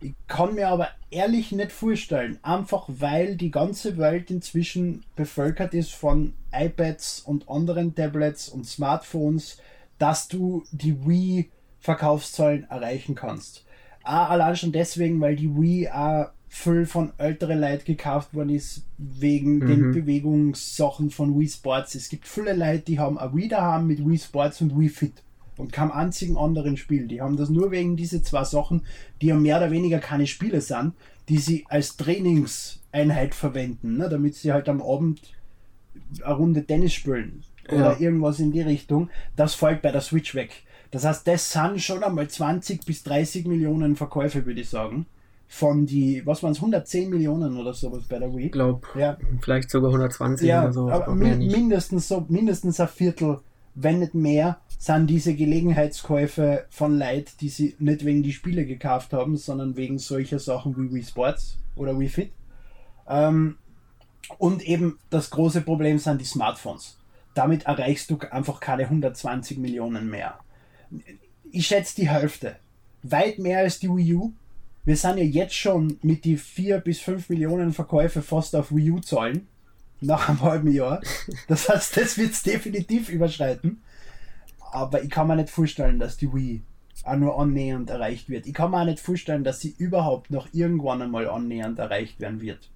Ich 0.01 0.13
kann 0.27 0.55
mir 0.55 0.67
aber 0.67 0.89
ehrlich 1.11 1.51
nicht 1.51 1.71
vorstellen, 1.71 2.39
einfach 2.41 2.85
weil 2.87 3.37
die 3.37 3.51
ganze 3.51 3.97
Welt 3.97 4.29
inzwischen 4.29 5.05
bevölkert 5.15 5.73
ist 5.73 5.93
von 5.93 6.33
iPads 6.51 7.21
und 7.21 7.47
anderen 7.49 7.95
Tablets 7.95 8.49
und 8.49 8.65
Smartphones, 8.65 9.57
dass 9.97 10.27
du 10.27 10.63
die 10.71 11.05
Wii-Verkaufszahlen 11.05 12.69
erreichen 12.69 13.15
kannst. 13.15 13.63
Auch 14.03 14.31
allein 14.31 14.55
schon 14.57 14.71
deswegen, 14.71 15.21
weil 15.21 15.35
die 15.35 15.55
Wii 15.55 15.89
auch 15.89 16.31
viel 16.53 16.85
von 16.85 17.13
älteren 17.17 17.61
Leuten 17.61 17.85
gekauft 17.85 18.33
worden 18.33 18.49
ist, 18.49 18.83
wegen 18.97 19.59
mhm. 19.59 19.67
den 19.67 19.91
Bewegungssachen 19.93 21.09
von 21.09 21.39
Wii 21.39 21.47
Sports. 21.47 21.95
Es 21.95 22.09
gibt 22.09 22.27
viele 22.27 22.53
Leute, 22.53 22.83
die 22.83 22.99
haben 22.99 23.17
ein 23.17 23.33
Wii 23.33 23.47
daheim 23.47 23.87
mit 23.87 24.05
Wii 24.05 24.19
Sports 24.19 24.59
und 24.59 24.77
Wii 24.77 24.89
Fit 24.89 25.23
und 25.55 25.71
keinem 25.71 25.93
einzigen 25.93 26.35
anderen 26.35 26.75
Spiel. 26.75 27.07
Die 27.07 27.21
haben 27.21 27.37
das 27.37 27.49
nur 27.49 27.71
wegen 27.71 27.95
diese 27.95 28.21
zwei 28.21 28.43
Sachen, 28.43 28.81
die 29.21 29.27
ja 29.27 29.35
mehr 29.35 29.57
oder 29.57 29.71
weniger 29.71 29.99
keine 29.99 30.27
Spiele 30.27 30.59
sind, 30.59 30.93
die 31.29 31.37
sie 31.37 31.65
als 31.69 31.95
Trainingseinheit 31.95 33.33
verwenden, 33.33 33.95
ne, 33.95 34.09
damit 34.09 34.35
sie 34.35 34.51
halt 34.51 34.67
am 34.67 34.81
Abend 34.81 35.21
eine 36.21 36.35
Runde 36.35 36.65
Tennis 36.65 36.93
spielen. 36.93 37.43
oder 37.69 38.01
irgendwas 38.01 38.41
in 38.41 38.51
die 38.51 38.61
Richtung, 38.61 39.09
das 39.37 39.55
fällt 39.55 39.81
bei 39.81 39.91
der 39.93 40.01
Switch 40.01 40.35
weg. 40.35 40.63
Das 40.91 41.05
heißt, 41.05 41.25
das 41.25 41.49
sind 41.49 41.81
schon 41.81 42.03
einmal 42.03 42.27
20 42.27 42.85
bis 42.85 43.03
30 43.03 43.47
Millionen 43.47 43.95
Verkäufe, 43.95 44.45
würde 44.45 44.59
ich 44.59 44.69
sagen. 44.69 45.05
Von 45.53 45.85
die, 45.85 46.25
was 46.25 46.41
waren 46.43 46.53
es, 46.53 46.59
110 46.59 47.09
Millionen 47.09 47.57
oder 47.57 47.73
sowas 47.73 48.03
bei 48.07 48.19
der 48.19 48.33
Wii? 48.33 48.45
Ich 48.45 48.51
glaube, 48.53 48.87
Ja. 48.97 49.17
vielleicht 49.41 49.69
sogar 49.69 49.91
120 49.91 50.47
Ja, 50.47 50.63
oder 50.63 50.71
so, 50.71 50.89
aber 50.89 51.13
nicht. 51.13 51.51
mindestens 51.51 52.07
so, 52.07 52.25
mindestens 52.29 52.79
ein 52.79 52.87
Viertel, 52.87 53.39
wenn 53.75 53.99
nicht 53.99 54.13
mehr, 54.15 54.61
sind 54.79 55.07
diese 55.09 55.35
Gelegenheitskäufe 55.35 56.65
von 56.69 56.97
Leuten, 56.97 57.31
die 57.41 57.49
sie 57.49 57.75
nicht 57.79 58.05
wegen 58.05 58.23
die 58.23 58.31
Spiele 58.31 58.65
gekauft 58.65 59.11
haben, 59.11 59.35
sondern 59.35 59.75
wegen 59.75 59.99
solcher 59.99 60.39
Sachen 60.39 60.77
wie 60.77 60.93
Wii 60.95 61.03
Sports 61.03 61.57
oder 61.75 61.99
Wii 61.99 62.07
Fit. 62.07 62.31
Ähm, 63.09 63.57
und 64.37 64.61
eben 64.65 64.99
das 65.09 65.31
große 65.31 65.61
Problem 65.61 65.97
sind 65.99 66.21
die 66.21 66.25
Smartphones. 66.25 66.97
Damit 67.33 67.63
erreichst 67.65 68.09
du 68.09 68.17
einfach 68.31 68.61
keine 68.61 68.83
120 68.83 69.57
Millionen 69.57 70.09
mehr. 70.09 70.35
Ich 71.51 71.67
schätze 71.67 71.97
die 71.97 72.09
Hälfte. 72.09 72.55
Weit 73.03 73.37
mehr 73.37 73.59
als 73.59 73.79
die 73.79 73.89
Wii 73.89 74.15
U. 74.15 74.31
Wir 74.83 74.95
sind 74.95 75.17
ja 75.17 75.23
jetzt 75.23 75.53
schon 75.53 75.99
mit 76.01 76.25
die 76.25 76.37
4 76.37 76.79
bis 76.79 76.99
5 77.01 77.29
Millionen 77.29 77.71
Verkäufe 77.71 78.23
fast 78.23 78.55
auf 78.55 78.73
Wii 78.73 78.91
U-Zahlen. 78.91 79.47
Nach 80.03 80.27
einem 80.27 80.41
halben 80.41 80.71
Jahr. 80.71 81.01
Das 81.47 81.69
heißt, 81.69 81.97
das 81.97 82.17
wird 82.17 82.31
es 82.31 82.41
definitiv 82.41 83.09
überschreiten. 83.09 83.83
Aber 84.71 85.03
ich 85.03 85.11
kann 85.11 85.27
mir 85.27 85.35
nicht 85.35 85.51
vorstellen, 85.51 85.99
dass 85.99 86.17
die 86.17 86.33
Wii 86.33 86.63
auch 87.03 87.15
nur 87.15 87.39
annähernd 87.39 87.91
erreicht 87.91 88.27
wird. 88.27 88.47
Ich 88.47 88.53
kann 88.55 88.71
mir 88.71 88.81
auch 88.81 88.85
nicht 88.85 88.99
vorstellen, 88.99 89.43
dass 89.43 89.59
sie 89.59 89.75
überhaupt 89.77 90.31
noch 90.31 90.47
irgendwann 90.53 91.03
einmal 91.03 91.29
annähernd 91.29 91.77
erreicht 91.77 92.19
werden 92.19 92.41
wird. 92.41 92.69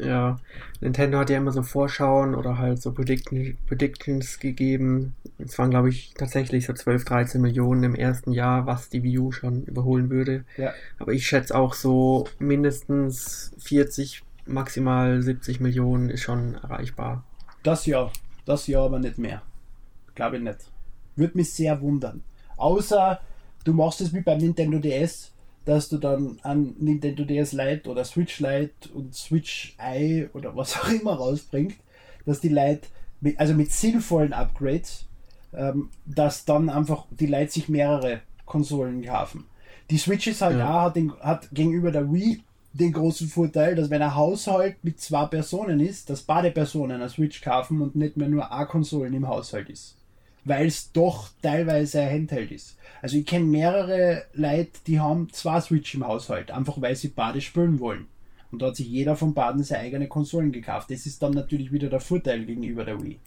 Ja, 0.00 0.38
Nintendo 0.80 1.18
hat 1.18 1.30
ja 1.30 1.38
immer 1.38 1.50
so 1.52 1.62
Vorschauen 1.62 2.34
oder 2.34 2.58
halt 2.58 2.80
so 2.80 2.90
Predict- 2.90 3.56
Predictions 3.66 4.38
gegeben. 4.38 5.14
Es 5.38 5.58
waren, 5.58 5.70
glaube 5.70 5.88
ich, 5.88 6.14
tatsächlich 6.14 6.66
so 6.66 6.72
12, 6.72 7.04
13 7.04 7.40
Millionen 7.40 7.82
im 7.84 7.94
ersten 7.94 8.32
Jahr, 8.32 8.66
was 8.66 8.88
die 8.88 9.02
Wii 9.02 9.18
U 9.18 9.32
schon 9.32 9.64
überholen 9.64 10.10
würde. 10.10 10.44
Ja. 10.56 10.72
Aber 10.98 11.12
ich 11.12 11.26
schätze 11.26 11.56
auch 11.56 11.74
so 11.74 12.26
mindestens 12.38 13.52
40, 13.58 14.22
maximal 14.46 15.20
70 15.22 15.60
Millionen 15.60 16.10
ist 16.10 16.22
schon 16.22 16.54
erreichbar. 16.54 17.24
Das 17.62 17.86
Jahr. 17.86 18.12
Das 18.44 18.66
Jahr 18.66 18.84
aber 18.84 18.98
nicht 18.98 19.18
mehr. 19.18 19.42
Glaube 20.14 20.36
ich 20.36 20.42
nicht. 20.42 20.58
Würde 21.16 21.36
mich 21.36 21.52
sehr 21.52 21.80
wundern. 21.80 22.22
Außer 22.56 23.20
du 23.64 23.72
machst 23.72 24.00
es 24.00 24.12
wie 24.14 24.20
beim 24.20 24.38
Nintendo 24.38 24.78
DS, 24.78 25.32
dass 25.68 25.90
du 25.90 25.98
dann 25.98 26.38
an 26.44 26.74
Nintendo 26.78 27.24
DS 27.24 27.52
Lite 27.52 27.90
oder 27.90 28.02
Switch 28.02 28.40
Lite 28.40 28.88
und 28.94 29.14
Switch 29.14 29.76
Eye 29.76 30.30
oder 30.32 30.56
was 30.56 30.78
auch 30.78 30.88
immer 30.88 31.12
rausbringt, 31.12 31.74
dass 32.24 32.40
die 32.40 32.48
Leute, 32.48 32.88
mit, 33.20 33.38
also 33.38 33.52
mit 33.52 33.70
sinnvollen 33.70 34.32
Upgrades, 34.32 35.04
ähm, 35.52 35.90
dass 36.06 36.46
dann 36.46 36.70
einfach 36.70 37.04
die 37.10 37.26
Leute 37.26 37.52
sich 37.52 37.68
mehrere 37.68 38.22
Konsolen 38.46 39.04
kaufen. 39.04 39.44
Die 39.90 39.98
Switch 39.98 40.26
ist 40.26 40.40
halt 40.40 40.56
Ja. 40.58 40.70
auch, 40.70 40.82
hat, 40.84 40.96
den, 40.96 41.12
hat 41.20 41.50
gegenüber 41.52 41.90
der 41.90 42.10
Wii 42.10 42.42
den 42.72 42.94
großen 42.94 43.28
Vorteil, 43.28 43.74
dass 43.74 43.90
wenn 43.90 44.00
ein 44.00 44.14
Haushalt 44.14 44.82
mit 44.82 44.98
zwei 45.02 45.26
Personen 45.26 45.80
ist, 45.80 46.08
dass 46.08 46.22
beide 46.22 46.50
Personen 46.50 46.92
eine 46.92 47.10
Switch 47.10 47.42
kaufen 47.42 47.82
und 47.82 47.94
nicht 47.94 48.16
mehr 48.16 48.28
nur 48.28 48.50
eine 48.50 48.66
Konsolen 48.66 49.12
im 49.12 49.28
Haushalt 49.28 49.68
ist. 49.68 49.97
Weil 50.48 50.66
es 50.66 50.92
doch 50.92 51.28
teilweise 51.42 52.00
ein 52.00 52.10
Handheld 52.10 52.50
ist. 52.50 52.78
Also 53.02 53.18
ich 53.18 53.26
kenne 53.26 53.44
mehrere 53.44 54.24
Leute, 54.32 54.70
die 54.86 54.98
haben 54.98 55.30
zwei 55.32 55.60
Switch 55.60 55.94
im 55.94 56.06
Haushalt, 56.06 56.50
einfach 56.50 56.80
weil 56.80 56.96
sie 56.96 57.08
beide 57.08 57.40
spielen 57.40 57.80
wollen. 57.80 58.06
Und 58.50 58.62
da 58.62 58.68
hat 58.68 58.76
sich 58.76 58.88
jeder 58.88 59.14
von 59.14 59.34
beiden 59.34 59.62
seine 59.62 59.82
eigene 59.82 60.08
Konsolen 60.08 60.50
gekauft. 60.50 60.90
Das 60.90 61.04
ist 61.04 61.22
dann 61.22 61.32
natürlich 61.32 61.70
wieder 61.70 61.90
der 61.90 62.00
Vorteil 62.00 62.46
gegenüber 62.46 62.84
der 62.84 63.02
Wii. 63.02 63.18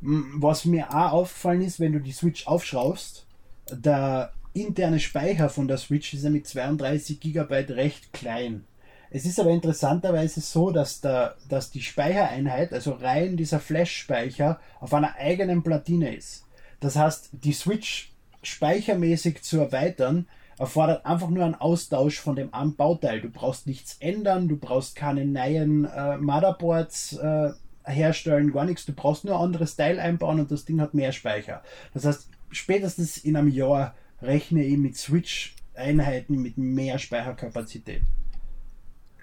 Was 0.00 0.64
mir 0.64 0.90
auch 0.90 1.12
aufgefallen 1.12 1.62
ist, 1.62 1.78
wenn 1.78 1.92
du 1.92 2.00
die 2.00 2.10
Switch 2.10 2.46
aufschraubst, 2.48 3.24
der 3.70 4.32
interne 4.52 4.98
Speicher 4.98 5.48
von 5.48 5.68
der 5.68 5.78
Switch 5.78 6.12
ist 6.12 6.24
ja 6.24 6.30
mit 6.30 6.48
32 6.48 7.20
GB 7.20 7.54
recht 7.72 8.12
klein. 8.12 8.64
Es 9.14 9.26
ist 9.26 9.38
aber 9.38 9.50
interessanterweise 9.50 10.40
so, 10.40 10.70
dass, 10.70 11.02
der, 11.02 11.36
dass 11.46 11.70
die 11.70 11.82
Speichereinheit, 11.82 12.72
also 12.72 12.92
rein 12.92 13.36
dieser 13.36 13.60
Flash-Speicher, 13.60 14.58
auf 14.80 14.94
einer 14.94 15.16
eigenen 15.16 15.62
Platine 15.62 16.16
ist. 16.16 16.46
Das 16.80 16.96
heißt, 16.96 17.28
die 17.32 17.52
Switch 17.52 18.14
speichermäßig 18.42 19.42
zu 19.42 19.60
erweitern, 19.60 20.26
erfordert 20.58 21.04
einfach 21.04 21.28
nur 21.28 21.44
einen 21.44 21.54
Austausch 21.54 22.20
von 22.20 22.36
dem 22.36 22.54
einen 22.54 22.74
Bauteil. 22.74 23.20
Du 23.20 23.28
brauchst 23.28 23.66
nichts 23.66 23.98
ändern, 24.00 24.48
du 24.48 24.56
brauchst 24.56 24.96
keine 24.96 25.26
neuen 25.26 25.84
äh, 25.84 26.16
Motherboards 26.16 27.18
äh, 27.18 27.50
herstellen, 27.84 28.50
gar 28.50 28.64
nichts. 28.64 28.86
Du 28.86 28.94
brauchst 28.94 29.26
nur 29.26 29.36
ein 29.36 29.42
anderes 29.42 29.76
Teil 29.76 30.00
einbauen 30.00 30.40
und 30.40 30.50
das 30.50 30.64
Ding 30.64 30.80
hat 30.80 30.94
mehr 30.94 31.12
Speicher. 31.12 31.62
Das 31.92 32.06
heißt, 32.06 32.30
spätestens 32.50 33.18
in 33.18 33.36
einem 33.36 33.48
Jahr 33.48 33.94
rechne 34.22 34.64
ich 34.64 34.78
mit 34.78 34.96
Switch-Einheiten 34.96 36.40
mit 36.40 36.56
mehr 36.56 36.98
Speicherkapazität. 36.98 38.00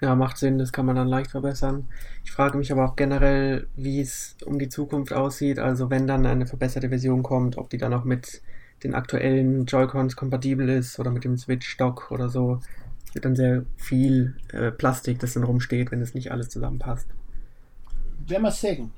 Ja, 0.00 0.14
macht 0.14 0.38
Sinn, 0.38 0.58
das 0.58 0.72
kann 0.72 0.86
man 0.86 0.96
dann 0.96 1.08
leicht 1.08 1.30
verbessern. 1.30 1.86
Ich 2.24 2.32
frage 2.32 2.56
mich 2.56 2.72
aber 2.72 2.86
auch 2.86 2.96
generell, 2.96 3.66
wie 3.76 4.00
es 4.00 4.36
um 4.46 4.58
die 4.58 4.70
Zukunft 4.70 5.12
aussieht. 5.12 5.58
Also 5.58 5.90
wenn 5.90 6.06
dann 6.06 6.24
eine 6.24 6.46
verbesserte 6.46 6.88
Version 6.88 7.22
kommt, 7.22 7.58
ob 7.58 7.68
die 7.68 7.78
dann 7.78 7.92
auch 7.92 8.04
mit 8.04 8.40
den 8.82 8.94
aktuellen 8.94 9.66
Joy-Cons 9.66 10.16
kompatibel 10.16 10.68
ist 10.70 10.98
oder 10.98 11.10
mit 11.10 11.24
dem 11.24 11.36
Switch-Dock 11.36 12.10
oder 12.10 12.30
so. 12.30 12.60
Es 13.06 13.14
wird 13.14 13.26
dann 13.26 13.36
sehr 13.36 13.64
viel 13.76 14.36
äh, 14.52 14.70
Plastik, 14.70 15.18
das 15.18 15.34
dann 15.34 15.44
rumsteht, 15.44 15.90
wenn 15.90 16.00
es 16.00 16.14
nicht 16.14 16.32
alles 16.32 16.48
zusammenpasst. 16.48 17.08
Werden 18.26 18.42
wir 18.42 18.52
sehen. 18.52 18.90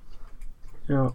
Ja. 0.87 1.13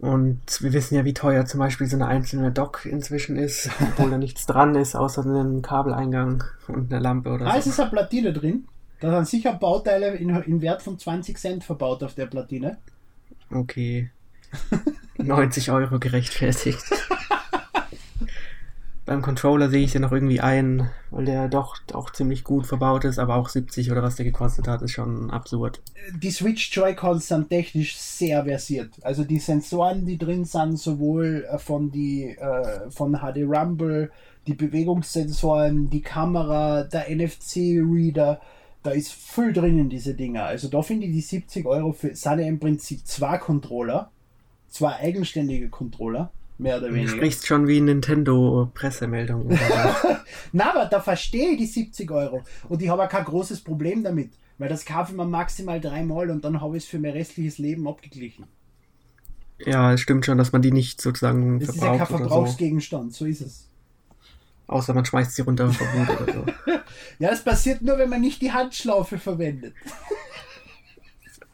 Und 0.00 0.40
wir 0.60 0.72
wissen 0.72 0.94
ja, 0.94 1.04
wie 1.04 1.12
teuer 1.12 1.44
zum 1.44 1.60
Beispiel 1.60 1.86
so 1.86 1.96
eine 1.96 2.06
einzelne 2.06 2.50
Dock 2.52 2.86
inzwischen 2.86 3.36
ist, 3.36 3.68
obwohl 3.82 4.10
da 4.10 4.16
nichts 4.16 4.46
dran 4.46 4.74
ist, 4.74 4.94
außer 4.96 5.22
einem 5.24 5.60
Kabeleingang 5.60 6.42
und 6.68 6.90
einer 6.90 7.02
Lampe 7.02 7.30
oder 7.30 7.46
Ah, 7.46 7.56
es 7.58 7.64
so. 7.64 7.70
ist 7.70 7.80
eine 7.80 7.90
Platine 7.90 8.32
drin. 8.32 8.66
Da 9.00 9.12
sind 9.16 9.28
sicher 9.28 9.52
Bauteile 9.52 10.14
in, 10.14 10.30
in 10.30 10.62
Wert 10.62 10.80
von 10.82 10.98
20 10.98 11.38
Cent 11.38 11.64
verbaut 11.64 12.02
auf 12.02 12.14
der 12.14 12.26
Platine. 12.26 12.78
Okay. 13.52 14.10
90 15.18 15.70
Euro 15.70 15.98
gerechtfertigt. 15.98 16.82
Beim 19.10 19.22
Controller 19.22 19.70
sehe 19.70 19.82
ich 19.82 19.92
ja 19.92 19.98
noch 19.98 20.12
irgendwie 20.12 20.38
ein, 20.38 20.88
weil 21.10 21.24
der 21.24 21.48
doch 21.48 21.78
auch 21.94 22.10
ziemlich 22.10 22.44
gut 22.44 22.64
verbaut 22.64 23.04
ist, 23.04 23.18
aber 23.18 23.34
auch 23.34 23.48
70 23.48 23.90
oder 23.90 24.04
was 24.04 24.14
der 24.14 24.24
gekostet 24.24 24.68
hat, 24.68 24.82
ist 24.82 24.92
schon 24.92 25.32
absurd. 25.32 25.82
Die 26.22 26.30
Switch 26.30 26.70
Joy-Cons 26.72 27.26
sind 27.26 27.48
technisch 27.48 27.96
sehr 27.96 28.44
versiert. 28.44 28.90
Also 29.02 29.24
die 29.24 29.40
Sensoren, 29.40 30.06
die 30.06 30.16
drin 30.16 30.44
sind, 30.44 30.78
sowohl 30.78 31.44
äh, 31.50 31.58
von, 31.58 31.90
die, 31.90 32.36
äh, 32.38 32.88
von 32.92 33.16
HD 33.16 33.38
Rumble, 33.38 34.12
die 34.46 34.54
Bewegungssensoren, 34.54 35.90
die 35.90 36.02
Kamera, 36.02 36.84
der 36.84 37.10
NFC-Reader, 37.10 38.40
da 38.84 38.90
ist 38.92 39.12
viel 39.12 39.52
drin 39.52 39.76
in 39.76 39.88
diese 39.88 40.14
Dinger. 40.14 40.44
Also 40.44 40.68
da 40.68 40.82
finde 40.82 41.06
ich 41.06 41.12
die 41.14 41.20
70 41.20 41.66
Euro 41.66 41.90
für, 41.90 42.14
sind 42.14 42.38
ja 42.38 42.46
im 42.46 42.60
Prinzip 42.60 43.04
zwei 43.08 43.38
Controller, 43.38 44.12
zwei 44.68 44.94
eigenständige 44.94 45.68
Controller, 45.68 46.30
mehr 46.60 46.78
oder 46.78 46.88
Du 46.88 46.94
weniger. 46.94 47.10
sprichst 47.12 47.46
schon 47.46 47.66
wie 47.66 47.80
Nintendo-Pressemeldung. 47.80 49.48
Na, 50.52 50.70
aber 50.70 50.86
da 50.86 51.00
verstehe 51.00 51.50
ich 51.52 51.58
die 51.58 51.66
70 51.66 52.10
Euro. 52.10 52.42
Und 52.68 52.82
ich 52.82 52.88
habe 52.88 53.04
auch 53.04 53.08
kein 53.08 53.24
großes 53.24 53.60
Problem 53.62 54.02
damit. 54.04 54.32
Weil 54.58 54.68
das 54.68 54.84
kaufe 54.84 55.12
ich 55.12 55.16
mir 55.16 55.24
maximal 55.24 55.80
dreimal 55.80 56.30
und 56.30 56.44
dann 56.44 56.60
habe 56.60 56.76
ich 56.76 56.84
es 56.84 56.88
für 56.90 56.98
mein 56.98 57.12
restliches 57.12 57.56
Leben 57.58 57.88
abgeglichen. 57.88 58.44
ja, 59.64 59.92
es 59.94 60.02
stimmt 60.02 60.26
schon, 60.26 60.36
dass 60.36 60.52
man 60.52 60.60
die 60.60 60.70
nicht 60.70 61.00
sozusagen 61.00 61.58
Das 61.60 61.70
ist 61.70 61.76
ja 61.82 61.88
kein 61.88 61.98
verbraucht 61.98 62.10
oder 62.10 62.18
so. 62.24 62.28
Verbrauchsgegenstand, 62.34 63.14
so 63.14 63.24
ist 63.24 63.40
es. 63.40 63.68
Außer 64.66 64.92
man 64.94 65.04
schmeißt 65.06 65.34
sie 65.34 65.42
runter 65.42 65.72
vor 65.72 65.86
Wut 65.94 66.20
oder 66.20 66.32
so. 66.32 66.44
Ja, 67.18 67.30
das 67.30 67.42
passiert 67.44 67.82
nur, 67.82 67.98
wenn 67.98 68.08
man 68.10 68.20
nicht 68.20 68.40
die 68.42 68.52
Handschlaufe 68.52 69.18
verwendet. 69.18 69.74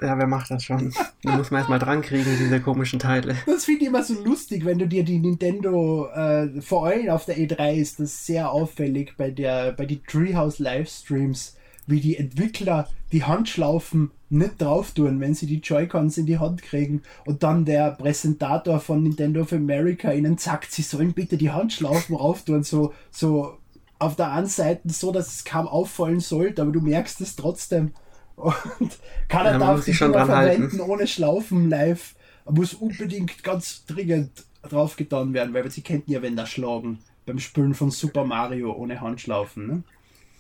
Ja, 0.01 0.19
wer 0.19 0.27
macht 0.27 0.51
das 0.51 0.65
schon? 0.65 0.93
Die 1.23 1.29
muss 1.29 1.51
man 1.51 1.61
erstmal 1.61 1.79
dran 1.79 2.03
kriegen, 2.03 2.25
diese 2.39 2.61
komischen 2.61 2.99
Teile. 2.99 3.37
Das 3.47 3.65
finde 3.65 3.83
ich 3.83 3.89
immer 3.89 4.03
so 4.03 4.23
lustig, 4.23 4.65
wenn 4.65 4.79
du 4.79 4.87
dir 4.87 5.05
die 5.05 5.19
Nintendo, 5.19 6.09
äh, 6.09 6.61
vor 6.61 6.87
allem 6.87 7.09
auf 7.09 7.25
der 7.25 7.39
E3 7.39 7.75
ist 7.75 8.01
das 8.01 8.27
sehr 8.27 8.51
auffällig 8.51 9.15
bei 9.17 9.31
der, 9.31 9.73
bei 9.73 9.87
die 9.87 10.03
Treehouse 10.03 10.59
Livestreams, 10.59 11.57
wie 11.87 12.01
die 12.01 12.17
Entwickler 12.17 12.89
die 13.13 13.25
Handschlaufen 13.25 14.11
nicht 14.29 14.61
drauf 14.61 14.91
tun, 14.91 15.21
wenn 15.21 15.35
sie 15.35 15.47
die 15.47 15.61
Joy-Cons 15.61 16.19
in 16.19 16.27
die 16.27 16.39
Hand 16.39 16.63
kriegen 16.63 17.03
und 17.25 17.43
dann 17.43 17.65
der 17.65 17.93
Präsentator 17.93 18.81
von 18.81 19.03
Nintendo 19.03 19.43
of 19.43 19.53
America 19.53 20.13
ihnen 20.13 20.37
sagt, 20.37 20.73
sie 20.73 20.83
sollen 20.83 21.13
bitte 21.13 21.37
die 21.37 21.53
Handschlaufen 21.53 22.17
rauf 22.17 22.43
tun, 22.43 22.65
so, 22.65 22.93
so 23.11 23.57
auf 23.99 24.17
der 24.17 24.33
einen 24.33 24.49
Seite 24.49 24.89
so, 24.91 25.13
dass 25.13 25.29
es 25.29 25.45
kaum 25.45 25.69
auffallen 25.69 26.21
sollte, 26.21 26.63
aber 26.63 26.73
du 26.73 26.81
merkst 26.81 27.21
es 27.21 27.37
trotzdem. 27.37 27.93
Und 28.37 28.55
Kanada 29.29 29.53
ja, 29.53 29.59
darf 29.59 29.83
sich 29.83 29.97
schon 29.97 30.13
dran 30.13 30.27
verwenden 30.27 30.81
ohne 30.81 31.07
Schlaufen 31.07 31.69
live. 31.69 32.15
Muss 32.49 32.75
unbedingt 32.75 33.43
ganz 33.43 33.85
dringend 33.87 34.45
drauf 34.63 34.97
getan 34.97 35.33
werden, 35.33 35.53
weil 35.53 35.69
sie 35.71 35.83
kennt 35.83 36.09
ja, 36.09 36.23
wenn 36.23 36.37
da 36.37 36.47
schlagen 36.47 36.99
beim 37.25 37.39
Spülen 37.41 37.75
von 37.75 37.91
Super 37.91 38.25
Mario 38.25 38.73
ohne 38.73 39.01
Handschlaufen. 39.01 39.67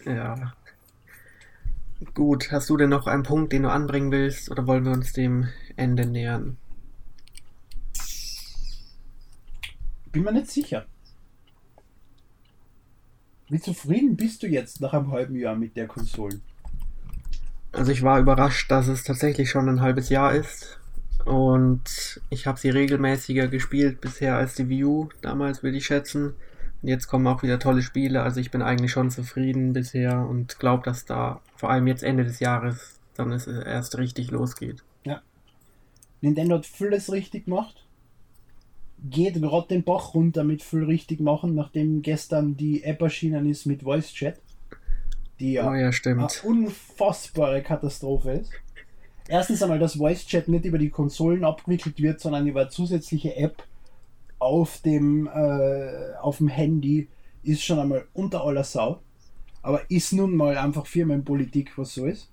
Ne? 0.04 0.14
Ja. 0.14 0.54
Gut, 2.14 2.52
hast 2.52 2.70
du 2.70 2.76
denn 2.76 2.90
noch 2.90 3.06
einen 3.06 3.22
Punkt, 3.22 3.52
den 3.52 3.62
du 3.62 3.70
anbringen 3.70 4.12
willst, 4.12 4.50
oder 4.50 4.66
wollen 4.66 4.84
wir 4.84 4.92
uns 4.92 5.12
dem 5.12 5.48
Ende 5.76 6.06
nähern? 6.06 6.58
Bin 10.12 10.22
mir 10.22 10.32
nicht 10.32 10.50
sicher. 10.50 10.86
Wie 13.48 13.60
zufrieden 13.60 14.16
bist 14.16 14.42
du 14.42 14.46
jetzt 14.46 14.80
nach 14.80 14.92
einem 14.92 15.10
halben 15.10 15.36
Jahr 15.36 15.56
mit 15.56 15.76
der 15.76 15.86
Konsole? 15.86 16.40
Also 17.76 17.92
ich 17.92 18.02
war 18.02 18.18
überrascht, 18.18 18.70
dass 18.70 18.88
es 18.88 19.04
tatsächlich 19.04 19.50
schon 19.50 19.68
ein 19.68 19.82
halbes 19.82 20.08
Jahr 20.08 20.34
ist. 20.34 20.80
Und 21.26 22.20
ich 22.30 22.46
habe 22.46 22.58
sie 22.58 22.70
regelmäßiger 22.70 23.48
gespielt 23.48 24.00
bisher 24.00 24.36
als 24.36 24.54
die 24.54 24.84
U 24.84 25.10
damals, 25.20 25.62
würde 25.62 25.76
ich 25.76 25.84
schätzen. 25.84 26.34
Und 26.80 26.88
jetzt 26.88 27.06
kommen 27.06 27.26
auch 27.26 27.42
wieder 27.42 27.58
tolle 27.58 27.82
Spiele. 27.82 28.22
Also 28.22 28.40
ich 28.40 28.50
bin 28.50 28.62
eigentlich 28.62 28.92
schon 28.92 29.10
zufrieden 29.10 29.74
bisher 29.74 30.26
und 30.26 30.58
glaube, 30.58 30.84
dass 30.84 31.04
da 31.04 31.42
vor 31.56 31.68
allem 31.70 31.86
jetzt 31.86 32.02
Ende 32.02 32.24
des 32.24 32.40
Jahres 32.40 32.98
dann 33.14 33.30
es 33.32 33.46
erst 33.46 33.98
richtig 33.98 34.30
losgeht. 34.30 34.82
Ja. 35.04 35.20
Nintendo 36.22 36.56
hat 36.56 36.66
vieles 36.66 37.12
richtig 37.12 37.44
gemacht. 37.44 37.84
Geht 39.04 39.34
gerade 39.34 39.68
den 39.68 39.84
Bach 39.84 40.14
runter 40.14 40.44
mit 40.44 40.62
viel 40.62 40.84
richtig 40.84 41.20
machen, 41.20 41.54
nachdem 41.54 42.00
gestern 42.00 42.56
die 42.56 42.84
App 42.84 43.02
erschienen 43.02 43.50
ist 43.50 43.66
mit 43.66 43.82
Voice 43.82 44.14
Chat. 44.14 44.40
Die 45.40 45.52
ja, 45.52 45.70
Oh 45.70 45.74
ja, 45.74 45.90
eine 46.04 46.28
unfassbare 46.44 47.62
Katastrophe 47.62 48.32
ist. 48.32 48.50
Erstens 49.28 49.62
einmal, 49.62 49.78
dass 49.78 49.96
Voice 49.96 50.26
Chat 50.26 50.48
nicht 50.48 50.64
über 50.64 50.78
die 50.78 50.90
Konsolen 50.90 51.44
abgewickelt 51.44 52.00
wird, 52.00 52.20
sondern 52.20 52.46
über 52.46 52.62
eine 52.62 52.70
zusätzliche 52.70 53.36
App 53.36 53.62
auf 54.38 54.80
dem, 54.82 55.26
äh, 55.26 56.14
auf 56.20 56.38
dem 56.38 56.48
Handy, 56.48 57.08
ist 57.42 57.64
schon 57.64 57.78
einmal 57.78 58.06
unter 58.12 58.44
aller 58.44 58.64
Sau. 58.64 59.00
Aber 59.62 59.82
ist 59.90 60.12
nun 60.12 60.36
mal 60.36 60.56
einfach 60.56 60.86
Firmenpolitik, 60.86 61.76
was 61.76 61.94
so 61.94 62.06
ist. 62.06 62.30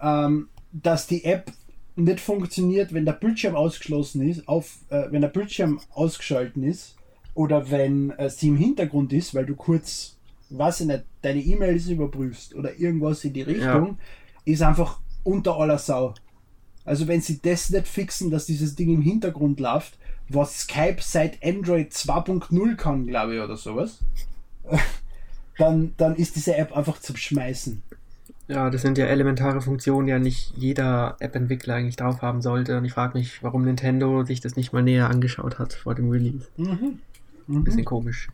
Ähm, 0.00 0.48
dass 0.72 1.06
die 1.06 1.24
App 1.24 1.50
nicht 1.96 2.20
funktioniert, 2.20 2.92
wenn 2.92 3.06
der 3.06 3.12
Bildschirm 3.12 3.56
ausgeschlossen 3.56 4.28
ist, 4.28 4.46
auf, 4.46 4.78
äh, 4.90 5.10
wenn 5.10 5.22
der 5.22 5.28
Bildschirm 5.28 5.80
ausgeschalten 5.90 6.62
ist 6.62 6.94
oder 7.34 7.70
wenn 7.70 8.10
äh, 8.10 8.28
sie 8.30 8.48
im 8.48 8.56
Hintergrund 8.56 9.12
ist, 9.12 9.34
weil 9.34 9.46
du 9.46 9.56
kurz, 9.56 10.15
weiß 10.50 10.80
ich 10.80 10.86
nicht, 10.86 11.04
deine 11.22 11.40
E-Mails 11.40 11.88
überprüfst 11.88 12.54
oder 12.54 12.76
irgendwas 12.78 13.24
in 13.24 13.32
die 13.32 13.42
Richtung, 13.42 13.98
ist 14.44 14.62
einfach 14.62 15.00
unter 15.24 15.56
aller 15.56 15.78
Sau. 15.78 16.14
Also 16.84 17.08
wenn 17.08 17.20
sie 17.20 17.40
das 17.42 17.70
nicht 17.70 17.88
fixen, 17.88 18.30
dass 18.30 18.46
dieses 18.46 18.76
Ding 18.76 18.94
im 18.94 19.02
Hintergrund 19.02 19.58
läuft, 19.58 19.98
was 20.28 20.60
Skype 20.60 20.98
seit 21.00 21.44
Android 21.44 21.92
2.0 21.92 22.76
kann, 22.76 23.06
glaube 23.06 23.36
ich, 23.36 23.40
oder 23.40 23.56
sowas, 23.56 23.98
dann, 25.58 25.94
dann 25.96 26.16
ist 26.16 26.36
diese 26.36 26.56
App 26.56 26.76
einfach 26.76 27.00
zum 27.00 27.16
Schmeißen. 27.16 27.82
Ja, 28.48 28.70
das 28.70 28.82
sind 28.82 28.96
ja 28.96 29.06
elementare 29.06 29.60
Funktionen, 29.60 30.06
die 30.06 30.12
ja 30.12 30.20
nicht 30.20 30.52
jeder 30.56 31.16
App-Entwickler 31.18 31.74
eigentlich 31.74 31.96
drauf 31.96 32.22
haben 32.22 32.42
sollte. 32.42 32.78
Und 32.78 32.84
ich 32.84 32.92
frage 32.92 33.18
mich, 33.18 33.42
warum 33.42 33.64
Nintendo 33.64 34.24
sich 34.24 34.40
das 34.40 34.54
nicht 34.54 34.72
mal 34.72 34.84
näher 34.84 35.10
angeschaut 35.10 35.58
hat 35.58 35.72
vor 35.72 35.96
dem 35.96 36.10
Release. 36.10 36.46
Mhm. 36.56 37.00
Bisschen 37.64 37.84
komisch. 37.84 38.28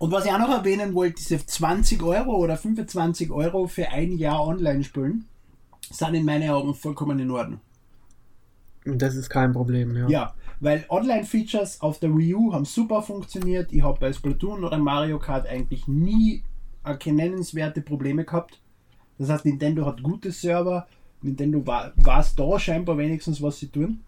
Und 0.00 0.12
was 0.12 0.24
ich 0.24 0.32
auch 0.32 0.38
noch 0.38 0.48
erwähnen 0.48 0.94
wollte, 0.94 1.16
diese 1.16 1.44
20 1.44 2.02
Euro 2.02 2.34
oder 2.34 2.56
25 2.56 3.30
Euro 3.30 3.66
für 3.66 3.90
ein 3.90 4.16
Jahr 4.16 4.46
online 4.46 4.82
spielen, 4.82 5.26
sind 5.90 6.14
in 6.14 6.24
meinen 6.24 6.48
Augen 6.48 6.74
vollkommen 6.74 7.18
in 7.18 7.30
Ordnung. 7.30 7.60
Und 8.86 9.02
Das 9.02 9.14
ist 9.14 9.28
kein 9.28 9.52
Problem, 9.52 9.94
ja. 9.94 10.08
Ja, 10.08 10.34
weil 10.58 10.86
Online-Features 10.88 11.82
auf 11.82 11.98
der 11.98 12.16
Wii 12.16 12.34
U 12.34 12.54
haben 12.54 12.64
super 12.64 13.02
funktioniert. 13.02 13.74
Ich 13.74 13.82
habe 13.82 13.98
bei 14.00 14.10
Splatoon 14.10 14.64
oder 14.64 14.78
Mario 14.78 15.18
Kart 15.18 15.46
eigentlich 15.46 15.86
nie 15.86 16.44
nennenswerte 17.04 17.82
Probleme 17.82 18.24
gehabt. 18.24 18.58
Das 19.18 19.28
heißt, 19.28 19.44
Nintendo 19.44 19.84
hat 19.84 20.02
gute 20.02 20.32
Server. 20.32 20.86
Nintendo 21.20 21.66
war 21.66 21.92
es 22.20 22.34
da 22.34 22.58
scheinbar 22.58 22.96
wenigstens, 22.96 23.42
was 23.42 23.58
sie 23.58 23.68
tun. 23.68 24.00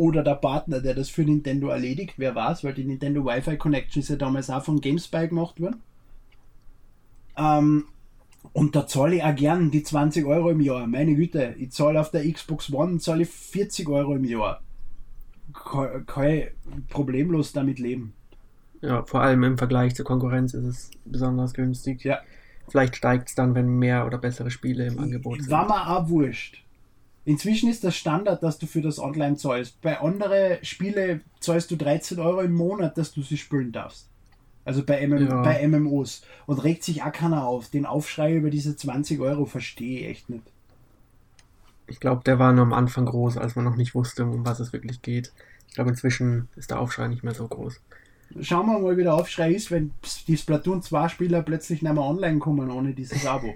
Oder 0.00 0.22
der 0.22 0.36
Partner, 0.36 0.80
der 0.80 0.94
das 0.94 1.10
für 1.10 1.24
Nintendo 1.24 1.68
erledigt, 1.68 2.14
wer 2.16 2.34
weiß, 2.34 2.64
weil 2.64 2.72
die 2.72 2.84
Nintendo 2.84 3.22
Wi-Fi 3.22 3.58
Connection 3.58 4.00
ist 4.00 4.08
ja 4.08 4.16
damals 4.16 4.48
auch 4.48 4.64
von 4.64 4.80
GameSpy 4.80 5.28
gemacht 5.28 5.60
worden. 5.60 5.82
Ähm, 7.36 7.84
und 8.54 8.74
da 8.74 8.86
zahle 8.86 9.16
ich 9.16 9.22
auch 9.22 9.36
gern 9.36 9.70
die 9.70 9.82
20 9.82 10.24
Euro 10.24 10.52
im 10.52 10.62
Jahr. 10.62 10.86
Meine 10.86 11.14
Güte, 11.14 11.54
ich 11.58 11.72
zahle 11.72 12.00
auf 12.00 12.10
der 12.10 12.26
Xbox 12.32 12.72
One 12.72 12.96
zahle 12.98 13.24
ich 13.24 13.28
40 13.28 13.90
Euro 13.90 14.14
im 14.14 14.24
Jahr. 14.24 14.62
Kann, 15.52 16.06
kann 16.06 16.28
ich 16.30 16.46
problemlos 16.88 17.52
damit 17.52 17.78
leben. 17.78 18.14
Ja, 18.80 19.02
vor 19.02 19.20
allem 19.20 19.42
im 19.42 19.58
Vergleich 19.58 19.94
zur 19.96 20.06
Konkurrenz 20.06 20.54
ist 20.54 20.64
es 20.64 20.90
besonders 21.04 21.52
günstig. 21.52 22.04
Ja. 22.04 22.20
Vielleicht 22.68 22.96
steigt 22.96 23.28
es 23.28 23.34
dann, 23.34 23.54
wenn 23.54 23.68
mehr 23.68 24.06
oder 24.06 24.16
bessere 24.16 24.50
Spiele 24.50 24.86
im 24.86 24.98
Angebot 24.98 25.42
sind. 25.42 25.50
War 25.50 25.66
mir 25.66 25.90
auch 25.90 26.08
wurscht. 26.08 26.64
Inzwischen 27.30 27.70
ist 27.70 27.84
das 27.84 27.94
Standard, 27.96 28.42
dass 28.42 28.58
du 28.58 28.66
für 28.66 28.82
das 28.82 28.98
Online 28.98 29.36
zahlst. 29.36 29.80
Bei 29.82 30.00
anderen 30.00 30.64
Spiele 30.64 31.20
zahlst 31.38 31.70
du 31.70 31.76
13 31.76 32.18
Euro 32.18 32.40
im 32.40 32.52
Monat, 32.52 32.98
dass 32.98 33.12
du 33.12 33.22
sie 33.22 33.36
spielen 33.36 33.70
darfst. 33.70 34.08
Also 34.64 34.82
bei, 34.82 35.00
MM, 35.06 35.28
Ja. 35.28 35.42
bei 35.42 35.62
MMOs. 35.68 36.22
Und 36.46 36.64
regt 36.64 36.82
sich 36.82 37.04
auch 37.04 37.12
keiner 37.12 37.46
auf. 37.46 37.68
Den 37.68 37.86
Aufschrei 37.86 38.34
über 38.34 38.50
diese 38.50 38.74
20 38.74 39.20
Euro 39.20 39.46
verstehe 39.46 40.00
ich 40.00 40.06
echt 40.08 40.28
nicht. 40.28 40.42
Ich 41.86 42.00
glaube, 42.00 42.24
der 42.24 42.40
war 42.40 42.52
nur 42.52 42.64
am 42.64 42.72
Anfang 42.72 43.06
groß, 43.06 43.36
als 43.36 43.54
man 43.54 43.64
noch 43.64 43.76
nicht 43.76 43.94
wusste, 43.94 44.24
um 44.24 44.44
was 44.44 44.58
es 44.58 44.72
wirklich 44.72 45.00
geht. 45.00 45.32
Ich 45.68 45.74
glaube, 45.74 45.90
inzwischen 45.90 46.48
ist 46.56 46.72
der 46.72 46.80
Aufschrei 46.80 47.06
nicht 47.06 47.22
mehr 47.22 47.34
so 47.34 47.46
groß. 47.46 47.80
Schauen 48.40 48.66
wir 48.66 48.80
mal, 48.80 48.96
wie 48.96 49.04
der 49.04 49.14
Aufschrei 49.14 49.52
ist, 49.52 49.70
wenn 49.70 49.92
die 50.26 50.36
Splatoon 50.36 50.82
2 50.82 51.08
Spieler 51.08 51.42
plötzlich 51.42 51.80
nicht 51.82 51.92
mehr 51.92 52.02
online 52.02 52.40
kommen 52.40 52.72
ohne 52.72 52.92
dieses 52.92 53.24
Abo. 53.24 53.54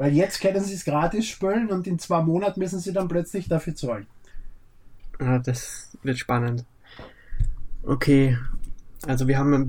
Weil 0.00 0.14
jetzt 0.14 0.40
können 0.40 0.64
sie 0.64 0.72
es 0.72 0.86
gratis 0.86 1.26
spielen 1.26 1.68
und 1.68 1.86
in 1.86 1.98
zwei 1.98 2.22
Monaten 2.22 2.58
müssen 2.58 2.80
sie 2.80 2.94
dann 2.94 3.06
plötzlich 3.06 3.48
dafür 3.48 3.74
zahlen. 3.74 4.06
Ja, 5.20 5.38
das 5.38 5.94
wird 6.02 6.16
spannend. 6.16 6.64
Okay, 7.82 8.38
also 9.06 9.28
wir 9.28 9.36
haben 9.36 9.66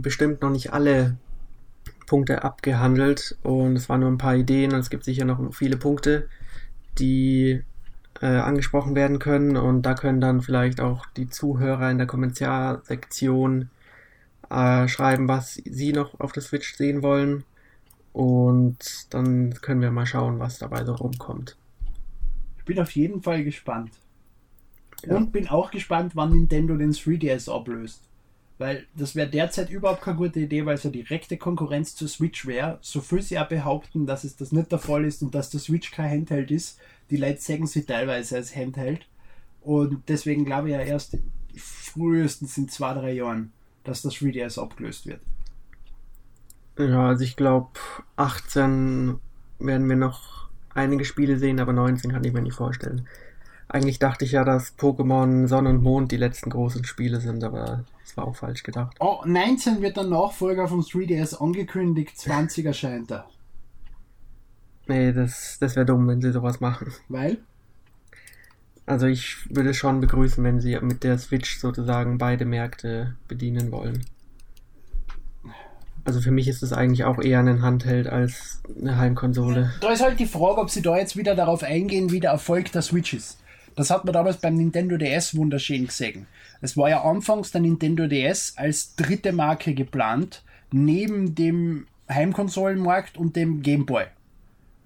bestimmt 0.00 0.40
noch 0.40 0.48
nicht 0.48 0.72
alle 0.72 1.18
Punkte 2.06 2.44
abgehandelt 2.44 3.36
und 3.42 3.76
es 3.76 3.90
waren 3.90 4.00
nur 4.00 4.10
ein 4.10 4.16
paar 4.16 4.36
Ideen 4.36 4.72
und 4.72 4.78
es 4.78 4.88
gibt 4.88 5.04
sicher 5.04 5.26
noch 5.26 5.54
viele 5.54 5.76
Punkte, 5.76 6.30
die 6.98 7.62
äh, 8.22 8.26
angesprochen 8.26 8.94
werden 8.94 9.18
können 9.18 9.58
und 9.58 9.82
da 9.82 9.92
können 9.92 10.22
dann 10.22 10.40
vielleicht 10.40 10.80
auch 10.80 11.04
die 11.14 11.28
Zuhörer 11.28 11.90
in 11.90 11.98
der 11.98 12.06
Kommentarsektion 12.06 13.68
äh, 14.48 14.88
schreiben, 14.88 15.28
was 15.28 15.60
sie 15.62 15.92
noch 15.92 16.18
auf 16.20 16.32
der 16.32 16.42
Switch 16.42 16.74
sehen 16.74 17.02
wollen 17.02 17.44
und 18.14 19.12
dann 19.12 19.54
können 19.60 19.82
wir 19.82 19.90
mal 19.90 20.06
schauen, 20.06 20.38
was 20.38 20.58
dabei 20.58 20.84
so 20.84 20.94
rumkommt. 20.94 21.56
Ich 22.58 22.64
bin 22.64 22.78
auf 22.78 22.92
jeden 22.92 23.22
Fall 23.22 23.42
gespannt. 23.42 23.90
Ja. 25.04 25.16
Und 25.16 25.32
bin 25.32 25.48
auch 25.48 25.72
gespannt, 25.72 26.14
wann 26.14 26.30
Nintendo 26.30 26.76
den 26.76 26.92
3DS 26.92 27.52
ablöst. 27.52 28.08
Weil 28.56 28.86
das 28.96 29.16
wäre 29.16 29.28
derzeit 29.28 29.68
überhaupt 29.68 30.02
keine 30.02 30.16
gute 30.16 30.38
Idee, 30.38 30.64
weil 30.64 30.76
es 30.76 30.84
ja 30.84 30.90
direkte 30.90 31.36
Konkurrenz 31.36 31.96
zur 31.96 32.06
Switch 32.06 32.46
wäre. 32.46 32.78
So 32.82 33.00
viel 33.00 33.20
sie 33.20 33.36
auch 33.36 33.48
behaupten, 33.48 34.06
dass 34.06 34.22
es 34.22 34.36
das 34.36 34.52
nicht 34.52 34.70
der 34.70 34.78
Fall 34.78 35.04
ist 35.04 35.20
und 35.20 35.34
dass 35.34 35.50
der 35.50 35.58
Switch 35.58 35.90
kein 35.90 36.10
Handheld 36.10 36.52
ist. 36.52 36.78
Die 37.10 37.16
Leute 37.16 37.40
sagen 37.40 37.66
sie 37.66 37.84
teilweise 37.84 38.36
als 38.36 38.54
Handheld. 38.54 39.08
Und 39.60 40.08
deswegen 40.08 40.44
glaube 40.44 40.68
ich 40.68 40.74
ja 40.74 40.82
erst 40.82 41.18
frühestens 41.56 42.56
in 42.58 42.68
zwei, 42.68 42.94
drei 42.94 43.12
Jahren, 43.14 43.52
dass 43.82 44.02
das 44.02 44.14
3DS 44.14 44.60
abgelöst 44.60 45.06
wird. 45.06 45.20
Ja, 46.78 47.08
also 47.08 47.22
ich 47.22 47.36
glaube, 47.36 47.70
18 48.16 49.18
werden 49.58 49.88
wir 49.88 49.96
noch 49.96 50.48
einige 50.74 51.04
Spiele 51.04 51.38
sehen, 51.38 51.60
aber 51.60 51.72
19 51.72 52.12
kann 52.12 52.24
ich 52.24 52.32
mir 52.32 52.42
nicht 52.42 52.56
vorstellen. 52.56 53.06
Eigentlich 53.68 53.98
dachte 53.98 54.24
ich 54.24 54.32
ja, 54.32 54.44
dass 54.44 54.76
Pokémon 54.78 55.46
Sonne 55.46 55.70
und 55.70 55.82
Mond 55.82 56.12
die 56.12 56.16
letzten 56.16 56.50
großen 56.50 56.84
Spiele 56.84 57.20
sind, 57.20 57.42
aber 57.44 57.84
das 58.02 58.16
war 58.16 58.26
auch 58.26 58.36
falsch 58.36 58.62
gedacht. 58.62 58.96
Oh, 59.00 59.22
19 59.24 59.80
wird 59.82 59.96
der 59.96 60.04
Nachfolger 60.04 60.68
vom 60.68 60.80
3DS 60.80 61.40
angekündigt, 61.40 62.18
20 62.18 62.66
erscheint 62.66 63.10
er. 63.10 63.28
Nee, 64.86 65.12
das, 65.12 65.58
das 65.60 65.76
wäre 65.76 65.86
dumm, 65.86 66.06
wenn 66.08 66.20
sie 66.20 66.32
sowas 66.32 66.60
machen. 66.60 66.92
Weil? 67.08 67.38
Also 68.86 69.06
ich 69.06 69.38
würde 69.48 69.70
es 69.70 69.76
schon 69.76 70.00
begrüßen, 70.00 70.44
wenn 70.44 70.60
sie 70.60 70.78
mit 70.80 71.04
der 71.04 71.18
Switch 71.18 71.58
sozusagen 71.58 72.18
beide 72.18 72.44
Märkte 72.44 73.14
bedienen 73.28 73.72
wollen. 73.72 74.04
Also 76.04 76.20
für 76.20 76.30
mich 76.30 76.48
ist 76.48 76.62
es 76.62 76.72
eigentlich 76.72 77.04
auch 77.04 77.20
eher 77.20 77.40
ein 77.40 77.62
Handheld 77.62 78.06
als 78.06 78.60
eine 78.78 78.98
Heimkonsole. 78.98 79.72
Da 79.80 79.90
ist 79.90 80.02
halt 80.02 80.20
die 80.20 80.26
Frage, 80.26 80.60
ob 80.60 80.70
sie 80.70 80.82
da 80.82 80.96
jetzt 80.96 81.16
wieder 81.16 81.34
darauf 81.34 81.62
eingehen, 81.62 82.10
wie 82.12 82.20
der 82.20 82.32
Erfolg 82.32 82.72
der 82.72 82.82
Switch 82.82 83.14
ist. 83.14 83.38
Das 83.74 83.90
hat 83.90 84.04
man 84.04 84.12
damals 84.12 84.36
beim 84.36 84.54
Nintendo 84.54 84.96
DS 84.96 85.36
wunderschön 85.36 85.86
gesehen. 85.86 86.26
Es 86.60 86.76
war 86.76 86.88
ja 86.88 87.02
anfangs 87.02 87.50
der 87.50 87.62
Nintendo 87.62 88.06
DS 88.06 88.54
als 88.56 88.94
dritte 88.96 89.32
Marke 89.32 89.74
geplant, 89.74 90.42
neben 90.70 91.34
dem 91.34 91.86
Heimkonsolenmarkt 92.08 93.16
und 93.16 93.36
dem 93.36 93.62
Game 93.62 93.86
Boy. 93.86 94.04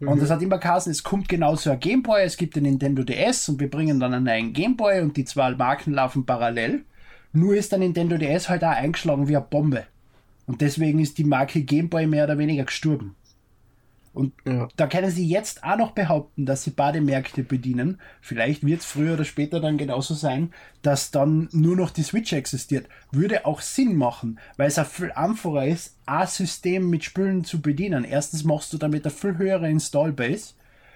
Und 0.00 0.22
das 0.22 0.30
hat 0.30 0.42
immer 0.42 0.58
geheißen, 0.58 0.92
es 0.92 1.02
kommt 1.02 1.28
genauso 1.28 1.70
ein 1.70 1.80
Game 1.80 2.04
Boy, 2.04 2.22
es 2.22 2.36
gibt 2.36 2.54
den 2.54 2.62
Nintendo 2.62 3.02
DS 3.02 3.48
und 3.48 3.58
wir 3.58 3.68
bringen 3.68 3.98
dann 3.98 4.14
einen 4.14 4.24
neuen 4.24 4.52
Game 4.52 4.76
Boy 4.76 5.00
und 5.00 5.16
die 5.16 5.24
zwei 5.24 5.50
Marken 5.50 5.92
laufen 5.92 6.24
parallel. 6.24 6.84
Nur 7.32 7.56
ist 7.56 7.72
der 7.72 7.80
Nintendo 7.80 8.16
DS 8.16 8.48
halt 8.48 8.62
auch 8.62 8.68
eingeschlagen 8.68 9.28
wie 9.28 9.36
eine 9.36 9.44
Bombe. 9.44 9.84
Und 10.48 10.62
deswegen 10.62 10.98
ist 10.98 11.18
die 11.18 11.24
Marke 11.24 11.60
Game 11.62 11.90
Boy 11.90 12.06
mehr 12.06 12.24
oder 12.24 12.38
weniger 12.38 12.64
gestorben. 12.64 13.14
Und 14.14 14.32
ja. 14.46 14.66
da 14.76 14.86
können 14.86 15.10
sie 15.10 15.28
jetzt 15.28 15.62
auch 15.62 15.76
noch 15.76 15.92
behaupten, 15.92 16.46
dass 16.46 16.64
sie 16.64 16.70
Bademärkte 16.70 17.42
bedienen. 17.42 18.00
Vielleicht 18.22 18.64
wird 18.64 18.80
es 18.80 18.86
früher 18.86 19.12
oder 19.14 19.26
später 19.26 19.60
dann 19.60 19.76
genauso 19.76 20.14
sein, 20.14 20.52
dass 20.80 21.10
dann 21.10 21.50
nur 21.52 21.76
noch 21.76 21.90
die 21.90 22.02
Switch 22.02 22.32
existiert. 22.32 22.88
Würde 23.12 23.44
auch 23.44 23.60
Sinn 23.60 23.94
machen, 23.94 24.40
weil 24.56 24.68
es 24.68 24.78
auch 24.78 24.86
viel 24.86 25.12
einfacher 25.12 25.66
ist, 25.66 25.96
ein 26.06 26.26
System 26.26 26.88
mit 26.88 27.04
Spülen 27.04 27.44
zu 27.44 27.60
bedienen. 27.60 28.04
Erstens 28.04 28.42
machst 28.42 28.72
du 28.72 28.78
damit 28.78 29.04
eine 29.04 29.14
viel 29.14 29.36
höhere 29.36 29.68
Installbase 29.68 30.54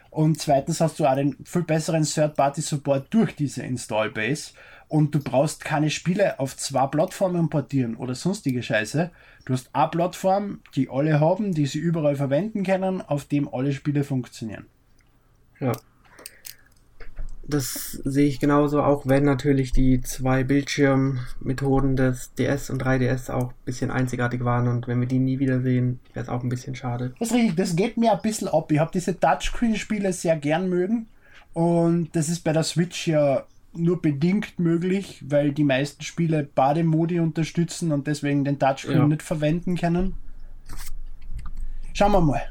und 0.08 0.40
zweitens 0.40 0.80
hast 0.80 0.98
du 0.98 1.06
auch 1.06 1.14
den 1.14 1.36
viel 1.44 1.62
besseren 1.62 2.04
Third-Party-Support 2.04 3.06
durch 3.10 3.36
diese 3.36 3.62
Installbase 3.62 4.52
und 4.92 5.14
du 5.14 5.20
brauchst 5.20 5.64
keine 5.64 5.88
Spiele 5.88 6.38
auf 6.38 6.54
zwei 6.54 6.86
Plattformen 6.86 7.48
portieren 7.48 7.96
oder 7.96 8.14
sonstige 8.14 8.62
Scheiße. 8.62 9.10
Du 9.46 9.54
hast 9.54 9.74
eine 9.74 9.88
Plattform, 9.88 10.60
die 10.76 10.90
alle 10.90 11.18
haben, 11.18 11.54
die 11.54 11.64
sie 11.64 11.78
überall 11.78 12.14
verwenden 12.14 12.62
können, 12.62 13.00
auf 13.00 13.24
dem 13.24 13.48
alle 13.52 13.72
Spiele 13.72 14.04
funktionieren. 14.04 14.66
Ja. 15.60 15.72
Das 17.44 17.92
sehe 18.04 18.26
ich 18.26 18.38
genauso, 18.38 18.82
auch 18.82 19.06
wenn 19.06 19.24
natürlich 19.24 19.72
die 19.72 20.02
zwei 20.02 20.44
Bildschirmmethoden 20.44 21.96
des 21.96 22.34
DS 22.34 22.68
und 22.68 22.82
3DS 22.82 23.30
auch 23.32 23.48
ein 23.48 23.64
bisschen 23.64 23.90
einzigartig 23.90 24.44
waren 24.44 24.68
und 24.68 24.88
wenn 24.88 25.00
wir 25.00 25.08
die 25.08 25.18
nie 25.18 25.38
wiedersehen, 25.38 26.00
wäre 26.12 26.24
es 26.24 26.28
auch 26.28 26.42
ein 26.42 26.50
bisschen 26.50 26.74
schade. 26.74 27.14
Das 27.18 27.30
ist 27.30 27.34
richtig, 27.34 27.56
das 27.56 27.76
geht 27.76 27.96
mir 27.96 28.12
ein 28.12 28.20
bisschen 28.20 28.48
ab. 28.48 28.70
Ich 28.70 28.78
habe 28.78 28.90
diese 28.92 29.18
Touchscreen-Spiele 29.18 30.12
sehr 30.12 30.36
gern 30.36 30.68
mögen 30.68 31.06
und 31.54 32.14
das 32.14 32.28
ist 32.28 32.40
bei 32.40 32.52
der 32.52 32.62
Switch 32.62 33.08
ja 33.08 33.46
nur 33.72 34.02
bedingt 34.02 34.58
möglich, 34.58 35.22
weil 35.26 35.52
die 35.52 35.64
meisten 35.64 36.02
Spiele 36.02 36.44
Bademodi 36.44 37.20
unterstützen 37.20 37.92
und 37.92 38.06
deswegen 38.06 38.44
den 38.44 38.58
Touchscreen 38.58 38.98
ja. 38.98 39.06
nicht 39.06 39.22
verwenden 39.22 39.76
können. 39.76 40.14
Schauen 41.94 42.12
wir 42.12 42.20
mal. 42.20 42.42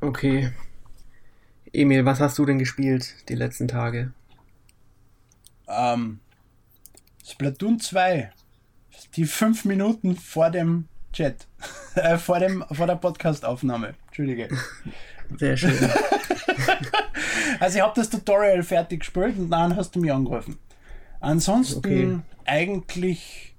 Okay. 0.00 0.52
Emil, 1.72 2.04
was 2.04 2.20
hast 2.20 2.38
du 2.38 2.44
denn 2.44 2.58
gespielt 2.58 3.14
die 3.28 3.34
letzten 3.34 3.68
Tage? 3.68 4.12
Ähm, 5.68 6.20
Splatoon 7.24 7.80
2. 7.80 8.30
Die 9.16 9.24
fünf 9.26 9.64
Minuten 9.64 10.16
vor 10.16 10.50
dem 10.50 10.88
Chat. 11.12 11.46
äh, 11.94 12.18
vor, 12.18 12.38
dem, 12.38 12.64
vor 12.72 12.86
der 12.86 12.96
Podcastaufnahme. 12.96 13.94
Entschuldige. 14.06 14.48
Sehr 15.36 15.56
schön. 15.56 15.78
also 17.60 17.78
ich 17.78 17.82
habe 17.82 17.94
das 17.96 18.10
Tutorial 18.10 18.62
fertig 18.62 19.00
gespielt 19.00 19.38
und 19.38 19.50
dann 19.50 19.76
hast 19.76 19.94
du 19.94 20.00
mich 20.00 20.12
angerufen. 20.12 20.58
Ansonsten 21.20 21.78
okay. 21.78 22.18
eigentlich 22.44 23.54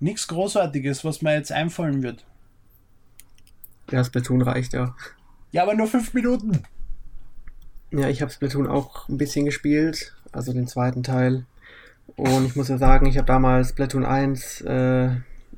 nichts 0.00 0.28
Großartiges, 0.28 1.04
was 1.04 1.22
mir 1.22 1.34
jetzt 1.34 1.52
einfallen 1.52 2.02
wird. 2.02 2.24
Ja, 3.90 4.02
Splatoon 4.02 4.42
reicht 4.42 4.72
ja. 4.72 4.94
Ja, 5.52 5.62
aber 5.62 5.74
nur 5.74 5.86
fünf 5.86 6.14
Minuten. 6.14 6.62
Ja, 7.90 8.08
ich 8.08 8.22
habe 8.22 8.32
Splatoon 8.32 8.66
auch 8.66 9.08
ein 9.08 9.18
bisschen 9.18 9.44
gespielt, 9.44 10.14
also 10.32 10.52
den 10.52 10.66
zweiten 10.66 11.02
Teil. 11.02 11.46
Und 12.16 12.46
ich 12.46 12.56
muss 12.56 12.68
ja 12.68 12.78
sagen, 12.78 13.06
ich 13.06 13.16
habe 13.16 13.26
damals 13.26 13.70
Splatoon 13.70 14.04
1 14.04 14.62
äh, 14.62 15.10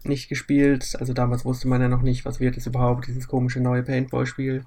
nicht 0.05 0.29
gespielt. 0.29 0.97
Also 0.99 1.13
damals 1.13 1.45
wusste 1.45 1.69
man 1.69 1.81
ja 1.81 1.89
noch 1.89 2.03
nicht, 2.03 2.25
was 2.25 2.41
wird 2.41 2.57
es 2.57 2.67
überhaupt, 2.67 3.07
dieses 3.07 3.29
komische 3.29 3.61
neue 3.61 3.83
Paintball-Spiel. 3.83 4.65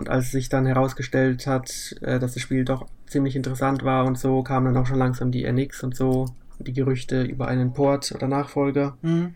Und 0.00 0.08
als 0.08 0.30
sich 0.30 0.48
dann 0.48 0.64
herausgestellt 0.64 1.46
hat, 1.46 1.94
äh, 2.00 2.18
dass 2.18 2.32
das 2.32 2.42
Spiel 2.42 2.64
doch 2.64 2.86
ziemlich 3.06 3.36
interessant 3.36 3.84
war 3.84 4.06
und 4.06 4.18
so, 4.18 4.42
kamen 4.42 4.72
dann 4.72 4.82
auch 4.82 4.86
schon 4.86 4.98
langsam 4.98 5.30
die 5.30 5.44
NX 5.44 5.82
und 5.82 5.94
so, 5.94 6.24
die 6.58 6.72
Gerüchte 6.72 7.22
über 7.22 7.48
einen 7.48 7.74
Port 7.74 8.10
oder 8.12 8.26
Nachfolger. 8.26 8.96
Mhm. 9.02 9.34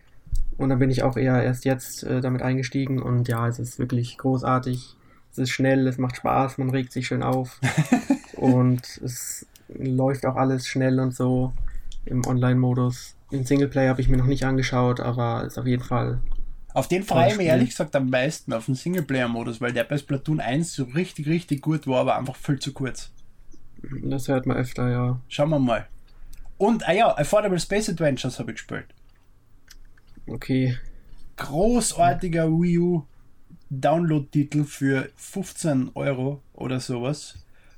Und 0.56 0.70
dann 0.70 0.78
bin 0.78 0.88
ich 0.88 1.02
auch 1.02 1.18
eher 1.18 1.42
erst 1.42 1.66
jetzt 1.66 2.04
äh, 2.04 2.22
damit 2.22 2.40
eingestiegen 2.40 3.02
und 3.02 3.28
ja, 3.28 3.46
es 3.46 3.58
ist 3.58 3.78
wirklich 3.78 4.16
großartig. 4.16 4.96
Es 5.32 5.36
ist 5.36 5.50
schnell, 5.50 5.86
es 5.86 5.98
macht 5.98 6.16
Spaß, 6.16 6.56
man 6.56 6.70
regt 6.70 6.92
sich 6.92 7.08
schön 7.08 7.22
auf 7.22 7.60
und 8.32 9.02
es 9.04 9.46
läuft 9.68 10.24
auch 10.24 10.36
alles 10.36 10.66
schnell 10.66 10.98
und 10.98 11.14
so 11.14 11.52
im 12.06 12.24
Online-Modus. 12.24 13.16
Den 13.30 13.44
Singleplayer 13.44 13.90
habe 13.90 14.00
ich 14.00 14.08
mir 14.08 14.16
noch 14.16 14.24
nicht 14.24 14.46
angeschaut, 14.46 15.00
aber 15.00 15.44
ist 15.44 15.58
auf 15.58 15.66
jeden 15.66 15.84
Fall 15.84 16.20
auf 16.74 16.88
den 16.88 17.04
freue 17.04 17.30
ich 17.30 17.36
mich 17.36 17.46
ehrlich 17.46 17.70
gesagt 17.70 17.94
am 17.94 18.10
meisten, 18.10 18.52
auf 18.52 18.66
den 18.66 18.74
Singleplayer-Modus, 18.74 19.60
weil 19.60 19.72
der 19.72 19.84
bei 19.84 19.96
Splatoon 19.96 20.40
1 20.40 20.74
so 20.74 20.84
richtig, 20.84 21.28
richtig 21.28 21.62
gut 21.62 21.86
war, 21.86 22.00
aber 22.00 22.18
einfach 22.18 22.36
viel 22.36 22.58
zu 22.58 22.72
kurz. 22.72 23.12
Das 24.02 24.26
hört 24.26 24.44
man 24.46 24.56
öfter, 24.56 24.90
ja. 24.90 25.20
Schauen 25.28 25.50
wir 25.50 25.60
mal. 25.60 25.86
Und, 26.58 26.86
ah 26.88 26.92
ja, 26.92 27.16
Affordable 27.16 27.60
Space 27.60 27.88
Adventures 27.88 28.40
habe 28.40 28.50
ich 28.50 28.56
gespielt. 28.56 28.86
Okay. 30.26 30.76
Großartiger 31.36 32.50
Wii 32.50 32.78
U 32.78 33.06
Download-Titel 33.70 34.64
für 34.64 35.10
15 35.16 35.92
Euro 35.94 36.42
oder 36.54 36.80
sowas. 36.80 37.36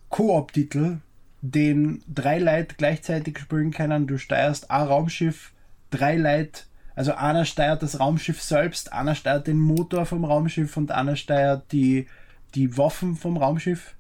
Koop-Titel, 0.09 0.99
den 1.43 2.03
drei 2.09 2.39
Leute 2.39 2.77
gleichzeitig 2.77 3.39
spielen 3.39 3.73
können. 3.73 4.07
Du 4.07 4.19
steuerst 4.19 4.71
ein 4.71 4.87
Raumschiff, 4.87 5.53
drei 5.91 6.17
Leute 6.17 6.63
also 6.97 7.13
einer 7.15 7.45
steuert 7.45 7.83
das 7.83 8.01
Raumschiff 8.01 8.43
selbst, 8.43 8.93
einer 8.93 9.15
steuert 9.15 9.47
den 9.47 9.61
Motor 9.61 10.07
vom 10.07 10.25
Raumschiff 10.25 10.77
und 10.79 10.91
einer 10.91 11.15
steuert 11.15 11.71
die, 11.71 12.07
die 12.55 12.77
Waffen 12.79 13.17
vom 13.17 13.37
Raumschiff 13.37 13.95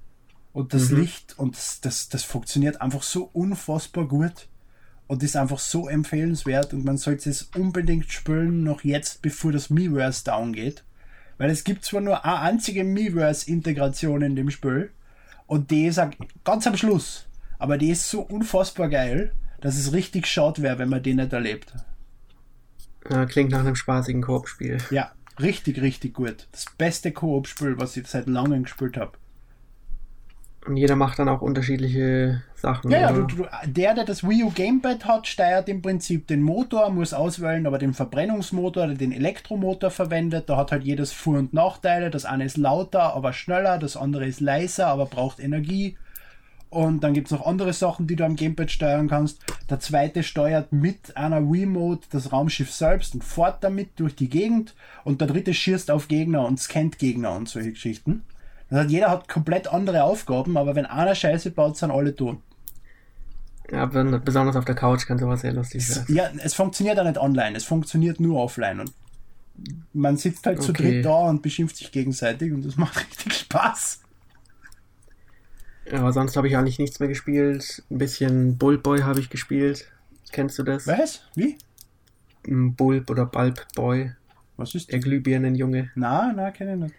und 0.54 0.72
das 0.72 0.90
mhm. 0.90 1.00
Licht 1.00 1.38
und 1.38 1.54
das, 1.54 1.82
das, 1.82 2.08
das 2.08 2.22
funktioniert 2.24 2.80
einfach 2.80 3.02
so 3.02 3.28
unfassbar 3.34 4.08
gut 4.08 4.48
und 5.08 5.22
ist 5.22 5.36
einfach 5.36 5.58
so 5.58 5.88
empfehlenswert 5.88 6.72
und 6.72 6.86
man 6.86 6.96
sollte 6.96 7.28
es 7.28 7.42
unbedingt 7.54 8.10
spielen, 8.10 8.64
noch 8.64 8.82
jetzt, 8.82 9.20
bevor 9.20 9.52
das 9.52 9.68
Miiverse 9.68 10.24
down 10.24 10.54
geht. 10.54 10.82
Weil 11.36 11.50
es 11.50 11.64
gibt 11.64 11.84
zwar 11.84 12.00
nur 12.00 12.24
eine 12.24 12.40
einzige 12.40 12.82
Miiverse-Integration 12.82 14.22
in 14.22 14.36
dem 14.36 14.50
Spiel 14.50 14.90
und 15.46 15.70
die 15.70 15.84
ist 15.84 16.00
ganz 16.44 16.66
am 16.66 16.78
Schluss, 16.78 17.26
aber 17.58 17.76
die 17.76 17.90
ist 17.90 18.08
so 18.08 18.22
unfassbar 18.22 18.88
geil, 18.88 19.32
dass 19.60 19.76
es 19.76 19.92
richtig 19.92 20.26
schade 20.26 20.62
wäre, 20.62 20.78
wenn 20.78 20.88
man 20.88 21.02
die 21.02 21.12
nicht 21.12 21.34
erlebt. 21.34 21.74
Äh, 23.10 23.26
klingt 23.26 23.50
nach 23.50 23.60
einem 23.60 23.76
spaßigen 23.76 24.22
Koop-Spiel. 24.22 24.78
Ja, 24.90 25.12
richtig, 25.40 25.80
richtig 25.80 26.14
gut. 26.14 26.48
Das 26.52 26.66
beste 26.76 27.12
Koop-Spiel, 27.12 27.78
was 27.78 27.96
ich 27.96 28.06
seit 28.06 28.26
langem 28.28 28.64
gespielt 28.64 28.96
habe. 28.96 29.12
Und 30.66 30.76
jeder 30.76 30.96
macht 30.96 31.20
dann 31.20 31.28
auch 31.28 31.42
unterschiedliche 31.42 32.42
Sachen. 32.56 32.90
Ja, 32.90 33.02
ja 33.02 33.12
du, 33.12 33.22
du, 33.22 33.46
der, 33.66 33.94
der 33.94 34.04
das 34.04 34.24
Wii 34.24 34.42
U 34.42 34.50
Gamepad 34.50 35.04
hat, 35.04 35.28
steuert 35.28 35.68
im 35.68 35.80
Prinzip 35.80 36.26
den 36.26 36.42
Motor, 36.42 36.90
muss 36.90 37.12
auswählen, 37.12 37.66
ob 37.68 37.74
er 37.74 37.78
den 37.78 37.94
Verbrennungsmotor 37.94 38.84
oder 38.84 38.94
den 38.94 39.12
Elektromotor 39.12 39.90
verwendet. 39.90 40.48
Da 40.48 40.56
hat 40.56 40.72
halt 40.72 40.82
jedes 40.82 41.12
Vor- 41.12 41.38
und 41.38 41.54
Nachteile. 41.54 42.10
Das 42.10 42.24
eine 42.24 42.44
ist 42.44 42.56
lauter, 42.56 43.14
aber 43.14 43.32
schneller, 43.32 43.78
das 43.78 43.96
andere 43.96 44.26
ist 44.26 44.40
leiser, 44.40 44.88
aber 44.88 45.06
braucht 45.06 45.38
Energie. 45.38 45.96
Und 46.68 47.00
dann 47.00 47.14
gibt 47.14 47.28
es 47.28 47.32
noch 47.32 47.46
andere 47.46 47.72
Sachen, 47.72 48.06
die 48.06 48.16
du 48.16 48.24
am 48.24 48.36
Gamepad 48.36 48.70
steuern 48.70 49.08
kannst. 49.08 49.40
Der 49.70 49.78
zweite 49.78 50.22
steuert 50.22 50.72
mit 50.72 51.16
einer 51.16 51.38
Remote 51.38 52.06
das 52.10 52.32
Raumschiff 52.32 52.72
selbst 52.72 53.14
und 53.14 53.24
fährt 53.24 53.62
damit 53.62 53.98
durch 54.00 54.16
die 54.16 54.28
Gegend. 54.28 54.74
Und 55.04 55.20
der 55.20 55.28
dritte 55.28 55.54
schießt 55.54 55.90
auf 55.90 56.08
Gegner 56.08 56.44
und 56.44 56.58
scannt 56.58 56.98
Gegner 56.98 57.32
und 57.32 57.48
solche 57.48 57.72
Geschichten. 57.72 58.24
Das 58.68 58.80
heißt, 58.80 58.90
jeder 58.90 59.10
hat 59.10 59.28
komplett 59.28 59.68
andere 59.68 60.02
Aufgaben, 60.02 60.56
aber 60.56 60.74
wenn 60.74 60.86
einer 60.86 61.14
Scheiße 61.14 61.52
baut, 61.52 61.76
sind 61.76 61.92
alle 61.92 62.14
tot. 62.14 62.38
Ja, 63.70 63.86
besonders 63.86 64.56
auf 64.56 64.64
der 64.64 64.74
Couch 64.74 65.06
kann 65.06 65.18
sowas 65.18 65.40
sehr 65.40 65.52
lustig 65.52 65.86
sein. 65.86 66.04
Ja, 66.08 66.30
es 66.38 66.54
funktioniert 66.54 66.98
auch 66.98 67.04
nicht 67.04 67.18
online, 67.18 67.56
es 67.56 67.64
funktioniert 67.64 68.20
nur 68.20 68.40
offline. 68.40 68.80
Und 68.80 68.92
man 69.92 70.16
sitzt 70.16 70.46
halt 70.46 70.58
okay. 70.58 70.66
zu 70.66 70.72
dritt 70.72 71.04
da 71.04 71.28
und 71.28 71.42
beschimpft 71.42 71.76
sich 71.76 71.90
gegenseitig 71.90 72.52
und 72.52 72.64
das 72.64 72.76
macht 72.76 72.98
richtig 72.98 73.34
Spaß. 73.34 74.00
Ja, 75.90 76.10
sonst 76.12 76.36
habe 76.36 76.48
ich 76.48 76.56
eigentlich 76.56 76.78
nichts 76.78 76.98
mehr 76.98 77.08
gespielt. 77.08 77.82
Ein 77.90 77.98
bisschen 77.98 78.58
Bulb 78.58 78.82
Boy 78.82 79.00
habe 79.00 79.20
ich 79.20 79.30
gespielt. 79.30 79.90
Kennst 80.32 80.58
du 80.58 80.62
das? 80.62 80.86
Was? 80.86 81.22
Wie? 81.34 81.58
Bulb 82.44 83.10
oder 83.10 83.26
Bulb 83.26 83.66
Boy. 83.74 84.12
Was 84.56 84.74
ist 84.74 84.90
Der 84.90 84.98
Glühbirnenjunge. 84.98 85.90
Na, 85.94 86.32
na, 86.34 86.50
kenne 86.50 86.74
ich 86.74 86.80
nicht. 86.80 86.94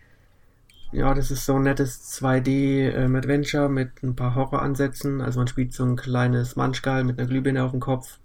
Ja, 0.94 1.14
das 1.14 1.32
ist 1.32 1.46
so 1.46 1.56
ein 1.56 1.64
nettes 1.64 2.18
2D-Adventure 2.22 3.66
ähm, 3.66 3.74
mit 3.74 4.04
ein 4.04 4.16
paar 4.16 4.36
Horroransätzen. 4.36 5.20
Also 5.20 5.40
man 5.40 5.48
spielt 5.48 5.74
so 5.74 5.84
ein 5.84 5.98
kleines 5.98 6.56
Manschgal 6.56 7.04
mit 7.04 7.20
einer 7.20 7.28
Glühbirne 7.28 7.64
auf 7.64 7.72
dem 7.72 7.82
Kopf 7.82 8.20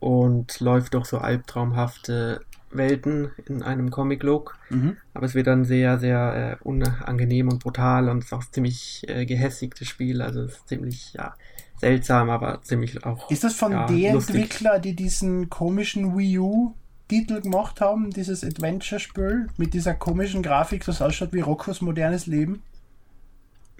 und 0.00 0.58
läuft 0.58 0.94
durch 0.94 1.06
so 1.06 1.18
albtraumhafte 1.18 2.40
Welten 2.70 3.30
in 3.46 3.62
einem 3.62 3.90
Comic-Look. 3.90 4.56
Mhm. 4.70 4.96
Aber 5.14 5.26
es 5.26 5.34
wird 5.34 5.46
dann 5.46 5.64
sehr, 5.64 5.98
sehr 5.98 6.58
äh, 6.60 6.64
unangenehm 6.64 7.48
und 7.48 7.62
brutal 7.62 8.08
und 8.08 8.24
ist 8.24 8.32
auch 8.32 8.44
ziemlich 8.44 9.04
äh, 9.08 9.26
gehässig, 9.26 9.74
das 9.78 9.88
Spiel. 9.88 10.22
Also 10.22 10.42
es 10.42 10.52
ist 10.52 10.68
ziemlich, 10.68 11.12
ja, 11.14 11.34
seltsam, 11.76 12.30
aber 12.30 12.60
ziemlich 12.62 13.04
auch. 13.04 13.30
Ist 13.30 13.44
das 13.44 13.54
von 13.54 13.72
ja, 13.72 13.86
den 13.86 14.16
Entwickler, 14.16 14.78
die 14.78 14.94
diesen 14.94 15.50
komischen 15.50 16.16
Wii 16.16 16.38
U 16.38 16.74
Titel 17.08 17.40
gemacht 17.40 17.80
haben, 17.80 18.10
dieses 18.10 18.44
Adventure-Spiel 18.44 19.48
mit 19.56 19.74
dieser 19.74 19.94
komischen 19.94 20.44
Grafik, 20.44 20.84
das 20.84 21.02
ausschaut 21.02 21.32
wie 21.32 21.40
Roccos 21.40 21.80
modernes 21.80 22.26
Leben? 22.26 22.62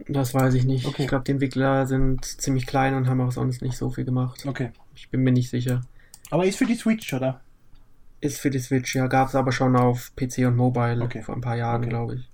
Das 0.09 0.35
weiß 0.35 0.55
ich 0.55 0.65
nicht. 0.65 0.87
Okay. 0.87 1.03
Ich 1.03 1.09
glaube, 1.09 1.25
die 1.25 1.33
Entwickler 1.33 1.87
sind 1.87 2.25
ziemlich 2.25 2.67
klein 2.67 2.95
und 2.95 3.07
haben 3.07 3.21
auch 3.21 3.31
sonst 3.31 3.63
nicht 3.63 3.77
so 3.77 3.91
viel 3.91 4.05
gemacht. 4.05 4.45
Okay. 4.47 4.71
Ich 4.97 5.11
bin 5.11 5.23
mir 5.23 5.31
nicht 5.31 5.51
sicher. 5.51 5.83
Aber 6.31 6.45
ist 6.45 6.57
für 6.57 6.67
die 6.67 6.75
Switch, 6.75 7.13
oder? 7.13 7.41
Ist 8.21 8.39
für 8.39 8.51
die 8.51 8.59
Switch, 8.59 8.95
ja. 8.95 9.07
Gab 9.07 9.29
es 9.29 9.35
aber 9.35 9.53
schon 9.53 9.77
auf 9.77 10.13
PC 10.17 10.47
und 10.47 10.57
Mobile 10.57 11.03
okay. 11.03 11.23
vor 11.23 11.35
ein 11.35 11.41
paar 11.41 11.57
Jahren, 11.57 11.83
okay. 11.83 11.91
glaube 11.91 12.15
ich. 12.17 12.31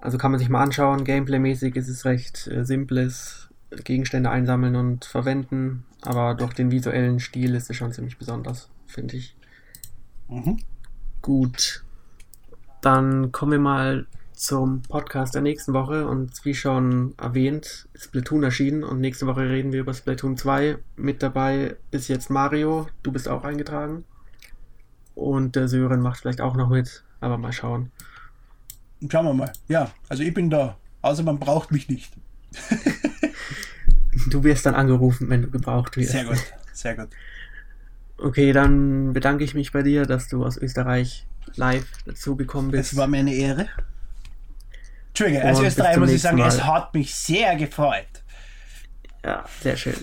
Also 0.00 0.16
kann 0.16 0.30
man 0.30 0.38
sich 0.38 0.48
mal 0.48 0.62
anschauen. 0.62 1.04
Gameplay-mäßig 1.04 1.76
ist 1.76 1.88
es 1.88 2.04
recht 2.04 2.46
äh, 2.46 2.64
simples 2.64 3.48
Gegenstände 3.84 4.30
einsammeln 4.30 4.76
und 4.76 5.04
verwenden, 5.04 5.84
aber 6.02 6.34
durch 6.34 6.54
den 6.54 6.70
visuellen 6.70 7.20
Stil 7.20 7.54
ist 7.54 7.68
es 7.68 7.76
schon 7.76 7.92
ziemlich 7.92 8.16
besonders, 8.16 8.70
finde 8.86 9.16
ich. 9.16 9.36
Mhm. 10.28 10.58
Gut. 11.20 11.84
Dann 12.80 13.32
kommen 13.32 13.52
wir 13.52 13.58
mal 13.58 14.06
zum 14.32 14.82
Podcast 14.82 15.34
der 15.34 15.42
nächsten 15.42 15.74
Woche 15.74 16.06
und 16.06 16.44
wie 16.44 16.54
schon 16.54 17.14
erwähnt, 17.18 17.88
ist 17.92 18.04
Splatoon 18.04 18.44
erschienen 18.44 18.84
und 18.84 19.00
nächste 19.00 19.26
Woche 19.26 19.48
reden 19.48 19.72
wir 19.72 19.80
über 19.80 19.92
Splatoon 19.92 20.36
2. 20.36 20.78
Mit 20.96 21.22
dabei 21.22 21.76
ist 21.90 22.08
jetzt 22.08 22.30
Mario, 22.30 22.86
du 23.02 23.10
bist 23.10 23.28
auch 23.28 23.42
eingetragen. 23.42 24.04
Und 25.18 25.56
der 25.56 25.66
Sören 25.66 26.00
macht 26.00 26.20
vielleicht 26.20 26.40
auch 26.40 26.54
noch 26.54 26.68
mit, 26.68 27.02
aber 27.20 27.38
mal 27.38 27.52
schauen. 27.52 27.90
Schauen 29.10 29.26
wir 29.26 29.34
mal. 29.34 29.52
Ja, 29.66 29.90
also 30.08 30.22
ich 30.22 30.32
bin 30.32 30.48
da. 30.48 30.76
Außer 31.02 31.24
man 31.24 31.40
braucht 31.40 31.72
mich 31.72 31.88
nicht. 31.88 32.12
Du 34.30 34.44
wirst 34.44 34.66
dann 34.66 34.74
angerufen, 34.74 35.30
wenn 35.30 35.42
du 35.42 35.50
gebraucht 35.50 35.96
wirst. 35.96 36.10
Sehr 36.10 36.24
gut, 36.24 36.38
sehr 36.72 36.96
gut. 36.96 37.08
Okay, 38.18 38.52
dann 38.52 39.14
bedanke 39.14 39.42
ich 39.44 39.54
mich 39.54 39.72
bei 39.72 39.82
dir, 39.82 40.04
dass 40.04 40.28
du 40.28 40.44
aus 40.44 40.58
Österreich 40.58 41.26
live 41.54 41.86
dazu 42.04 42.36
gekommen 42.36 42.72
bist. 42.72 42.92
Es 42.92 42.98
war 42.98 43.06
mir 43.06 43.18
eine 43.18 43.32
Ehre. 43.32 43.68
Entschuldige, 45.08 45.44
als 45.44 45.60
Österreicher 45.60 46.00
muss 46.00 46.10
ich 46.10 46.20
sagen, 46.20 46.40
es 46.40 46.58
Mal. 46.58 46.66
hat 46.66 46.94
mich 46.94 47.14
sehr 47.14 47.56
gefreut. 47.56 48.06
Ja, 49.24 49.44
sehr 49.62 49.76
schön. 49.76 49.94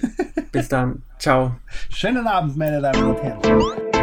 Bis 0.51 0.70
dann. 0.70 1.03
Ciao. 1.20 1.57
Schönen 1.89 2.26
Abend, 2.26 2.57
meine 2.57 2.82
Damen 2.82 3.03
und 3.03 3.22
Herren. 3.22 3.95